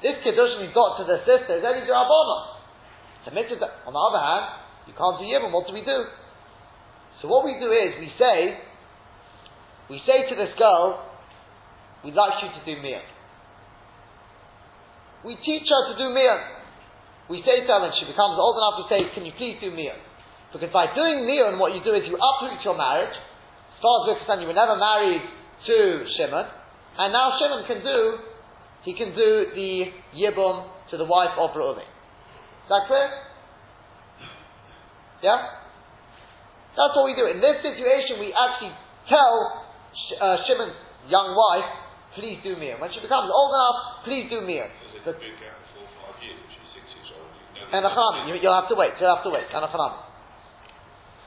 This 0.03 0.17
Kedushin 0.25 0.65
he's 0.65 0.75
got 0.75 0.97
to 0.99 1.05
the 1.05 1.21
sister 1.27 1.59
is 1.59 1.65
only 1.67 1.87
Da'abona. 1.87 2.39
It's 3.21 3.29
a 3.29 3.35
mitzvah. 3.35 3.87
On 3.87 3.93
the 3.93 4.01
other 4.01 4.23
hand, 4.23 4.45
you 4.89 4.95
can't 4.97 5.21
do 5.21 5.27
Yibum. 5.27 5.53
What 5.53 5.69
do 5.69 5.75
we 5.77 5.85
do? 5.85 5.99
So 7.21 7.29
what 7.29 7.45
we 7.45 7.57
do 7.61 7.69
is 7.69 8.01
we 8.01 8.11
say, 8.17 8.57
we 9.93 10.01
say 10.09 10.25
to 10.29 10.35
this 10.35 10.57
girl, 10.57 11.05
we'd 12.05 12.17
like 12.17 12.41
you 12.41 12.49
to 12.49 12.63
do 12.65 12.81
miyah. 12.81 13.05
We 15.25 15.37
teach 15.37 15.69
her 15.69 15.83
to 15.93 15.95
do 16.01 16.17
miyah. 16.17 17.29
We 17.29 17.45
say 17.45 17.61
to 17.61 17.69
her 17.69 17.81
when 17.85 17.93
she 18.01 18.09
becomes 18.09 18.41
old 18.41 18.57
enough, 18.57 18.81
we 18.81 18.87
say, 18.89 19.01
can 19.13 19.29
you 19.29 19.37
please 19.37 19.61
do 19.61 19.69
miyah? 19.69 20.01
Because 20.53 20.73
by 20.73 20.89
doing 20.97 21.29
miyah, 21.29 21.61
what 21.61 21.77
you 21.77 21.85
do 21.85 21.93
is 21.93 22.09
you 22.09 22.17
uproot 22.17 22.65
your 22.65 22.77
marriage. 22.77 23.13
As 23.13 23.79
far 23.85 24.01
as 24.01 24.03
we're 24.09 24.19
concerned, 24.25 24.41
you 24.43 24.49
were 24.49 24.57
never 24.57 24.81
married 24.81 25.23
to 25.67 26.05
Shimon, 26.17 26.47
and 26.99 27.13
now 27.13 27.37
Shimon 27.37 27.67
can 27.67 27.85
do, 27.85 28.17
he 28.83 28.97
can 28.97 29.15
do 29.15 29.53
the 29.55 29.93
yibum 30.17 30.69
to 30.91 30.97
the 30.97 31.05
wife 31.05 31.37
of 31.39 31.51
Reuven. 31.51 31.85
Is 31.85 32.69
that 32.69 32.89
clear? 32.89 33.09
Yeah? 35.23 35.37
That's 36.81 36.97
what 36.97 37.05
we 37.05 37.13
do. 37.13 37.29
In 37.29 37.45
this 37.45 37.61
situation, 37.61 38.17
we 38.17 38.33
actually 38.33 38.73
tell 39.05 39.69
Sh- 39.93 40.17
uh, 40.17 40.41
Shimon's 40.49 40.73
young 41.13 41.37
wife, 41.37 41.69
please 42.17 42.41
do 42.41 42.57
Miyam. 42.57 42.81
When 42.81 42.89
she 42.89 43.05
becomes 43.05 43.29
old 43.29 43.53
enough, 43.53 43.79
please 44.09 44.33
do 44.33 44.41
Miyam. 44.41 44.73
There's 44.97 45.13
a 45.13 45.17
big 45.21 45.37
gap 45.37 45.61
of 45.61 45.69
four 45.77 45.85
or 45.85 45.93
five 46.09 46.17
years, 46.25 46.41
which 46.41 46.57
is 46.57 46.65
six 46.73 46.89
years 46.89 47.13
old. 47.21 47.29
You 47.53 47.69
know 47.69 47.77
And 47.77 47.85
a 47.85 47.93
Chanami, 47.93 48.33
you, 48.33 48.41
you'll 48.41 48.57
have 48.57 48.73
to 48.73 48.79
wait, 48.81 48.97
you'll 48.97 49.13
have 49.13 49.21
to 49.29 49.33
wait, 49.33 49.45
and 49.53 49.61
a 49.61 49.69
Chanami. 49.69 50.09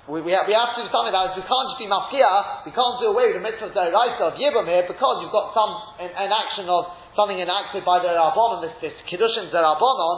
We, 0.09 0.19
we, 0.19 0.35
have, 0.35 0.49
we 0.49 0.57
have 0.57 0.75
to 0.75 0.83
do 0.83 0.91
something 0.91 1.13
about. 1.13 1.37
We 1.37 1.47
can't 1.47 1.67
just 1.71 1.79
be 1.79 1.87
mafkia. 1.87 2.67
We 2.67 2.75
can't 2.75 2.99
do 2.99 3.13
away 3.13 3.31
with 3.31 3.39
the 3.39 3.45
mitzvah 3.45 3.71
of 3.71 4.35
Yibam 4.35 4.67
here 4.67 4.83
because 4.83 5.23
you've 5.23 5.31
got 5.31 5.55
some 5.55 5.71
an, 6.01 6.11
an 6.11 6.27
action 6.33 6.67
of 6.67 6.91
something 7.15 7.39
enacted 7.39 7.87
by 7.87 8.03
the 8.03 8.11
Rabbanon, 8.11 8.67
this, 8.67 8.75
this 8.83 8.95
kiddushin 9.07 9.47
Rabbanon. 9.47 10.17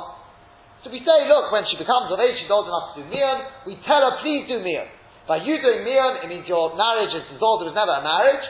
So 0.81 0.89
we 0.89 1.05
say, 1.05 1.29
look, 1.29 1.53
when 1.53 1.69
she 1.69 1.77
becomes 1.77 2.09
of 2.09 2.17
age, 2.17 2.33
she's 2.41 2.49
old 2.49 2.65
enough 2.65 2.97
to 2.97 3.03
do 3.03 3.13
miyan. 3.13 3.69
We 3.69 3.77
tell 3.85 4.01
her, 4.05 4.21
please 4.25 4.49
do 4.49 4.57
miyan. 4.61 4.89
By 5.27 5.41
you 5.41 5.57
doing 5.57 5.81
miyan, 5.81 6.21
it 6.23 6.27
means 6.29 6.45
your 6.45 6.77
marriage 6.77 7.09
is 7.17 7.25
dissolved. 7.33 7.65
There 7.65 7.73
was 7.73 7.77
never 7.77 7.97
a 7.97 8.05
marriage, 8.05 8.45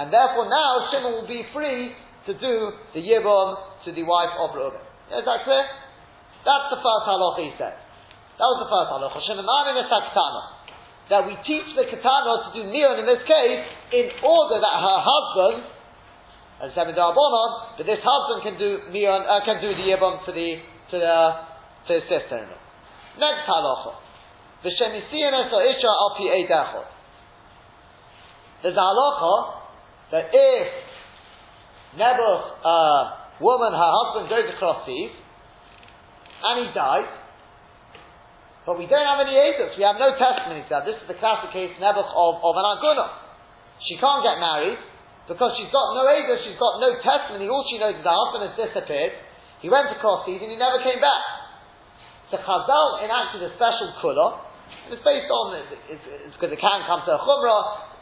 and 0.00 0.08
therefore 0.08 0.48
now 0.48 0.88
Shimon 0.88 1.12
will 1.20 1.28
be 1.28 1.44
free 1.52 1.92
to 2.26 2.32
do 2.32 2.54
the 2.96 3.02
Yibam 3.04 3.84
to 3.84 3.92
the 3.92 4.02
wife 4.08 4.32
of 4.40 4.56
Reuben. 4.56 4.80
Is 5.12 5.24
that 5.28 5.44
clear? 5.44 5.64
That's 6.48 6.72
the 6.72 6.80
first 6.80 7.04
halacha 7.04 7.40
he 7.44 7.52
said. 7.60 7.76
That 8.40 8.48
was 8.48 8.58
the 8.64 8.70
first 8.72 8.88
halacha. 8.88 9.20
Es 9.20 9.88
katana. 9.92 10.42
That 11.10 11.22
we 11.28 11.36
teach 11.44 11.68
the 11.76 11.84
katana 11.86 12.32
to 12.46 12.48
do 12.56 12.62
miyan 12.72 13.04
in 13.04 13.06
this 13.06 13.22
case 13.28 13.62
in 13.92 14.06
order 14.24 14.58
that 14.58 14.74
her 14.80 14.98
husband, 15.04 15.56
as 16.64 16.70
seven 16.74 16.96
darbonon, 16.96 17.76
that 17.78 17.86
this 17.86 18.00
husband 18.02 18.38
can 18.48 18.56
do 18.56 18.88
miyan, 18.90 19.22
uh, 19.28 19.44
can 19.44 19.60
do 19.60 19.70
the 19.76 19.84
yibam 19.92 20.24
to 20.24 20.32
the 20.32 20.48
to 20.90 20.96
the 20.98 21.16
to 21.86 21.90
his 22.00 22.04
sister-in-law. 22.08 22.62
Next 23.20 23.44
halacha. 23.44 24.01
There's 24.62 24.78
a 28.78 28.78
halacha 28.78 29.34
that 30.12 30.30
if 30.30 30.68
Nebuch, 31.98 32.42
uh, 32.62 33.02
woman, 33.42 33.74
her 33.74 33.90
husband 33.90 34.30
goes 34.30 34.46
across 34.54 34.86
seas, 34.86 35.10
and 36.42 36.66
he 36.66 36.70
dies, 36.74 37.10
but 38.62 38.78
we 38.78 38.86
don't 38.86 39.02
have 39.02 39.18
any 39.26 39.34
edus, 39.34 39.74
we 39.74 39.82
have 39.82 39.98
no 39.98 40.14
testimony 40.14 40.62
to 40.62 40.70
that. 40.70 40.86
This 40.86 40.94
is 40.94 41.10
the 41.10 41.18
classic 41.18 41.50
case, 41.50 41.74
Nebuch, 41.82 42.06
of, 42.06 42.38
of 42.38 42.54
an 42.54 42.66
aguna. 42.78 43.18
She 43.82 43.98
can't 43.98 44.22
get 44.22 44.38
married, 44.38 44.78
because 45.26 45.58
she's 45.58 45.74
got 45.74 45.98
no 45.98 46.06
edus, 46.06 46.46
she's 46.46 46.58
got 46.58 46.78
no 46.78 46.94
testimony, 47.02 47.50
all 47.50 47.66
she 47.66 47.82
knows 47.82 47.98
is 47.98 48.04
her 48.06 48.14
husband 48.14 48.46
has 48.46 48.54
disappeared, 48.54 49.18
he 49.58 49.66
went 49.66 49.90
across 49.90 50.22
seas 50.22 50.38
and 50.38 50.50
he 50.50 50.58
never 50.58 50.78
came 50.86 51.02
back. 51.02 51.22
So 52.30 52.38
Chazal 52.38 53.04
enacted 53.04 53.42
a 53.42 53.50
special 53.54 53.92
kula, 54.02 54.51
it's 54.90 55.04
based 55.04 55.30
on, 55.30 55.56
it's 55.88 56.36
because 56.36 56.52
it 56.52 56.60
can 56.60 56.78
come 56.84 57.02
to 57.06 57.16
a 57.16 57.20
chumrah, 57.20 57.92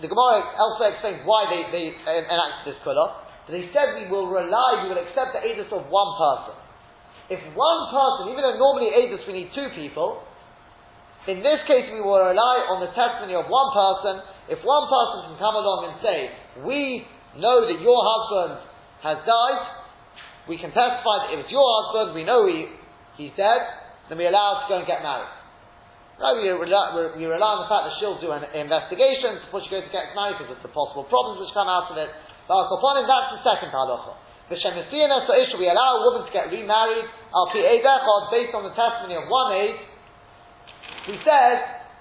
the 0.00 0.06
Gemara 0.06 0.54
elsewhere 0.54 0.94
explains 0.94 1.22
why 1.26 1.50
they, 1.50 1.66
they 1.74 1.86
enacted 2.06 2.74
this 2.74 2.78
kula, 2.86 3.26
but 3.46 3.52
they 3.54 3.66
said 3.74 3.98
we 3.98 4.06
will 4.06 4.30
rely, 4.30 4.86
we 4.86 4.94
will 4.94 5.02
accept 5.02 5.34
the 5.34 5.42
edus 5.42 5.70
of 5.74 5.90
one 5.90 6.12
person. 6.14 6.54
If 7.28 7.40
one 7.52 7.80
person, 7.90 8.32
even 8.32 8.40
though 8.40 8.56
normally 8.56 8.94
edus 8.94 9.26
we 9.26 9.34
need 9.34 9.50
two 9.52 9.68
people, 9.74 10.22
in 11.26 11.44
this 11.44 11.60
case 11.68 11.90
we 11.92 12.00
will 12.00 12.22
rely 12.22 12.56
on 12.72 12.80
the 12.80 12.88
testimony 12.94 13.36
of 13.36 13.50
one 13.50 13.70
person. 13.74 14.24
If 14.48 14.64
one 14.64 14.88
person 14.88 15.28
can 15.28 15.36
come 15.36 15.56
along 15.60 15.92
and 15.92 15.94
say, 16.00 16.18
we 16.64 17.04
know 17.36 17.68
that 17.68 17.78
your 17.84 18.00
husband 18.00 18.64
has 19.04 19.18
died, 19.28 19.60
we 20.48 20.56
can 20.56 20.72
testify 20.72 21.28
that 21.28 21.36
it 21.36 21.38
was 21.44 21.50
your 21.52 21.68
husband, 21.84 22.16
we 22.16 22.24
know 22.24 22.48
he, 22.48 22.72
he's 23.20 23.34
dead, 23.36 23.60
then 24.08 24.16
we 24.16 24.24
allow 24.24 24.64
allowed 24.64 24.64
to 24.64 24.66
go 24.72 24.76
and 24.80 24.86
get 24.88 25.04
married. 25.04 25.37
Right, 26.18 26.34
we 26.34 26.50
rely, 26.50 27.14
rely 27.14 27.50
on 27.54 27.62
the 27.62 27.70
fact 27.70 27.86
that 27.86 27.94
she'll 28.02 28.18
do 28.18 28.34
an 28.34 28.42
investigation 28.50 29.38
before 29.46 29.62
she 29.62 29.70
goes 29.70 29.86
to 29.86 29.92
get 29.94 30.18
married 30.18 30.34
because 30.42 30.58
of 30.58 30.66
the 30.66 30.74
possible 30.74 31.06
problems 31.06 31.38
which 31.38 31.54
come 31.54 31.70
out 31.70 31.86
of 31.86 31.94
it. 31.94 32.10
Him, 32.10 33.06
that's 33.06 33.30
the 33.38 33.42
second 33.46 33.70
halacha. 33.70 34.18
The 34.50 34.58
Shemisiyanas 34.58 35.30
issue, 35.30 35.62
we 35.62 35.70
allow 35.70 36.02
a 36.02 36.10
woman 36.10 36.26
to 36.26 36.32
get 36.34 36.50
remarried, 36.50 37.06
al 37.30 37.54
pi 37.54 37.70
based 38.34 38.50
on 38.50 38.66
the 38.66 38.74
testimony 38.74 39.14
of 39.14 39.30
one 39.30 39.62
aid. 39.62 39.78
We 41.06 41.22
said 41.22 41.56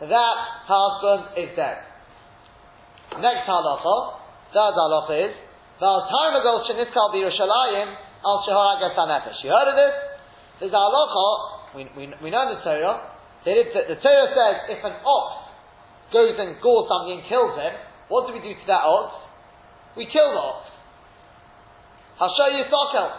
that 0.10 0.36
her 0.66 0.82
husband 0.82 1.38
is 1.38 1.54
dead. 1.54 1.78
Next 3.22 3.46
halacha, 3.46 3.96
third 4.50 4.74
halacha 4.82 5.14
is, 5.30 5.34
Val 5.78 6.10
Tarnagol 6.10 6.66
Sheniskal 6.66 7.14
B'Yerushalayim 7.14 7.94
al 8.26 8.38
Shehara 8.50 8.82
Gasanefesh. 8.82 9.46
You 9.46 9.54
heard 9.54 9.70
of 9.70 9.78
this? 9.78 9.94
There's 10.58 10.74
a 10.74 10.82
halacha, 10.82 11.78
we, 11.78 11.82
we, 11.94 12.14
we 12.24 12.30
know 12.32 12.50
the 12.50 12.66
Torah, 12.66 13.14
the, 13.46 13.54
the 13.94 14.00
Torah 14.00 14.30
says 14.34 14.56
if 14.78 14.82
an 14.86 14.98
ox 15.04 15.52
goes 16.14 16.36
and 16.40 16.56
gores 16.62 16.88
something 16.88 17.20
and 17.20 17.26
kills 17.28 17.58
him, 17.60 17.74
what 18.08 18.28
do 18.28 18.34
we 18.34 18.42
do 18.42 18.56
to 18.56 18.66
that 18.68 18.84
ox? 18.84 19.14
We 19.96 20.06
kill 20.08 20.32
the 20.32 20.40
ox. 20.40 20.70
I'll 22.18 22.34
show 22.34 22.50
you 22.54 22.66
Sokel. 22.66 23.10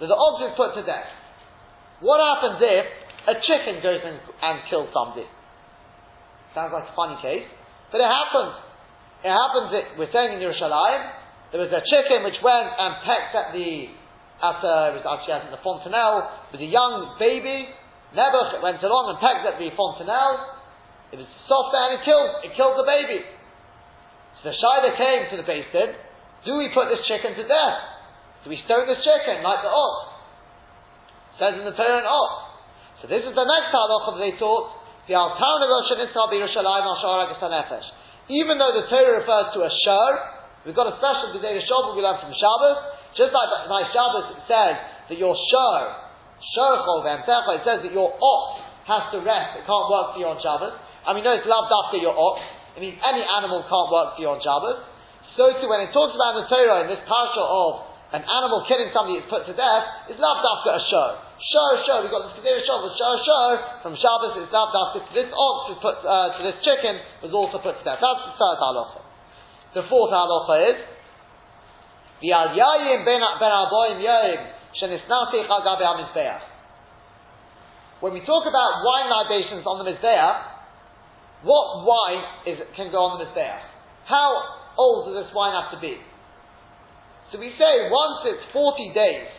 So 0.00 0.06
the 0.06 0.16
ox 0.16 0.34
is 0.48 0.52
put 0.56 0.74
to 0.80 0.82
death. 0.86 1.08
What 2.00 2.18
happens 2.20 2.58
if 2.60 2.86
a 3.28 3.34
chicken 3.44 3.80
goes 3.82 4.00
and, 4.04 4.18
and 4.18 4.56
kills 4.68 4.90
somebody? 4.92 5.26
Sounds 6.54 6.70
like 6.70 6.86
a 6.86 6.94
funny 6.94 7.18
case, 7.22 7.46
but 7.90 7.98
it 7.98 8.10
happens. 8.10 8.54
It 9.24 9.32
happens, 9.32 9.68
it, 9.72 9.84
we're 9.96 10.12
saying 10.12 10.36
in 10.36 10.40
Yerushalayim, 10.44 11.02
there 11.50 11.62
was 11.64 11.72
a 11.72 11.80
chicken 11.88 12.22
which 12.28 12.36
went 12.44 12.68
and 12.76 12.92
pecked 13.08 13.32
at 13.32 13.56
the, 13.56 13.88
at 14.42 14.56
the, 14.60 14.74
it 14.92 14.94
was 15.00 15.06
actually 15.08 15.34
at 15.34 15.48
the 15.48 15.62
fontanelle, 15.64 16.28
with 16.52 16.60
a 16.60 16.68
young 16.68 17.16
baby, 17.16 17.72
Nebuch 18.14 18.62
went 18.62 18.78
along 18.82 19.14
and 19.14 19.18
pecked 19.18 19.44
at 19.46 19.58
the 19.58 19.68
fontanelle. 19.74 20.62
It 21.10 21.18
was 21.18 21.28
soft 21.50 21.74
and 21.74 21.98
it 21.98 22.02
killed, 22.06 22.30
it 22.46 22.52
killed 22.54 22.78
the 22.78 22.86
baby. 22.86 23.22
So 24.40 24.50
the 24.50 24.56
Shiloh 24.56 24.94
came 24.94 25.30
to 25.34 25.36
the 25.38 25.46
base 25.46 25.66
basin. 25.74 25.98
Do 26.46 26.58
we 26.58 26.70
put 26.70 26.88
this 26.90 27.02
chicken 27.10 27.34
to 27.34 27.44
death? 27.44 27.78
Do 28.44 28.52
we 28.52 28.60
stone 28.64 28.86
this 28.86 29.00
chicken 29.02 29.42
like 29.42 29.64
the 29.64 29.72
ox? 29.72 30.14
says 31.38 31.58
in 31.58 31.66
the 31.66 31.74
Torah 31.74 31.98
an 31.98 32.06
ox. 32.06 32.32
So 33.02 33.10
this 33.10 33.26
is 33.26 33.34
the 33.34 33.46
next 33.46 33.74
halacha 33.74 34.14
they 34.22 34.38
taught. 34.38 34.70
The 35.04 35.18
Even 38.30 38.54
though 38.56 38.72
the 38.72 38.86
Torah 38.88 39.20
refers 39.20 39.46
to 39.52 39.60
a 39.60 39.70
shur, 39.84 40.10
we've 40.64 40.76
got 40.76 40.88
a 40.88 40.96
special 40.96 41.36
Gedei 41.36 41.60
Shabbos 41.60 41.92
we 41.92 42.00
learn 42.00 42.16
from 42.24 42.32
Shabbos. 42.32 42.78
Just 43.12 43.36
like 43.36 43.50
by 43.68 43.84
Shabbos 43.92 44.32
it 44.32 44.40
says 44.48 44.74
that 45.10 45.18
your 45.18 45.36
shur, 45.36 46.03
it 46.54 47.62
says 47.66 47.82
that 47.82 47.92
your 47.92 48.14
ox 48.14 48.46
has 48.86 49.10
to 49.16 49.18
rest, 49.24 49.58
it 49.58 49.64
can't 49.66 49.88
work 49.90 50.14
for 50.14 50.18
you 50.20 50.28
on 50.28 50.38
Shabbos. 50.38 50.76
And 51.04 51.16
we 51.16 51.20
know 51.24 51.34
it's 51.36 51.48
loved 51.48 51.72
after 51.72 51.98
your 51.98 52.14
ox. 52.14 52.40
It 52.76 52.80
means 52.80 52.96
any 53.02 53.22
animal 53.24 53.64
can't 53.66 53.90
work 53.90 54.16
for 54.16 54.20
you 54.20 54.30
on 54.30 54.40
Shabbos. 54.40 54.80
So 55.34 55.50
too, 55.58 55.66
when 55.66 55.82
it 55.82 55.90
talks 55.90 56.14
about 56.14 56.38
the 56.38 56.46
Torah 56.46 56.86
in 56.86 56.88
this 56.88 57.02
parsha 57.10 57.42
of 57.42 57.90
an 58.14 58.22
animal 58.22 58.62
killing 58.70 58.94
somebody 58.94 59.18
that's 59.18 59.30
put 59.30 59.42
to 59.50 59.54
death, 59.58 60.06
it's 60.06 60.20
loved 60.22 60.46
after 60.46 60.70
a 60.78 60.82
show. 60.86 61.08
Show, 61.42 61.70
show. 61.82 61.96
We've 62.06 62.14
got 62.14 62.30
this 62.30 62.38
Kedera 62.38 62.62
Shabbos, 62.62 62.94
show, 62.94 63.14
show. 63.26 63.46
From 63.82 63.94
Shabbos, 63.98 64.38
it's 64.38 64.52
loved 64.54 64.74
after 64.78 65.02
this 65.10 65.26
ox 65.34 65.74
is 65.74 65.78
put, 65.82 65.98
uh, 66.06 66.38
to 66.38 66.40
this 66.46 66.58
chicken 66.62 67.02
was 67.26 67.34
also 67.34 67.58
put 67.58 67.74
to 67.74 67.84
death. 67.84 67.98
That's 67.98 68.22
the 68.30 68.34
third 68.38 68.58
halacha. 68.62 69.00
The 69.74 69.84
fourth 69.90 70.14
halacha 70.14 70.54
is, 70.70 70.78
V'al 72.22 72.54
yayim 72.54 73.02
ben 73.02 73.20
shenisnati 73.20 73.42
chagabe 73.98 74.38
ha 74.38 74.53
When 78.00 78.10
we 78.12 78.20
talk 78.26 78.42
about 78.42 78.70
wine 78.82 79.06
libations 79.06 79.62
on 79.66 79.78
the 79.78 79.86
Mizbeach, 79.86 80.36
what 81.46 81.86
wine 81.86 82.24
is, 82.50 82.58
can 82.74 82.90
go 82.90 83.06
on 83.06 83.22
the 83.22 83.24
Mizbeach? 83.30 83.62
How 84.06 84.34
old 84.76 85.06
does 85.06 85.24
this 85.24 85.30
wine 85.34 85.54
have 85.54 85.70
to 85.72 85.80
be? 85.80 85.94
So 87.30 87.38
we 87.38 87.54
say 87.54 87.86
once 87.86 88.26
it's 88.34 88.44
40 88.52 88.92
days, 88.94 89.30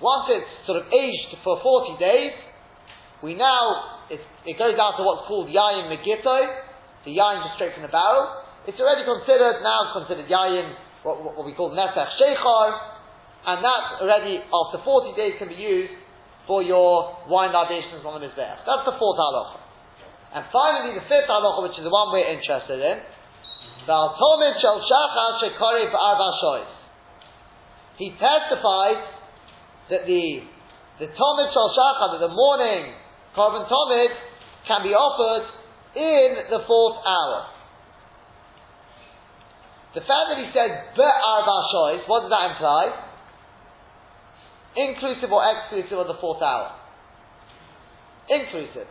once 0.00 0.26
it's 0.32 0.48
sort 0.66 0.80
of 0.80 0.88
aged 0.88 1.36
for 1.44 1.60
40 1.60 2.00
days, 2.00 2.32
we 3.22 3.34
now, 3.38 4.02
it 4.10 4.58
goes 4.58 4.74
down 4.74 4.96
to 4.98 5.02
what's 5.04 5.28
called 5.28 5.46
yayin 5.46 5.92
megito, 5.92 6.40
the 7.04 7.12
yayin 7.14 7.44
just 7.46 7.54
straight 7.60 7.74
from 7.76 7.84
the 7.84 7.92
barrel. 7.92 8.42
It's 8.66 8.80
already 8.80 9.04
considered, 9.06 9.62
now 9.62 9.92
it's 9.92 9.94
considered 10.02 10.26
yayin, 10.26 10.74
what, 11.04 11.22
what 11.22 11.46
we 11.46 11.54
call 11.54 11.70
nesach 11.70 12.18
shechar, 12.18 12.91
and 13.46 13.58
that 13.64 13.82
already, 13.98 14.38
after 14.38 14.78
40 14.84 15.18
days, 15.18 15.34
can 15.38 15.48
be 15.48 15.58
used 15.58 15.92
for 16.46 16.62
your 16.62 17.26
wine 17.26 17.50
libations 17.50 18.06
on 18.06 18.20
the 18.20 18.26
Mizbeach. 18.26 18.62
That's 18.66 18.86
the 18.86 18.94
fourth 18.98 19.18
halacha. 19.18 19.58
And 20.34 20.46
finally, 20.54 20.94
the 20.94 21.04
fifth 21.10 21.26
halacha, 21.26 21.62
which 21.62 21.78
is 21.78 21.84
the 21.84 21.90
one 21.90 22.14
we're 22.14 22.30
interested 22.30 22.78
in, 22.78 22.96
he 27.98 28.08
testified 28.14 28.98
that 29.90 30.06
the 30.06 30.24
the 31.02 31.08
Tomid 31.10 31.48
Shal 31.50 31.70
Shachar, 31.74 32.14
that 32.14 32.22
the 32.22 32.30
morning 32.30 32.94
korban 33.34 33.66
Tomid 33.66 34.14
can 34.68 34.86
be 34.86 34.94
offered 34.94 35.50
in 35.98 36.46
the 36.46 36.62
fourth 36.62 37.02
hour. 37.02 37.50
The 39.94 40.00
fact 40.00 40.30
that 40.30 40.38
he 40.38 40.48
said 40.54 40.94
Be'arba 40.94 41.58
Shois, 41.74 42.06
what 42.06 42.22
does 42.22 42.30
that 42.30 42.54
imply? 42.54 43.11
Inclusive 44.76 45.30
or 45.30 45.42
exclusive 45.44 45.98
of 45.98 46.08
the 46.08 46.18
fourth 46.20 46.40
hour? 46.40 46.72
Inclusive. 48.28 48.88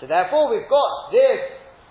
So 0.00 0.06
therefore 0.06 0.52
we've 0.52 0.68
got 0.68 1.10
this 1.10 1.40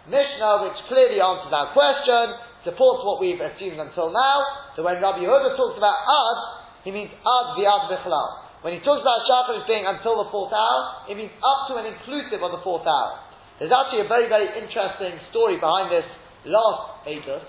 Mishnah, 0.08 0.64
which 0.64 0.80
clearly 0.88 1.20
answers 1.20 1.52
our 1.52 1.76
question, 1.76 2.26
supports 2.64 3.04
what 3.04 3.20
we've 3.20 3.40
assumed 3.40 3.80
until 3.80 4.08
now. 4.14 4.38
So 4.76 4.84
when 4.84 5.02
Rabbi 5.04 5.20
Yehuda 5.20 5.58
talks 5.60 5.76
about 5.76 5.98
ad, 6.00 6.40
he 6.88 6.92
means 6.92 7.12
ad 7.12 7.48
viad 7.60 7.92
bichlal. 7.92 8.48
When 8.62 8.74
he 8.74 8.80
talks 8.82 9.04
about 9.04 9.28
shachar 9.28 9.62
as 9.62 9.68
being 9.68 9.86
until 9.86 10.24
the 10.24 10.30
fourth 10.32 10.54
hour, 10.56 11.10
it 11.12 11.16
means 11.16 11.32
up 11.44 11.68
to 11.70 11.80
and 11.80 11.88
inclusive 11.88 12.40
of 12.40 12.52
the 12.56 12.64
fourth 12.64 12.88
hour. 12.88 13.20
There's 13.60 13.74
actually 13.74 14.06
a 14.06 14.10
very, 14.10 14.30
very 14.30 14.48
interesting 14.54 15.20
story 15.30 15.58
behind 15.58 15.92
this 15.92 16.08
last 16.46 17.08
Eidos. 17.10 17.44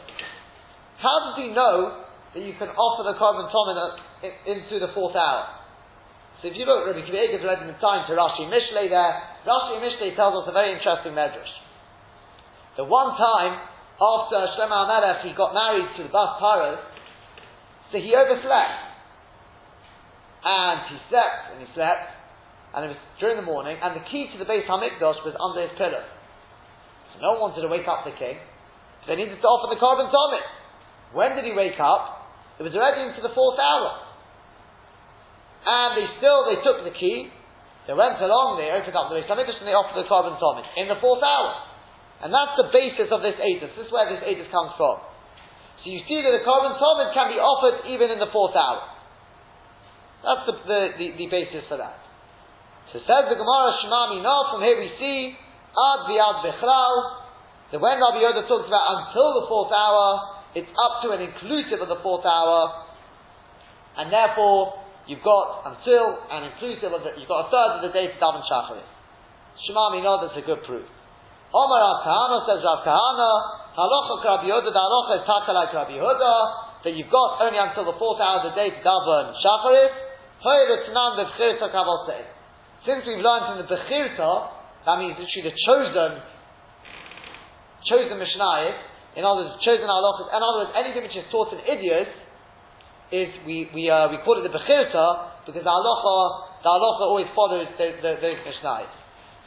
How 0.98 1.30
does 1.30 1.36
he 1.38 1.54
know 1.54 2.04
that 2.34 2.42
you 2.42 2.54
can 2.58 2.68
offer 2.74 3.06
the 3.06 3.14
korban 3.14 3.46
tomina 3.52 4.02
into 4.46 4.80
the 4.80 4.90
fourth 4.94 5.14
hour? 5.14 5.57
So 6.40 6.46
if 6.46 6.54
you 6.54 6.62
look 6.70 6.86
at 6.86 6.94
Rabbi 6.94 7.02
Akiva 7.02 7.18
Eiger's 7.18 7.42
read 7.42 7.66
in 7.66 7.74
time 7.82 8.06
to 8.06 8.14
Rashi 8.14 8.46
Mishlei 8.46 8.86
there, 8.86 9.14
Rashi 9.42 9.82
Mishlei 9.82 10.14
tells 10.14 10.38
us 10.38 10.46
a 10.46 10.54
very 10.54 10.70
interesting 10.70 11.10
medrash. 11.10 11.50
The 12.78 12.86
one 12.86 13.18
time 13.18 13.58
after 13.98 14.38
Shlomo 14.54 14.86
HaMelech 14.86 15.26
he 15.26 15.34
got 15.34 15.50
married 15.50 15.90
to 15.98 16.06
the 16.06 16.12
Bas 16.14 16.38
so 17.90 17.98
he 17.98 18.14
overslept. 18.14 18.86
And 20.38 20.94
he 20.94 20.96
slept, 21.10 21.42
and 21.50 21.58
he 21.66 21.68
slept, 21.74 22.06
and 22.70 22.86
it 22.86 22.88
was 22.94 23.00
during 23.18 23.34
the 23.34 23.42
morning, 23.42 23.74
and 23.82 23.98
the 23.98 24.06
key 24.06 24.30
to 24.30 24.38
the 24.38 24.46
Beis 24.46 24.62
Hamikdash 24.70 25.18
was 25.26 25.34
under 25.34 25.66
his 25.66 25.74
pillow. 25.74 26.06
So 27.10 27.18
no 27.18 27.34
one 27.34 27.50
wanted 27.50 27.66
to 27.66 27.70
wake 27.72 27.90
up 27.90 28.06
the 28.06 28.14
king, 28.14 28.38
so 29.02 29.10
they 29.10 29.18
needed 29.18 29.42
to 29.42 29.48
offer 29.50 29.74
the 29.74 29.80
korban 29.82 30.06
tomid. 30.14 30.46
When 31.10 31.34
did 31.34 31.42
he 31.42 31.58
wake 31.58 31.82
up? 31.82 32.30
It 32.60 32.62
was 32.62 32.70
already 32.78 33.10
into 33.10 33.26
the 33.26 33.34
fourth 33.34 33.58
hour. 33.58 34.07
And 35.68 36.00
they 36.00 36.08
still, 36.16 36.48
they 36.48 36.64
took 36.64 36.80
the 36.88 36.96
key, 36.96 37.28
they 37.84 37.92
went 37.92 38.16
along, 38.20 38.56
they 38.56 38.72
opened 38.72 38.96
up 38.96 39.12
the 39.12 39.20
Beis 39.20 39.28
Hamikdash, 39.28 39.60
and 39.60 39.68
they 39.68 39.76
offered 39.76 40.00
the 40.00 40.08
korban 40.08 40.40
tomid 40.40 40.64
in 40.80 40.88
the 40.88 40.96
fourth 40.96 41.20
hour. 41.20 41.52
And 42.24 42.32
that's 42.32 42.56
the 42.56 42.72
basis 42.72 43.12
of 43.12 43.20
this 43.20 43.36
Edis. 43.36 43.76
This 43.76 43.88
is 43.88 43.92
where 43.92 44.08
this 44.08 44.24
Edis 44.24 44.48
comes 44.48 44.72
from. 44.80 45.04
So 45.84 45.92
you 45.92 46.00
see 46.08 46.24
that 46.24 46.32
the 46.32 46.44
korban 46.44 46.80
tomid 46.80 47.12
can 47.12 47.32
be 47.32 47.40
offered 47.40 47.84
even 47.92 48.08
in 48.12 48.20
the 48.20 48.32
fourth 48.32 48.56
hour. 48.56 48.80
That's 50.24 50.44
the, 50.48 50.54
the, 50.64 50.80
the, 50.96 51.06
the 51.20 51.26
basis 51.28 51.68
for 51.68 51.76
that. 51.76 52.00
So 52.92 53.04
says 53.04 53.28
the 53.28 53.36
Gemara 53.36 53.68
Shema 53.84 54.16
Mina, 54.16 54.36
from 54.48 54.64
here 54.64 54.80
we 54.80 54.88
see 54.96 55.36
Ad 55.36 56.00
Viad 56.08 56.40
Bechlal, 56.40 56.94
that 57.72 57.80
when 57.80 58.00
Rabbi 58.00 58.24
Yoda 58.24 58.48
talks 58.48 58.64
about 58.64 58.84
until 59.04 59.36
the 59.36 59.44
fourth 59.44 59.72
hour, 59.72 60.40
it's 60.56 60.72
up 60.72 61.04
to 61.04 61.12
and 61.12 61.20
inclusive 61.20 61.84
of 61.84 61.88
the 61.92 62.00
fourth 62.00 62.24
hour, 62.24 62.88
and 64.00 64.08
therefore 64.08 64.87
you've 65.08 65.24
got 65.24 65.64
until 65.72 66.20
and 66.28 66.52
inclusive 66.52 66.92
of 66.92 67.00
the, 67.02 67.16
you've 67.16 67.32
got 67.32 67.48
a 67.48 67.50
third 67.50 67.70
of 67.80 67.88
the 67.88 67.92
day 67.96 68.12
to 68.12 68.16
daven 68.20 68.44
Shacharit. 68.44 68.84
Shema 69.64 69.90
Mina, 69.96 70.22
that's 70.22 70.36
a 70.38 70.44
good 70.44 70.62
proof. 70.68 70.84
Omar 71.50 71.80
Rav 71.80 72.04
Kahana 72.04 72.44
says 72.44 72.60
Rav 72.60 72.84
Kahana, 72.84 73.30
Halacha 73.72 74.20
Rabbi 74.20 74.46
Yehuda, 74.52 74.68
the 74.68 74.78
halacha 74.84 75.18
is 75.18 75.24
taka 75.24 75.52
like 75.56 75.72
Rabbi 75.72 75.96
Yehuda, 75.96 76.34
that 76.84 76.92
you've 76.92 77.10
got 77.10 77.40
only 77.40 77.56
until 77.56 77.88
the 77.88 77.96
fourth 77.96 78.20
hour 78.20 78.44
of 78.44 78.52
the 78.52 78.54
day 78.54 78.68
to 78.68 78.80
daven 78.84 79.32
Shacharit. 79.40 80.06
Since 82.86 83.02
we've 83.08 83.24
learned 83.24 83.44
from 83.48 83.58
the 83.58 83.66
Bechirta, 83.66 84.30
that 84.86 84.96
means 85.02 85.18
literally 85.18 85.50
the 85.50 85.56
chosen, 85.66 86.22
chosen 87.90 88.14
Mishnayis, 88.22 88.78
in 89.16 89.24
other 89.26 89.50
words, 89.50 89.58
chosen 89.66 89.88
halachas, 89.88 90.30
in 90.30 90.38
other 90.38 90.58
words, 90.62 90.70
anything 90.78 91.02
which 91.02 91.16
is 91.18 91.26
taught 91.32 91.50
in 91.50 91.58
Eduyos, 91.66 92.06
is 93.08 93.28
we, 93.48 93.68
we, 93.72 93.88
uh, 93.88 94.12
we 94.12 94.20
call 94.20 94.36
it 94.36 94.44
the 94.44 94.52
Bechirta, 94.52 95.48
because 95.48 95.64
the 95.64 95.72
halacha, 95.72 96.16
the 96.60 96.68
halacha 96.68 97.04
always 97.08 97.28
follows 97.32 97.68
those, 97.80 97.96
those, 98.04 98.20
Mishnayis. 98.20 98.92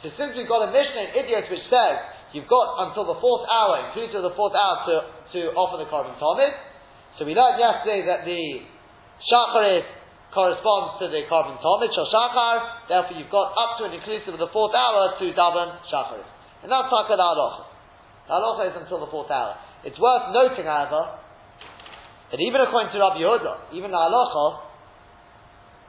So 0.02 0.10
since 0.18 0.34
we've 0.34 0.50
got 0.50 0.66
a 0.66 0.70
Mishnah 0.74 1.14
in 1.14 1.22
Eduyos 1.22 1.46
which 1.46 1.62
says 1.70 2.02
you've 2.34 2.50
got 2.50 2.90
until 2.90 3.06
the 3.06 3.18
fourth 3.22 3.46
hour, 3.46 3.86
including 3.86 4.18
the 4.18 4.34
fourth 4.34 4.58
hour, 4.58 4.82
to, 4.90 4.94
to 5.38 5.40
offer 5.54 5.78
the 5.78 5.86
korban 5.86 6.18
tomid, 6.18 6.50
so 7.18 7.22
we 7.22 7.38
learned 7.38 7.62
yesterday 7.62 8.02
that 8.10 8.26
the 8.26 8.66
shacharit 9.30 9.86
corresponds 10.34 10.98
to 10.98 11.06
the 11.06 11.22
korban 11.30 11.54
tomid, 11.62 11.94
shal 11.94 12.10
shachar, 12.10 12.90
therefore 12.90 13.14
you've 13.14 13.30
got 13.30 13.54
up 13.54 13.78
to 13.78 13.86
and 13.86 13.94
inclusive 13.94 14.34
of 14.34 14.42
the 14.42 14.50
fourth 14.50 14.74
hour 14.74 15.14
to 15.22 15.24
daven 15.38 15.70
shacharit. 15.86 16.26
And 16.66 16.68
that's 16.70 16.90
taka 16.90 17.14
the 17.14 17.22
halacha. 17.22 17.62
The 18.26 18.34
halacha 18.34 18.62
is 18.70 18.76
until 18.82 19.06
the 19.06 19.10
fourth 19.14 19.30
hour. 19.30 19.54
It's 19.86 19.98
worth 20.02 20.34
noting, 20.34 20.66
however, 20.66 21.21
that 22.32 22.40
even 22.40 22.64
according 22.64 22.90
to 22.90 22.98
Rabbi 22.98 23.20
Yehuda, 23.20 23.76
even 23.76 23.92
the 23.92 24.00
halacha, 24.00 24.64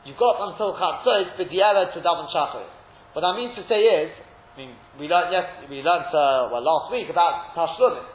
you've 0.03 0.19
got 0.19 0.43
until 0.43 0.75
chatzos 0.75 1.39
b'di'ela 1.39 1.95
to 1.95 1.99
daven 2.03 2.27
shacharit. 2.27 2.67
What 3.15 3.23
I 3.23 3.31
mean 3.39 3.55
to 3.55 3.63
say 3.71 3.79
is, 3.79 4.11
I 4.53 4.57
mean, 4.59 4.75
we 4.99 5.07
learned 5.07 5.31
yes, 5.31 5.47
we 5.71 5.79
learned 5.79 6.11
uh, 6.11 6.51
well 6.51 6.61
last 6.61 6.91
week 6.91 7.07
about 7.09 7.55
Tashlumin. 7.55 8.05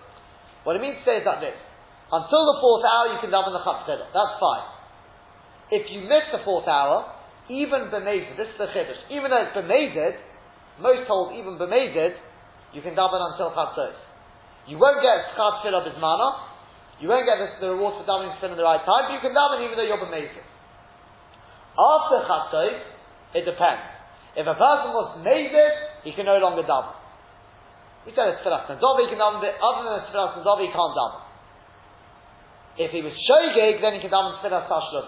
What 0.62 0.76
it 0.76 0.82
means 0.84 1.00
to 1.00 1.04
say 1.08 1.16
is 1.18 1.24
that 1.24 1.40
this: 1.40 1.56
until 2.12 2.42
the 2.52 2.56
fourth 2.60 2.84
hour, 2.84 3.16
you 3.16 3.18
can 3.24 3.32
daven 3.32 3.56
the 3.56 3.64
Chatzkedah. 3.64 4.12
That's 4.12 4.36
fine. 4.36 4.66
If 5.70 5.88
you 5.88 6.04
miss 6.04 6.28
the 6.32 6.44
fourth 6.44 6.68
hour, 6.68 7.08
even 7.48 7.88
b'mezid, 7.88 8.36
this 8.36 8.48
is 8.48 8.58
the 8.60 8.68
chiddush. 8.72 9.08
Even 9.08 9.32
though 9.32 9.40
it's 9.40 9.56
b'mezid, 9.56 10.20
most 10.80 11.08
hold 11.08 11.32
even 11.32 11.56
b'mezid, 11.56 12.12
you 12.72 12.82
can 12.82 12.92
daven 12.92 13.20
until 13.32 13.50
Chatzos. 13.56 13.96
You 14.66 14.76
won't 14.76 15.00
get 15.00 15.32
Schar 15.36 15.64
Tefillah 15.64 15.88
Bismana. 15.88 16.47
You 16.98 17.06
won't 17.06 17.22
get 17.30 17.38
the, 17.62 17.70
reward 17.70 17.94
for 17.94 18.02
davening 18.02 18.34
in 18.42 18.58
the 18.58 18.66
right 18.66 18.82
time, 18.82 19.06
but 19.06 19.14
you 19.14 19.22
can 19.22 19.30
daven 19.30 19.62
even 19.62 19.78
though 19.78 19.86
you're 19.86 20.02
b'mezid. 20.02 20.42
After 21.78 22.26
Chatzos, 22.26 22.78
it 23.38 23.46
depends. 23.46 23.86
If 24.34 24.46
a 24.50 24.56
person 24.58 24.90
was 24.90 25.22
mazid, 25.22 25.74
he 26.02 26.10
can 26.10 26.26
no 26.26 26.42
longer 26.42 26.66
daven. 26.66 26.98
He 28.02 28.10
said 28.18 28.34
it's 28.34 28.42
tefillas 28.42 28.66
he 28.66 29.06
can 29.14 29.18
daven, 29.22 29.38
other 29.38 29.82
than 29.86 30.10
tefillas 30.10 30.58
he 30.58 30.70
can't 30.74 30.94
daven. 30.98 31.22
If 32.82 32.90
he 32.90 33.02
was 33.06 33.14
shogeg, 33.30 33.78
then 33.78 33.94
he 33.94 34.00
can 34.02 34.10
daven 34.10 34.42
tefillas 34.42 34.66
tashlum. 34.66 35.06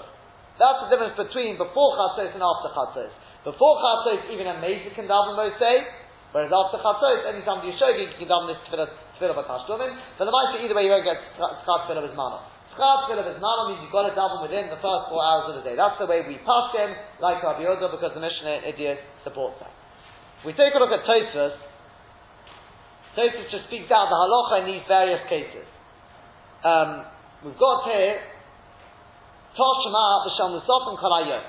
That's 0.63 0.87
the 0.87 0.89
difference 0.95 1.19
between 1.19 1.59
before 1.59 1.99
chatzos 1.99 2.39
and 2.39 2.43
after 2.43 2.71
chatzos. 2.71 3.11
Before 3.43 3.83
chatzos, 3.83 4.31
even 4.31 4.47
a 4.47 4.63
mazid 4.63 4.95
can 4.95 5.11
daven 5.11 5.35
most 5.35 5.59
days, 5.59 5.91
whereas 6.31 6.55
after 6.55 6.79
chatzos, 6.79 7.27
anytime 7.35 7.67
you 7.67 7.75
shogeg, 7.75 8.15
you 8.15 8.19
can 8.23 8.31
daven 8.31 8.55
this 8.55 8.63
tefillah 8.71 9.10
tefillah 9.21 9.45
tashlumim. 9.45 9.93
But 10.17 10.25
the 10.25 10.33
mice 10.33 10.57
either 10.65 10.75
way, 10.75 10.89
you 10.89 10.93
won't 10.97 11.05
get 11.05 11.21
tzkat 11.37 11.87
tefillah 11.87 12.09
with 12.09 12.17
mana. 12.17 12.41
Schar 12.75 13.05
tefillah 13.05 13.29
Bismana 13.29 13.69
means 13.69 13.85
you've 13.85 13.93
got 13.93 14.09
to 14.09 14.15
daven 14.17 14.41
within 14.41 14.73
the 14.73 14.81
first 14.81 15.13
four 15.13 15.21
hours 15.21 15.53
of 15.53 15.61
the 15.61 15.65
day. 15.69 15.77
That's 15.77 16.01
the 16.01 16.09
way 16.09 16.25
we 16.25 16.41
pass 16.41 16.73
him, 16.73 16.97
like 17.21 17.45
Rabbi 17.45 17.67
Yoda, 17.67 17.93
because 17.93 18.17
the 18.17 18.25
Mishnah 18.25 18.65
Idiot 18.65 19.05
supports 19.23 19.61
that. 19.61 19.75
We 20.49 20.57
take 20.57 20.73
a 20.73 20.81
look 20.81 20.89
at 20.89 21.05
Tosfos, 21.05 21.53
Tosfos 23.19 23.51
just 23.51 23.67
speaks 23.67 23.91
out 23.91 24.07
the 24.07 24.17
halacha 24.17 24.65
in 24.65 24.67
these 24.71 24.87
various 24.87 25.21
cases. 25.29 25.67
Um, 26.63 27.05
we've 27.45 27.59
got 27.59 27.91
here 27.91 28.23
Toshma 29.59 30.31
L'Sof 30.31 30.95
and 30.95 30.99
Kalayot. 30.99 31.45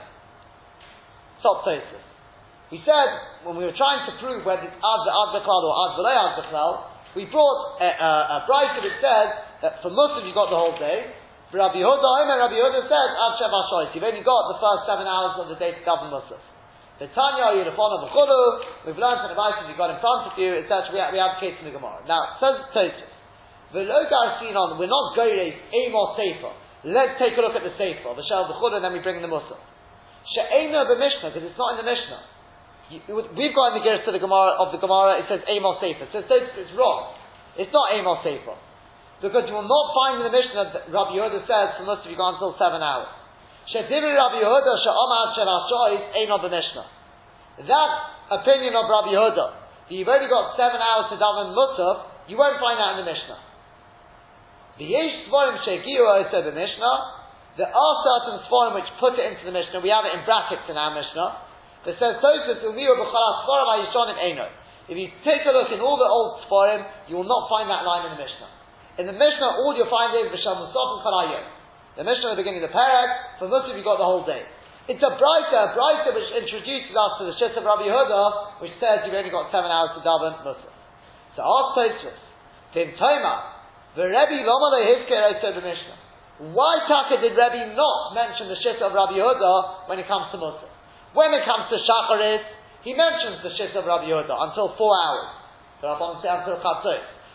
Stop 1.39 1.63
Tosfos. 1.63 2.05
We 2.71 2.81
said 2.81 3.45
when 3.45 3.57
we 3.57 3.65
were 3.65 3.75
trying 3.77 4.09
to 4.09 4.17
prove 4.17 4.43
whether 4.43 4.63
it's 4.63 4.73
ad 4.73 5.03
ad 5.05 5.43
or 5.45 5.73
ad 5.85 6.01
ad 6.01 6.90
we 7.15 7.27
brought 7.27 7.81
a, 7.83 7.89
a, 7.91 8.11
a 8.35 8.37
bright 8.47 8.79
that 8.79 8.95
says 9.03 9.29
that 9.61 9.73
for 9.83 9.91
Muslims 9.91 10.27
you've 10.27 10.37
got 10.37 10.47
the 10.47 10.59
whole 10.59 10.79
day. 10.79 11.11
For 11.51 11.59
Rabbi 11.59 11.83
Yehuda, 11.83 11.99
Omer, 11.99 12.39
Rabbi 12.39 12.55
Yehuda 12.55 12.87
says, 12.87 13.09
Ad 13.11 13.33
Sheva 13.35 13.91
You've 13.91 14.07
only 14.07 14.23
got 14.23 14.41
the 14.55 14.59
first 14.63 14.87
seven 14.87 15.03
hours 15.03 15.35
of 15.43 15.51
the 15.51 15.59
day 15.59 15.75
to 15.75 15.81
govern 15.83 16.07
Muslims. 16.07 16.43
The 17.01 17.09
Tanya, 17.11 17.57
the 17.65 17.73
Khuduh, 17.73 18.85
we've 18.85 18.95
learned 19.01 19.25
from 19.25 19.33
the 19.33 19.39
Bible 19.39 19.65
you've 19.65 19.75
got 19.75 19.89
in 19.89 19.97
front 19.99 20.31
of 20.31 20.37
you, 20.37 20.61
etc. 20.61 20.93
We, 20.93 21.01
we 21.01 21.19
have 21.19 21.41
case 21.41 21.57
in 21.57 21.65
the 21.65 21.73
Gemara. 21.73 22.05
Now, 22.05 22.37
says 22.37 22.61
Tosfos. 22.77 23.09
seen 23.73 24.53
on, 24.53 24.77
we're 24.77 24.85
not 24.85 25.17
going 25.17 25.33
to 25.33 25.49
Amos 25.49 26.13
Sefer. 26.13 26.53
Let's 26.93 27.17
take 27.17 27.33
a 27.35 27.41
look 27.41 27.57
at 27.57 27.65
the 27.65 27.73
Sefer, 27.73 28.13
the 28.13 28.21
Shel 28.29 28.45
B'chudah, 28.53 28.79
and 28.79 28.85
then 28.85 28.93
we 28.93 29.01
bring 29.01 29.17
in 29.17 29.25
the 29.25 29.33
Muslim. 29.33 29.57
She'ena 30.29 30.85
B'Mishnah, 30.87 31.33
because 31.33 31.41
it's 31.41 31.57
not 31.57 31.73
in 31.73 31.81
the 31.81 31.89
Mishnah. 31.89 32.21
We've 32.99 33.55
got 33.55 33.71
in 33.71 33.75
the 33.79 33.83
Geras 33.87 34.03
to 34.03 34.11
the 34.11 34.19
Gemara, 34.19 34.59
of 34.59 34.75
the 34.75 34.81
Gemara, 34.83 35.23
it 35.23 35.31
says 35.31 35.39
Amos 35.47 35.79
Sefer. 35.79 36.11
So 36.11 36.19
it's 36.27 36.73
wrong. 36.75 37.15
It's 37.55 37.71
not 37.71 37.95
Amos 37.95 38.19
Sefer. 38.27 38.57
Because 39.21 39.45
you 39.45 39.53
will 39.53 39.69
not 39.69 39.85
find 39.93 40.13
in 40.19 40.25
the 40.25 40.33
Mishnah 40.33 40.73
that 40.73 40.83
Rabbi 40.89 41.13
Yehuda 41.13 41.45
says 41.45 41.77
for 41.77 41.85
most 41.85 42.03
of 42.03 42.09
you 42.09 42.17
gone 42.17 42.41
until 42.41 42.57
seven 42.57 42.81
hours. 42.81 43.13
Shedivri 43.69 44.17
Rabbi 44.17 44.41
Yehuda 44.41 44.73
she'omad 44.81 45.27
she'lashois 45.37 46.01
ain't 46.17 46.33
on 46.33 46.41
the 46.41 46.49
Mishnah. 46.49 46.87
That 47.69 47.91
opinion 48.41 48.73
of 48.73 48.89
Rabbi 48.89 49.13
Yehuda, 49.13 49.45
that 49.87 49.93
you've 49.93 50.09
only 50.09 50.25
got 50.25 50.57
seven 50.57 50.81
hours 50.81 51.13
to 51.13 51.21
daven 51.21 51.53
musaf, 51.53 52.25
you 52.25 52.35
won't 52.35 52.57
find 52.57 52.81
that 52.81 52.97
in 52.97 53.05
the 53.05 53.09
Mishnah. 53.13 53.39
The 54.81 54.89
yesh 54.89 55.29
svarim 55.29 55.61
she'giu 55.69 56.01
said 56.33 56.41
the 56.41 56.57
Mishnah. 56.57 56.95
There 57.61 57.69
are 57.69 57.95
certain 58.01 58.41
svarim 58.49 58.73
which 58.81 58.89
put 58.97 59.21
it 59.21 59.25
into 59.29 59.45
the 59.45 59.53
Mishnah. 59.53 59.85
We 59.85 59.93
have 59.93 60.09
it 60.09 60.17
in 60.17 60.25
brackets 60.25 60.65
in 60.65 60.73
our 60.73 60.97
Mishnah. 60.97 61.50
That 61.85 61.97
says 61.97 62.21
Tosfos 62.21 62.61
umiru 62.61 62.93
b'chalas 62.93 63.35
svarim 63.45 63.67
ayishonim 63.73 64.17
eino. 64.21 64.47
If 64.89 64.97
you 64.97 65.07
take 65.25 65.45
a 65.47 65.53
look 65.55 65.71
in 65.71 65.79
all 65.79 65.97
the 65.97 66.09
old 66.09 66.45
svarim, 66.45 66.85
you 67.09 67.17
will 67.17 67.29
not 67.29 67.49
find 67.49 67.69
that 67.69 67.85
line 67.85 68.11
in 68.11 68.17
the 68.17 68.21
Mishnah. 68.21 68.49
In 68.99 69.05
the 69.07 69.17
Mishnah, 69.17 69.63
all 69.63 69.73
you'll 69.73 69.89
find 69.89 70.13
is 70.13 70.29
Musaf 70.29 70.67
and 70.67 71.01
Kalayim. 71.01 71.45
The 71.97 72.03
Mishnah 72.03 72.31
at 72.31 72.37
the 72.37 72.41
beginning 72.43 72.63
of 72.63 72.69
the 72.69 72.75
parak, 72.75 73.39
for 73.39 73.47
Muslim 73.47 73.77
you've 73.77 73.87
got 73.87 73.97
the 73.97 74.07
whole 74.07 74.25
day. 74.27 74.43
It's 74.89 75.01
a 75.01 75.13
brighter, 75.13 75.63
brighter 75.77 76.11
which 76.17 76.29
introduces 76.33 76.91
us 76.91 77.11
to 77.21 77.23
the 77.29 77.35
Shit 77.37 77.53
of 77.55 77.63
Rabbi 77.63 77.85
Yehuda, 77.87 78.59
which 78.59 78.73
says 78.81 79.05
you've 79.05 79.15
only 79.15 79.29
got 79.29 79.53
seven 79.53 79.69
hours 79.69 79.93
to 79.95 80.01
daven 80.01 80.41
Muslim. 80.41 80.73
So 81.37 81.45
ask 81.45 81.67
Tosfos, 81.77 82.19
Tim 82.73 82.91
Toma, 82.97 83.61
the 83.95 84.09
Rebbe 84.09 84.43
Lomale 84.43 84.81
Hizker 84.87 85.39
said 85.39 85.53
the 85.55 85.63
Mishnah. 85.63 86.51
Why 86.51 86.83
Taka 86.89 87.21
did 87.21 87.37
Rebbe 87.37 87.77
not 87.77 88.17
mention 88.17 88.49
the 88.49 88.57
shit 88.59 88.81
of 88.81 88.91
Rabbi 88.91 89.15
Yehuda 89.21 89.87
when 89.87 89.99
it 89.99 90.07
comes 90.07 90.33
to 90.33 90.37
Musaf? 90.41 90.70
When 91.13 91.33
it 91.35 91.43
comes 91.43 91.67
to 91.67 91.77
Shacharit, 91.77 92.43
he 92.83 92.93
mentions 92.95 93.43
the 93.43 93.51
shit 93.59 93.75
of 93.75 93.85
Rabbi 93.85 94.07
Yehuda 94.07 94.31
until 94.31 94.73
four 94.77 94.95
hours. 94.95 95.41
Until. 95.83 96.61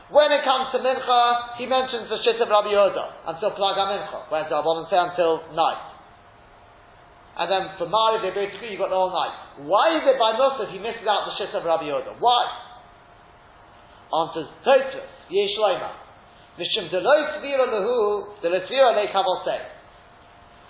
When 0.09 0.31
it 0.31 0.43
comes 0.47 0.71
to 0.73 0.79
Mincha, 0.79 1.59
he 1.59 1.67
mentions 1.67 2.09
the 2.09 2.23
shit 2.23 2.41
of 2.41 2.49
Rabbi 2.49 2.71
Yehuda 2.73 3.35
until 3.35 3.51
Plaga 3.53 3.85
Mincha. 3.91 4.31
Whereas 4.31 4.49
the 4.49 4.57
Rabban 4.57 4.89
say 4.89 4.99
until 4.99 5.43
night. 5.55 5.83
And 7.37 7.53
then 7.53 7.63
for 7.77 7.85
Mari, 7.85 8.25
they 8.25 8.33
both 8.33 8.55
agree, 8.57 8.73
you've 8.73 8.81
got 8.81 8.89
whole 8.89 9.13
night. 9.13 9.67
Why 9.69 9.99
is 9.99 10.09
it 10.09 10.17
by 10.17 10.41
Musaf 10.41 10.73
he 10.73 10.79
misses 10.79 11.05
out 11.05 11.29
the 11.29 11.37
shit 11.37 11.53
of 11.53 11.67
Rabbi 11.67 11.85
Yehuda? 11.85 12.17
Why? 12.17 12.43
Answers 14.09 14.49
Tosfos, 14.65 15.05
Yesh 15.29 15.59
Mishum 16.57 16.89
deloi 16.89 17.37
svira 17.37 17.69
lehu, 17.69 18.41
deloi 18.41 18.65
svira 18.65 18.97
leikavol. 18.97 19.45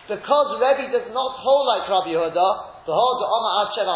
Because 0.08 0.58
Rebbe 0.58 0.90
does 0.90 1.12
not 1.14 1.38
hold 1.38 1.66
like 1.68 1.88
Rabbi 1.88 2.10
Yehuda, 2.10 2.75
the 2.86 2.94
hold 2.94 3.18
the 3.18 3.28
Oma 3.28 3.50
Ad 3.66 3.68
Shev 3.74 3.90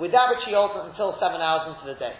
With 0.00 0.12
which 0.12 0.44
he 0.48 0.52
holds 0.56 0.74
until 0.80 1.14
seven 1.20 1.44
hours 1.44 1.76
into 1.76 1.92
the 1.92 1.98
day. 2.00 2.16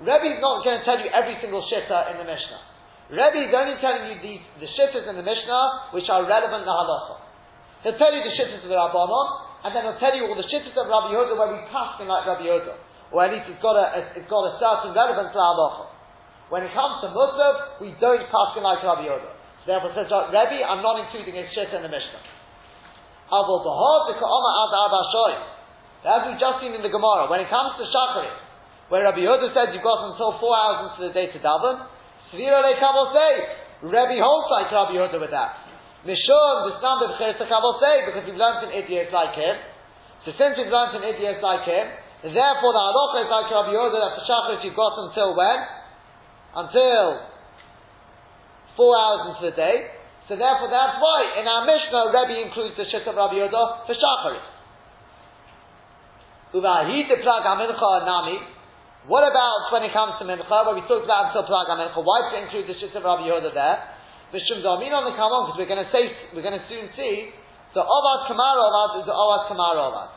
Rebbe 0.00 0.26
is 0.32 0.40
not 0.40 0.64
going 0.64 0.80
to 0.80 0.84
tell 0.84 0.98
you 0.98 1.12
every 1.12 1.36
single 1.38 1.62
shitta 1.68 2.10
in 2.12 2.18
the 2.18 2.26
Mishnah. 2.26 2.60
Rebbe 3.12 3.38
is 3.46 3.52
only 3.52 3.76
telling 3.84 4.08
you 4.08 4.16
the, 4.22 4.34
the 4.64 4.68
shittas 4.72 5.04
in 5.04 5.14
the 5.14 5.26
Mishnah 5.26 5.92
which 5.92 6.08
are 6.08 6.24
relevant 6.24 6.64
to 6.64 6.72
halacha. 6.72 7.14
He'll 7.84 8.00
tell 8.00 8.12
you 8.12 8.24
the 8.24 8.32
shittas 8.32 8.64
of 8.64 8.70
the 8.70 8.80
Rabbanon, 8.80 9.26
and 9.66 9.70
then 9.76 9.84
he'll 9.84 10.00
tell 10.00 10.16
you 10.16 10.24
all 10.24 10.38
the 10.38 10.48
shittas 10.48 10.72
of 10.72 10.88
Rabbi 10.88 11.12
Yehuda 11.12 11.36
where 11.36 11.52
we 11.52 11.60
pass 11.68 12.00
in 12.00 12.08
like 12.08 12.24
Rabbi 12.24 12.48
Yehuda. 12.48 12.74
Or 13.12 13.26
at 13.26 13.34
least 13.34 13.50
it's 13.52 13.60
got 13.60 13.76
a, 13.76 14.14
it's 14.16 14.30
got 14.30 14.42
a 14.48 14.52
certain 14.56 14.96
relevance 14.96 15.36
to 15.36 15.40
halacha. 15.40 15.84
When 16.48 16.66
it 16.66 16.72
comes 16.74 17.04
to 17.06 17.12
Musaf, 17.14 17.78
we 17.78 17.94
don't 18.02 18.26
pass 18.26 18.58
in 18.58 18.66
like 18.66 18.82
Rabbi 18.82 19.06
Yoda. 19.06 19.30
So 19.62 19.64
therefore 19.70 19.94
says 19.94 20.10
Rabbi, 20.10 20.64
I'm 20.64 20.82
not 20.82 20.98
including 20.98 21.38
his 21.38 21.46
shit 21.54 21.70
in 21.70 21.84
the 21.84 21.92
Mishnah. 21.92 22.39
As 23.30 23.46
we've 26.26 26.40
just 26.40 26.60
seen 26.60 26.74
in 26.74 26.82
the 26.82 26.88
Gemara, 26.90 27.30
when 27.30 27.40
it 27.40 27.48
comes 27.48 27.78
to 27.78 27.84
Shachari, 27.86 28.30
where 28.90 29.04
Rabbi 29.06 29.22
Yehuda 29.22 29.54
said 29.54 29.72
you've 29.74 29.86
got 29.86 30.10
until 30.10 30.32
four 30.42 30.56
hours 30.56 30.90
into 30.90 31.06
the 31.08 31.14
day 31.14 31.30
to 31.30 31.38
daven, 31.38 31.86
Svira 32.34 32.62
lekabel 32.66 33.14
say, 33.14 33.32
Rabbi 33.86 34.18
holds 34.18 34.50
like 34.50 34.72
Rabbi 34.74 34.98
Yehuda 34.98 35.20
with 35.22 35.30
that. 35.30 35.54
Mishum, 36.02 36.66
the 36.70 36.78
standard 36.82 37.14
chesed 37.20 37.38
say, 37.38 37.94
because 38.10 38.26
you've 38.26 38.40
learned 38.40 38.66
an 38.66 38.72
Eduyos 38.74 39.14
like 39.14 39.38
him. 39.38 39.54
So 40.26 40.34
since 40.34 40.58
you've 40.58 40.72
learned 40.72 40.96
an 40.98 41.06
Eduyos 41.06 41.38
like 41.40 41.62
him, 41.68 41.86
therefore 42.26 42.72
the 42.74 42.82
halacha 42.82 43.24
is 43.24 43.30
like 43.30 43.46
Rabbi 43.52 43.70
Yehuda 43.76 43.94
that 43.94 44.16
the 44.18 44.24
Shachrit 44.26 44.64
you've 44.64 44.74
got 44.74 44.98
until 44.98 45.36
when? 45.36 45.58
until 46.54 47.20
four 48.76 48.98
hours 48.98 49.34
into 49.34 49.50
the 49.50 49.56
day. 49.56 49.90
So 50.30 50.38
therefore, 50.38 50.70
that's 50.70 50.94
why 51.02 51.42
in 51.42 51.44
our 51.50 51.66
Mishnah, 51.66 52.14
Rebbe 52.14 52.38
includes 52.46 52.78
the 52.78 52.86
shit 52.86 53.02
of 53.02 53.18
Rabbi 53.18 53.34
Yoda 53.34 53.82
for 53.82 53.98
Shacharit. 53.98 54.46
nami. 58.06 58.38
What 59.10 59.26
about 59.26 59.74
when 59.74 59.82
it 59.82 59.90
comes 59.90 60.22
to 60.22 60.24
Mincha, 60.30 60.46
where 60.46 60.78
we 60.78 60.86
talked 60.86 61.02
about 61.02 61.34
until 61.34 61.50
Plag 61.50 61.66
Mincha? 61.74 61.98
Why 61.98 62.30
it 62.30 62.46
include 62.46 62.70
the 62.70 62.78
shit 62.78 62.94
of 62.94 63.02
Rabbi 63.02 63.26
Yoda 63.26 63.50
there? 63.50 63.78
Mishum 64.30 64.62
Damin 64.62 64.94
on 64.94 65.10
the 65.10 65.18
Kamon, 65.18 65.50
because 65.50 65.58
we're 65.58 65.72
going 65.72 65.82
to 65.82 65.90
say, 65.90 66.14
we're 66.30 66.46
going 66.46 66.54
to 66.54 66.62
soon 66.70 66.94
see, 66.94 67.34
the 67.74 67.82
Ovad 67.82 68.30
Kamar 68.30 68.54
Ovad 68.54 69.02
is 69.02 69.10
the 69.10 69.16
Ovad 69.16 69.50
Kamar 69.50 69.82
Ovad. 69.82 70.14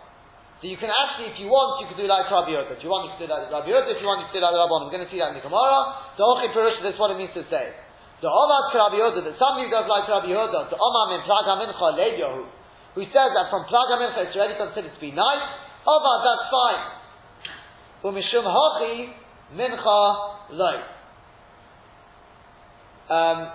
So 0.61 0.69
you 0.69 0.77
can 0.77 0.93
actually, 0.93 1.33
if 1.33 1.41
you 1.41 1.49
want, 1.49 1.81
you 1.81 1.89
can 1.89 1.97
do 1.97 2.05
like 2.05 2.29
Rabbi 2.29 2.53
Yoda. 2.53 2.77
If 2.77 2.85
you 2.85 2.93
want, 2.93 3.09
you 3.09 3.17
can 3.17 3.25
do 3.25 3.33
like 3.33 3.49
Rabbi 3.49 3.65
Yoda. 3.65 3.89
If 3.89 3.97
you 3.97 4.05
want, 4.05 4.21
you 4.21 4.29
can 4.29 4.37
do 4.37 4.45
like 4.45 4.53
Rabban. 4.53 4.77
We're 4.85 4.93
going 4.93 5.09
to 5.09 5.09
see 5.09 5.17
that 5.25 5.33
in 5.33 5.41
the 5.41 5.45
Gemara. 5.45 6.13
The 6.17 6.23
Ochi 6.27 6.53
Perush, 6.53 6.77
that's 6.85 7.01
what 7.01 7.09
it 7.09 7.17
means 7.17 7.33
to 7.33 7.49
say. 7.49 7.73
The 8.23 8.31
Omar 8.31 8.71
Rabbi 8.71 8.95
Yoda, 8.95 9.19
that 9.19 9.35
somebody 9.35 9.67
who 9.67 9.75
does 9.75 9.83
like 9.83 10.07
Rabbi 10.07 10.31
Yoda, 10.31 10.71
the 10.71 10.79
Omar 10.79 11.11
min 11.11 11.27
Plaga 11.27 11.59
Mincha 11.59 11.91
Leibyahu, 11.91 12.47
who 12.95 13.03
says 13.11 13.35
that 13.35 13.51
from 13.51 13.67
Plaga 13.67 13.99
Mincha 13.99 14.31
it's 14.31 14.35
already 14.39 14.55
considered 14.55 14.95
to 14.95 15.01
be 15.03 15.11
night, 15.11 15.43
Omar, 15.83 16.23
that's 16.23 16.47
fine. 16.47 16.83
Umishum 18.07 18.47
Hochi 18.47 19.11
Mincha 19.59 19.99
Loi. 20.55 20.79
Um, 23.11 23.51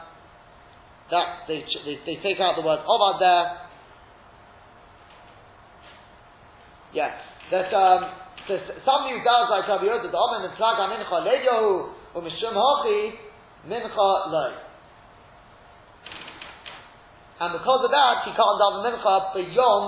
that 1.16 1.49
they, 1.49 1.64
they, 1.64 1.97
they 2.05 2.16
take 2.21 2.37
out 2.37 2.53
the 2.61 2.61
word 2.61 2.85
Omar 2.85 3.16
there 3.19 3.69
Yes. 6.93 7.16
That 7.51 7.73
um, 7.73 8.05
somebody 8.85 9.16
who 9.16 9.25
does 9.25 9.49
like 9.49 9.64
Rabbi 9.64 9.89
Yehuda, 9.89 10.12
the 10.12 10.19
Omen 10.19 10.45
Mitzlaga 10.45 10.93
Mincha 10.93 11.25
Leidyahu, 11.25 11.93
or 12.12 12.21
Mishum 12.21 12.53
Hochi, 12.53 13.28
Mincha 13.69 14.33
Loi. 14.33 14.53
And 17.39 17.55
because 17.55 17.81
of 17.87 17.91
that, 17.95 18.27
he 18.27 18.35
can't 18.35 18.57
daven 18.59 18.83
Mincha 18.83 19.14
beyond, 19.37 19.87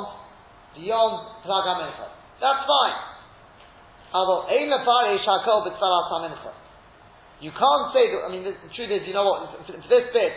beyond 0.78 1.14
Plaga 1.42 1.82
Mincha. 1.82 2.06
That's 2.38 2.62
fine. 2.62 2.98
Although, 4.14 4.46
Ein 4.46 4.70
Lefarish 4.70 5.26
HaKol 5.26 5.66
B'Tzalas 5.66 6.06
HaMincha. 6.14 6.52
You 7.40 7.50
can't 7.56 7.88
say 7.96 8.12
that, 8.12 8.20
I 8.22 8.28
mean, 8.28 8.44
the, 8.44 8.52
the 8.52 8.70
truth 8.76 8.92
is, 8.92 9.08
you 9.08 9.16
know 9.16 9.24
what, 9.24 9.48
for, 9.64 9.72
for 9.72 9.88
this 9.88 10.12
bit, 10.12 10.32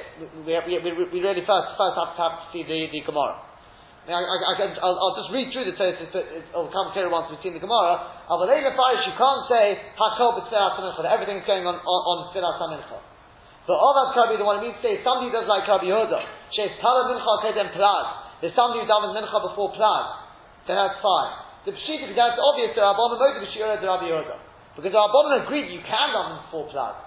we, 0.47 0.55
we, 0.55 0.79
we, 0.79 0.91
we 1.11 1.19
really 1.19 1.43
first, 1.43 1.75
first 1.75 1.99
have 1.99 2.15
to, 2.15 2.21
have 2.23 2.35
to 2.39 2.45
see 2.55 2.63
the, 2.63 2.87
the 2.95 3.03
Gemara. 3.03 3.43
I, 4.07 4.19
I, 4.19 4.87
will 4.87 5.15
just 5.15 5.31
read 5.31 5.51
through 5.51 5.67
the 5.67 5.75
Tosfos, 5.79 6.11
but 6.11 6.23
it'll 6.27 6.71
come 6.71 6.91
clearer 6.91 7.11
once 7.11 7.27
we've 7.31 7.39
seen 7.43 7.55
the 7.55 7.63
Gemara. 7.63 8.23
Avalei 8.27 8.63
Farish, 8.63 9.03
you 9.07 9.15
can't 9.19 9.43
say 9.51 9.79
Hakol 9.99 10.39
b'Tfilas 10.43 10.79
Mincha, 10.79 11.03
everything's 11.07 11.47
going 11.47 11.67
on 11.67 11.75
on, 11.75 11.99
on 12.07 12.17
Tfilas 12.31 12.59
Mincha. 12.71 13.12
All 13.71 13.95
that 13.95 14.11
Rabbi, 14.11 14.35
the 14.35 14.43
one 14.43 14.59
to 14.59 14.75
say, 14.83 14.99
somebody 15.07 15.31
does 15.31 15.47
like 15.47 15.63
Rabbi 15.63 15.87
Yehuda, 15.87 16.19
She's 16.51 16.75
Tala 16.83 17.07
Mincha 17.07 17.33
Kedem 17.47 17.71
Plag, 17.71 18.05
there's 18.43 18.51
somebody 18.59 18.83
who 18.83 18.91
davens 18.91 19.15
Mincha 19.15 19.39
before 19.39 19.71
Plag, 19.71 20.05
then 20.67 20.75
that's 20.75 20.99
fine. 20.99 21.31
The 21.63 21.71
Pshita, 21.71 22.11
because 22.11 22.19
that's 22.19 22.39
obvious, 22.43 22.75
the 22.75 22.83
Rabbanon 22.83 23.15
Modi 23.15 23.39
B'Shira 23.47 23.79
the 23.79 23.87
Rabbi 23.87 24.11
Yehuda. 24.11 24.35
Because 24.75 24.91
the 24.91 24.99
Rabbanon 24.99 25.47
agreed 25.47 25.71
you 25.71 25.79
can 25.79 26.09
daven 26.11 26.43
before 26.43 26.67
Plag. 26.75 26.99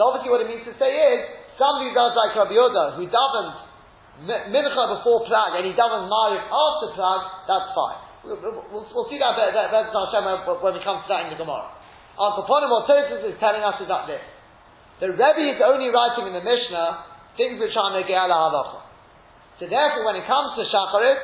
So 0.00 0.08
obviously 0.08 0.32
what 0.32 0.40
it 0.40 0.48
means 0.48 0.64
to 0.64 0.72
say 0.80 0.88
is, 0.88 1.20
somebody 1.60 1.92
who 1.92 1.94
does 1.94 2.16
like 2.16 2.32
Rabbi 2.32 2.56
Yehuda, 2.56 2.96
who 2.96 3.04
davens 3.04 3.68
mincha 4.24 4.84
before 4.98 5.28
plag 5.30 5.60
and 5.60 5.66
he 5.68 5.74
doesn't 5.76 6.10
marry 6.10 6.40
after 6.42 6.88
plag, 6.96 7.20
that's 7.46 7.70
fine. 7.76 8.00
We'll, 8.24 8.40
we'll, 8.72 8.86
we'll 8.90 9.08
see 9.12 9.20
that 9.22 9.38
better, 9.38 9.54
better 9.54 9.92
when 10.58 10.74
we 10.74 10.80
come 10.82 11.04
to 11.04 11.08
that 11.12 11.30
in 11.30 11.36
the 11.36 11.38
Gemara. 11.38 11.70
Our 12.18 12.42
what 12.42 12.90
Tosfos 12.90 13.22
is 13.30 13.38
telling 13.38 13.62
us 13.62 13.78
is 13.78 13.86
that 13.86 14.10
this. 14.10 14.24
The 15.00 15.14
Rebbe 15.14 15.44
is 15.54 15.62
only 15.62 15.94
writing 15.94 16.26
in 16.26 16.34
the 16.34 16.42
Mishnah 16.42 17.38
things 17.38 17.62
which 17.62 17.74
are 17.78 17.94
Negea 17.94 18.26
halacha. 18.26 18.82
So 19.62 19.70
therefore, 19.70 20.06
when 20.06 20.18
it 20.18 20.26
comes 20.26 20.58
to 20.58 20.66
Shacharit, 20.66 21.22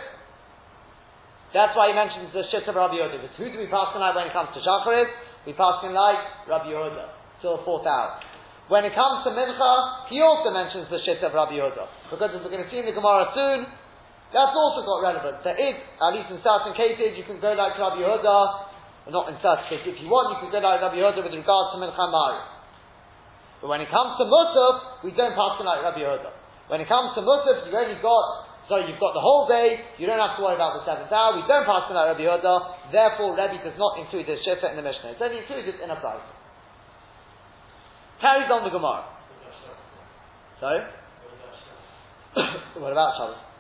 that's 1.55 1.75
why 1.79 1.91
he 1.91 1.95
mentions 1.95 2.35
the 2.35 2.47
shit 2.51 2.66
of 2.66 2.75
Rabbi 2.75 2.99
Yehuda. 2.99 3.18
Because 3.18 3.35
who 3.39 3.47
do 3.51 3.59
we 3.59 3.70
pass 3.70 3.95
like 3.95 4.14
when 4.14 4.27
it 4.27 4.35
comes 4.35 4.51
to 4.55 4.61
Shacharit? 4.62 5.11
We 5.47 5.55
pass 5.55 5.83
like 5.83 6.51
Rabbi 6.51 6.70
Yehuda, 6.70 7.39
till 7.43 7.59
the 7.59 7.62
fourth 7.62 7.87
hour. 7.87 8.18
When 8.66 8.83
it 8.83 8.95
comes 8.95 9.22
to 9.27 9.31
Mincha, 9.31 10.11
he 10.11 10.18
also 10.18 10.51
mentions 10.51 10.91
the 10.91 10.99
shit 11.07 11.22
of 11.22 11.35
Rabbi 11.35 11.59
Yehuda. 11.59 12.11
Because 12.11 12.31
as 12.31 12.43
we're 12.43 12.51
going 12.51 12.64
to 12.64 12.70
see 12.70 12.83
in 12.83 12.87
the 12.87 12.97
Gemara 12.97 13.31
soon, 13.35 13.70
that's 14.35 14.55
also 14.55 14.83
got 14.83 14.99
relevance. 15.03 15.43
There 15.47 15.55
is, 15.55 15.79
at 15.79 16.11
least 16.14 16.31
in 16.31 16.43
certain 16.43 16.75
cases, 16.75 17.14
you 17.14 17.22
can 17.22 17.39
go 17.39 17.55
like 17.55 17.79
Rabbi 17.79 18.03
Yehuda, 18.03 19.14
not 19.14 19.31
in 19.31 19.39
certain 19.39 19.66
cases, 19.70 19.95
if 19.95 20.03
you 20.03 20.11
want, 20.11 20.35
you 20.35 20.39
can 20.43 20.51
go 20.51 20.59
like 20.59 20.83
Rabbi 20.83 20.99
Yehuda 20.99 21.22
with 21.22 21.39
regards 21.39 21.75
to 21.75 21.79
Mincha 21.79 22.07
Mari. 22.07 22.54
But 23.65 23.73
when 23.73 23.81
it 23.81 23.89
comes 23.89 24.21
to 24.21 24.29
Musaf, 24.29 25.01
we 25.09 25.17
don't 25.17 25.33
pass 25.33 25.57
it 25.57 25.65
like 25.65 25.81
Rabbi 25.81 26.05
Yehuda. 26.05 26.69
When 26.69 26.85
it 26.85 26.89
comes 26.89 27.17
to 27.17 27.25
Musaf, 27.25 27.65
you've 27.65 27.73
only 27.73 27.97
got, 28.05 28.25
so 28.69 28.77
you've 28.77 29.01
got 29.01 29.17
the 29.17 29.25
whole 29.25 29.49
day, 29.49 29.81
you 29.97 30.05
don't 30.05 30.21
have 30.21 30.37
to 30.37 30.45
worry 30.45 30.53
about 30.53 30.77
the 30.77 30.85
seventh 30.85 31.09
hour, 31.09 31.33
we 31.33 31.49
don't 31.49 31.65
pass 31.65 31.89
it 31.89 31.97
like 31.97 32.12
Rabbi 32.12 32.29
Yehuda, 32.29 32.93
therefore 32.93 33.33
Rabbi 33.33 33.65
does 33.65 33.73
not 33.81 33.97
include 33.97 34.29
the 34.29 34.37
Shifa 34.45 34.69
in 34.69 34.77
the 34.77 34.85
Mishnah. 34.85 35.17
It's 35.17 35.23
only 35.25 35.41
included 35.41 35.81
in 35.81 35.89
a 35.89 35.97
price. 35.97 36.21
Carries 38.21 38.53
on 38.53 38.69
the 38.69 38.73
Gemara. 38.77 39.09
Sorry? 40.61 40.85
what 42.85 42.93
about 42.93 43.17
Shabbos? 43.17 43.41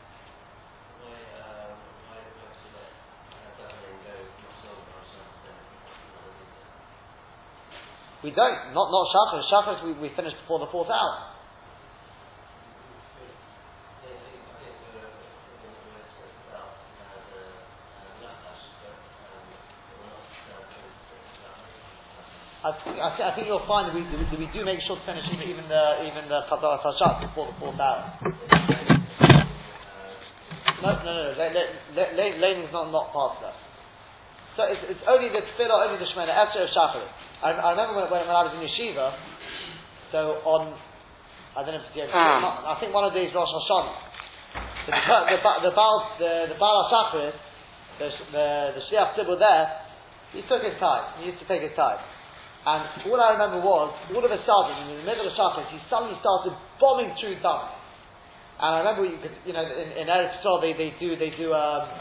We 8.24 8.32
don't. 8.32 8.72
Not 8.72 8.88
not 8.88 9.04
Shachar. 9.12 9.44
Shachar 9.52 9.84
we, 9.84 9.92
we 10.00 10.08
finished 10.16 10.40
before 10.40 10.58
the 10.58 10.72
fourth 10.72 10.88
hour. 10.88 11.34
I 22.64 22.72
think, 22.80 22.96
I, 22.96 23.12
think, 23.12 23.24
I 23.28 23.32
think 23.36 23.44
you'll 23.44 23.68
find 23.68 23.92
that 23.92 23.94
we, 23.94 24.08
that 24.08 24.40
we 24.40 24.48
do 24.56 24.64
make 24.64 24.80
sure 24.88 24.96
to 24.96 25.04
finish 25.04 25.28
even, 25.28 25.68
the 25.68 25.84
even 26.08 26.24
the 26.32 26.48
Chazar 26.48 26.80
Tashat 26.80 27.28
before 27.28 27.52
the 27.52 27.56
fourth 27.60 27.76
hour. 27.76 28.08
No, 30.80 30.96
no, 31.04 31.12
no. 31.12 31.36
Lane 31.92 32.64
is 32.64 32.72
not 32.72 32.88
not 32.88 33.12
past 33.12 33.44
that. 33.44 33.56
So 34.56 34.64
it's, 34.64 34.96
it's 34.96 35.04
only 35.04 35.28
the 35.28 35.44
tefillah, 35.44 35.92
only 35.92 36.00
the 36.00 36.08
Shemoneh 36.08 36.32
Esrei 36.32 36.64
of 36.64 36.72
Shacharit. 36.72 37.23
I, 37.44 37.52
I 37.52 37.70
remember 37.76 38.00
when, 38.00 38.08
when, 38.08 38.24
I 38.24 38.48
was 38.48 38.56
in 38.56 38.64
yeshiva, 38.64 39.12
So 40.08 40.40
on, 40.48 40.72
I 41.52 41.60
don't 41.60 41.76
know 41.76 41.84
if 41.84 41.92
it's 41.92 42.08
I 42.08 42.72
think 42.80 42.96
one 42.96 43.04
of 43.04 43.12
these 43.12 43.28
Rosh 43.36 43.52
Hashanah. 43.52 43.96
The 44.88 44.92
the 44.96 45.68
the 45.68 45.72
Baal 45.76 45.96
the 46.16 46.32
the 46.48 46.56
Baal 46.56 46.88
Shacharis, 46.88 47.36
the 48.00 48.08
the 48.32 48.46
the 48.80 48.82
Shliach 48.88 49.12
Tzibur 49.12 49.36
there, 49.36 49.66
he 50.32 50.40
took 50.48 50.64
his 50.64 50.72
time. 50.80 51.20
He 51.20 51.28
used 51.28 51.40
to 51.44 51.48
take 51.48 51.60
his 51.60 51.76
time. 51.76 52.00
And 52.64 53.12
all 53.12 53.20
I 53.20 53.36
remember 53.36 53.60
was, 53.60 53.92
all 53.92 54.24
of 54.24 54.32
a 54.32 54.40
sudden, 54.48 54.88
in 54.88 55.04
the 55.04 55.06
middle 55.08 55.28
of 55.28 55.36
Shacharis, 55.36 55.68
he 55.68 55.76
suddenly 55.92 56.16
started 56.24 56.56
bombing 56.80 57.12
through 57.20 57.44
Dam. 57.44 57.76
And 58.56 58.70
I 58.72 58.78
remember 58.80 59.04
you 59.04 59.20
could, 59.20 59.36
you 59.44 59.52
know, 59.52 59.60
in, 59.60 59.88
in 60.00 60.08
Eretz 60.08 60.40
Yisrael 60.40 60.64
they, 60.64 60.72
they 60.72 60.96
do 60.96 61.12
they 61.20 61.36
do 61.36 61.52
um, 61.52 61.92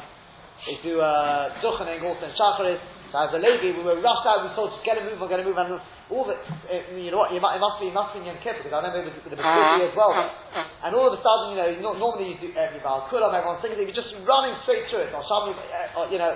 they 0.64 0.80
do 0.88 1.04
uh, 1.04 1.60
Duchening 1.60 2.00
also 2.00 2.24
in 2.24 2.32
Shacharis. 2.32 2.93
So 3.14 3.22
as 3.22 3.30
a 3.30 3.38
lady, 3.38 3.70
we 3.78 3.86
were 3.86 4.02
rushed 4.02 4.26
out. 4.26 4.42
We 4.42 4.50
thought, 4.58 4.74
just 4.74 4.82
get 4.82 4.98
a 4.98 5.06
move, 5.06 5.22
on, 5.22 5.30
get 5.30 5.38
a 5.38 5.46
move, 5.46 5.54
and 5.54 5.78
all 6.10 6.26
the, 6.26 6.34
it, 6.66 6.98
you 6.98 7.14
know 7.14 7.22
what? 7.22 7.30
It, 7.30 7.38
it 7.38 7.62
must 7.62 7.78
be, 7.78 7.86
it 7.86 7.94
must 7.94 8.10
be 8.18 8.26
Yom 8.26 8.42
Kippur 8.42 8.66
because 8.66 8.74
I 8.74 8.82
remember 8.82 9.06
it 9.06 9.14
was, 9.14 9.22
it 9.22 9.38
was 9.38 9.38
busy 9.38 9.86
as 9.86 9.94
well. 9.94 10.18
And 10.18 10.98
all 10.98 11.14
of 11.14 11.14
a 11.14 11.22
sudden, 11.22 11.54
you 11.54 11.58
know, 11.62 11.94
not, 11.94 12.02
normally 12.02 12.34
you 12.34 12.42
do 12.42 12.50
every 12.58 12.82
Baal 12.82 13.06
Kulam, 13.14 13.30
everyone's 13.30 13.62
singing, 13.62 13.78
they 13.78 13.86
were 13.86 13.94
just 13.94 14.10
running 14.26 14.58
straight 14.66 14.90
through 14.90 15.06
it. 15.06 15.14
Or 15.14 15.22
Shabbat, 15.30 15.54
uh, 15.54 16.10
you 16.10 16.18
know, 16.18 16.34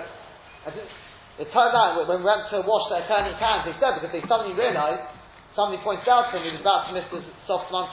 it 1.42 1.50
turned 1.50 1.74
out 1.74 1.98
when 1.98 2.22
we 2.22 2.22
went 2.22 2.46
to 2.54 2.62
wash 2.62 2.86
their 2.94 3.02
turning 3.10 3.34
hands, 3.34 3.66
they 3.66 3.74
said 3.82 3.98
because 3.98 4.14
they 4.14 4.22
suddenly 4.30 4.54
realised, 4.54 5.02
somebody 5.58 5.82
pointed 5.82 6.06
out 6.06 6.30
to 6.30 6.38
him 6.38 6.46
he 6.46 6.54
was 6.54 6.62
about 6.62 6.86
to 6.86 6.94
miss 6.94 7.10
the 7.10 7.18
sof 7.50 7.66
zman 7.74 7.90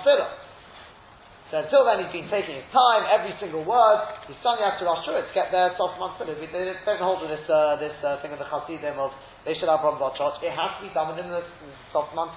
so 1.56 1.64
until 1.64 1.88
then, 1.88 2.04
he's 2.04 2.12
been 2.12 2.28
taking 2.28 2.60
his 2.60 2.68
time, 2.76 3.08
every 3.08 3.32
single 3.40 3.64
word. 3.64 4.04
He's 4.28 4.36
sung 4.44 4.60
after 4.60 4.84
Rosh 4.84 5.08
to 5.08 5.24
get 5.32 5.56
there, 5.56 5.72
sof 5.80 5.96
zman 5.96 6.20
They 6.20 6.76
don't 6.84 7.00
hold 7.00 7.24
to 7.24 7.32
this, 7.32 7.48
uh, 7.48 7.80
this 7.80 7.96
uh, 8.04 8.20
thing 8.20 8.36
of 8.36 8.44
the 8.44 8.50
Hasidim 8.52 9.00
of 9.00 9.16
they 9.48 9.56
should 9.56 9.72
have 9.72 9.80
Ram 9.80 9.96
Church. 10.20 10.36
It 10.44 10.52
has 10.52 10.72
to 10.78 10.82
be 10.84 10.92
done 10.92 11.16
within 11.16 11.32
the 11.32 11.48
sof 11.96 12.12
zman 12.12 12.36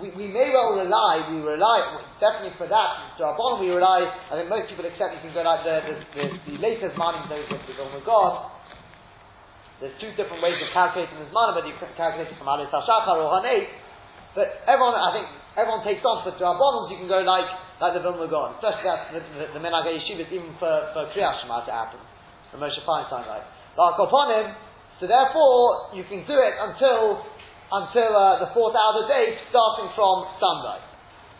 we, 0.00 0.10
we 0.18 0.26
may 0.26 0.50
well 0.50 0.74
rely, 0.74 1.22
we 1.30 1.38
rely, 1.38 2.02
definitely 2.18 2.56
for 2.58 2.66
that, 2.66 3.14
to 3.14 3.22
our 3.22 3.38
bottom 3.38 3.62
we 3.62 3.70
rely, 3.70 4.02
I 4.02 4.34
think 4.34 4.50
most 4.50 4.66
people 4.66 4.82
accept 4.82 5.14
you 5.14 5.22
can 5.22 5.30
go 5.30 5.46
like 5.46 5.62
the, 5.62 5.86
the, 5.86 5.94
the, 6.18 6.24
the 6.50 6.56
latest 6.58 6.98
money 6.98 7.22
those 7.30 7.46
with 7.46 7.62
the 7.62 7.78
of 7.78 8.02
God. 8.02 8.50
There's 9.78 9.94
two 10.02 10.10
different 10.18 10.42
ways 10.42 10.58
of 10.58 10.70
calculating 10.74 11.14
this 11.22 11.30
money, 11.30 11.54
whether 11.54 11.70
you 11.70 11.78
can 11.78 11.94
calculate 11.94 12.26
it 12.26 12.38
from 12.38 12.50
Alos 12.50 12.74
HaShachar 12.74 13.22
or 13.22 13.38
Hanei. 13.38 13.70
But 14.34 14.66
everyone, 14.66 14.98
I 14.98 15.10
think, 15.14 15.26
everyone 15.54 15.86
takes 15.86 16.02
on, 16.02 16.26
but 16.26 16.38
bottoms 16.38 16.90
you 16.90 16.98
can 16.98 17.06
go 17.06 17.22
like, 17.22 17.46
like 17.78 17.94
the 17.94 18.02
Vilna 18.02 18.26
Gaon. 18.26 18.58
Especially 18.58 18.86
that's 18.86 19.06
the, 19.14 19.20
the, 19.38 19.44
the 19.54 19.60
Menag 19.62 19.86
Yeshivas, 19.86 20.30
even 20.34 20.58
for, 20.58 20.90
for 20.90 21.06
Kriyas 21.14 21.42
Shema 21.42 21.62
to 21.66 21.72
happen. 21.72 22.02
The 22.50 22.58
Moshe 22.58 22.82
Feinstein, 22.82 23.26
right? 23.30 23.46
Like 23.78 23.98
upon 23.98 24.26
him, 24.30 24.46
so 25.02 25.10
therefore, 25.10 25.90
you 25.94 26.06
can 26.06 26.22
do 26.26 26.38
it 26.38 26.54
until 26.54 27.26
until 27.74 28.14
uh, 28.14 28.38
the 28.38 28.50
fourth 28.54 28.76
hour 28.76 28.90
of 28.94 28.98
the 29.02 29.08
day, 29.10 29.34
starting 29.50 29.90
from 29.98 30.30
sunrise. 30.38 30.86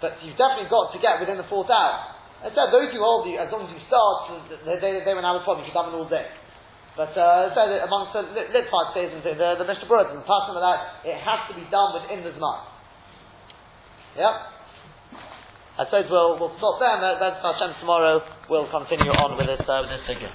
But 0.02 0.18
you've 0.24 0.34
definitely 0.34 0.66
got 0.66 0.90
to 0.90 0.98
get 0.98 1.22
within 1.22 1.38
the 1.38 1.46
fourth 1.46 1.70
hour. 1.70 2.10
I 2.42 2.50
said, 2.50 2.74
those 2.74 2.90
who 2.90 2.98
hold 2.98 3.30
you, 3.30 3.38
as 3.38 3.48
long 3.54 3.64
as 3.64 3.72
you 3.72 3.80
start, 3.86 4.34
they, 4.66 4.76
they, 4.82 5.00
they 5.06 5.14
won't 5.14 5.24
have 5.24 5.38
a 5.38 5.44
problem, 5.46 5.62
you 5.64 5.70
can 5.70 5.86
have 5.86 5.94
it 5.94 5.96
all 5.96 6.10
day. 6.10 6.26
But 6.98 7.14
uh, 7.14 7.54
that 7.54 7.86
amongst 7.86 8.18
the 8.18 8.26
Litvak 8.26 8.86
says, 8.92 9.14
and 9.14 9.22
the, 9.22 9.62
the 9.62 9.66
Mishnah 9.66 9.86
Berurah 9.86 10.10
and 10.10 10.26
passing 10.26 10.58
that, 10.58 11.06
it 11.06 11.18
has 11.22 11.40
to 11.50 11.54
be 11.54 11.64
done 11.70 11.96
within 11.96 12.26
the 12.26 12.34
Zman. 12.34 12.73
Yeah? 14.16 14.54
I 15.76 15.84
suppose 15.86 16.06
we'll, 16.08 16.38
we'll 16.38 16.54
stop 16.58 16.78
there, 16.78 16.94
and 16.94 17.18
that's 17.18 17.42
Hashem 17.42 17.80
tomorrow. 17.80 18.22
We'll 18.48 18.70
continue 18.70 19.10
on 19.10 19.36
with 19.36 19.46
this, 19.46 19.66
uh, 19.66 19.82
with 19.82 19.90
this 19.90 20.06
figure. 20.06 20.30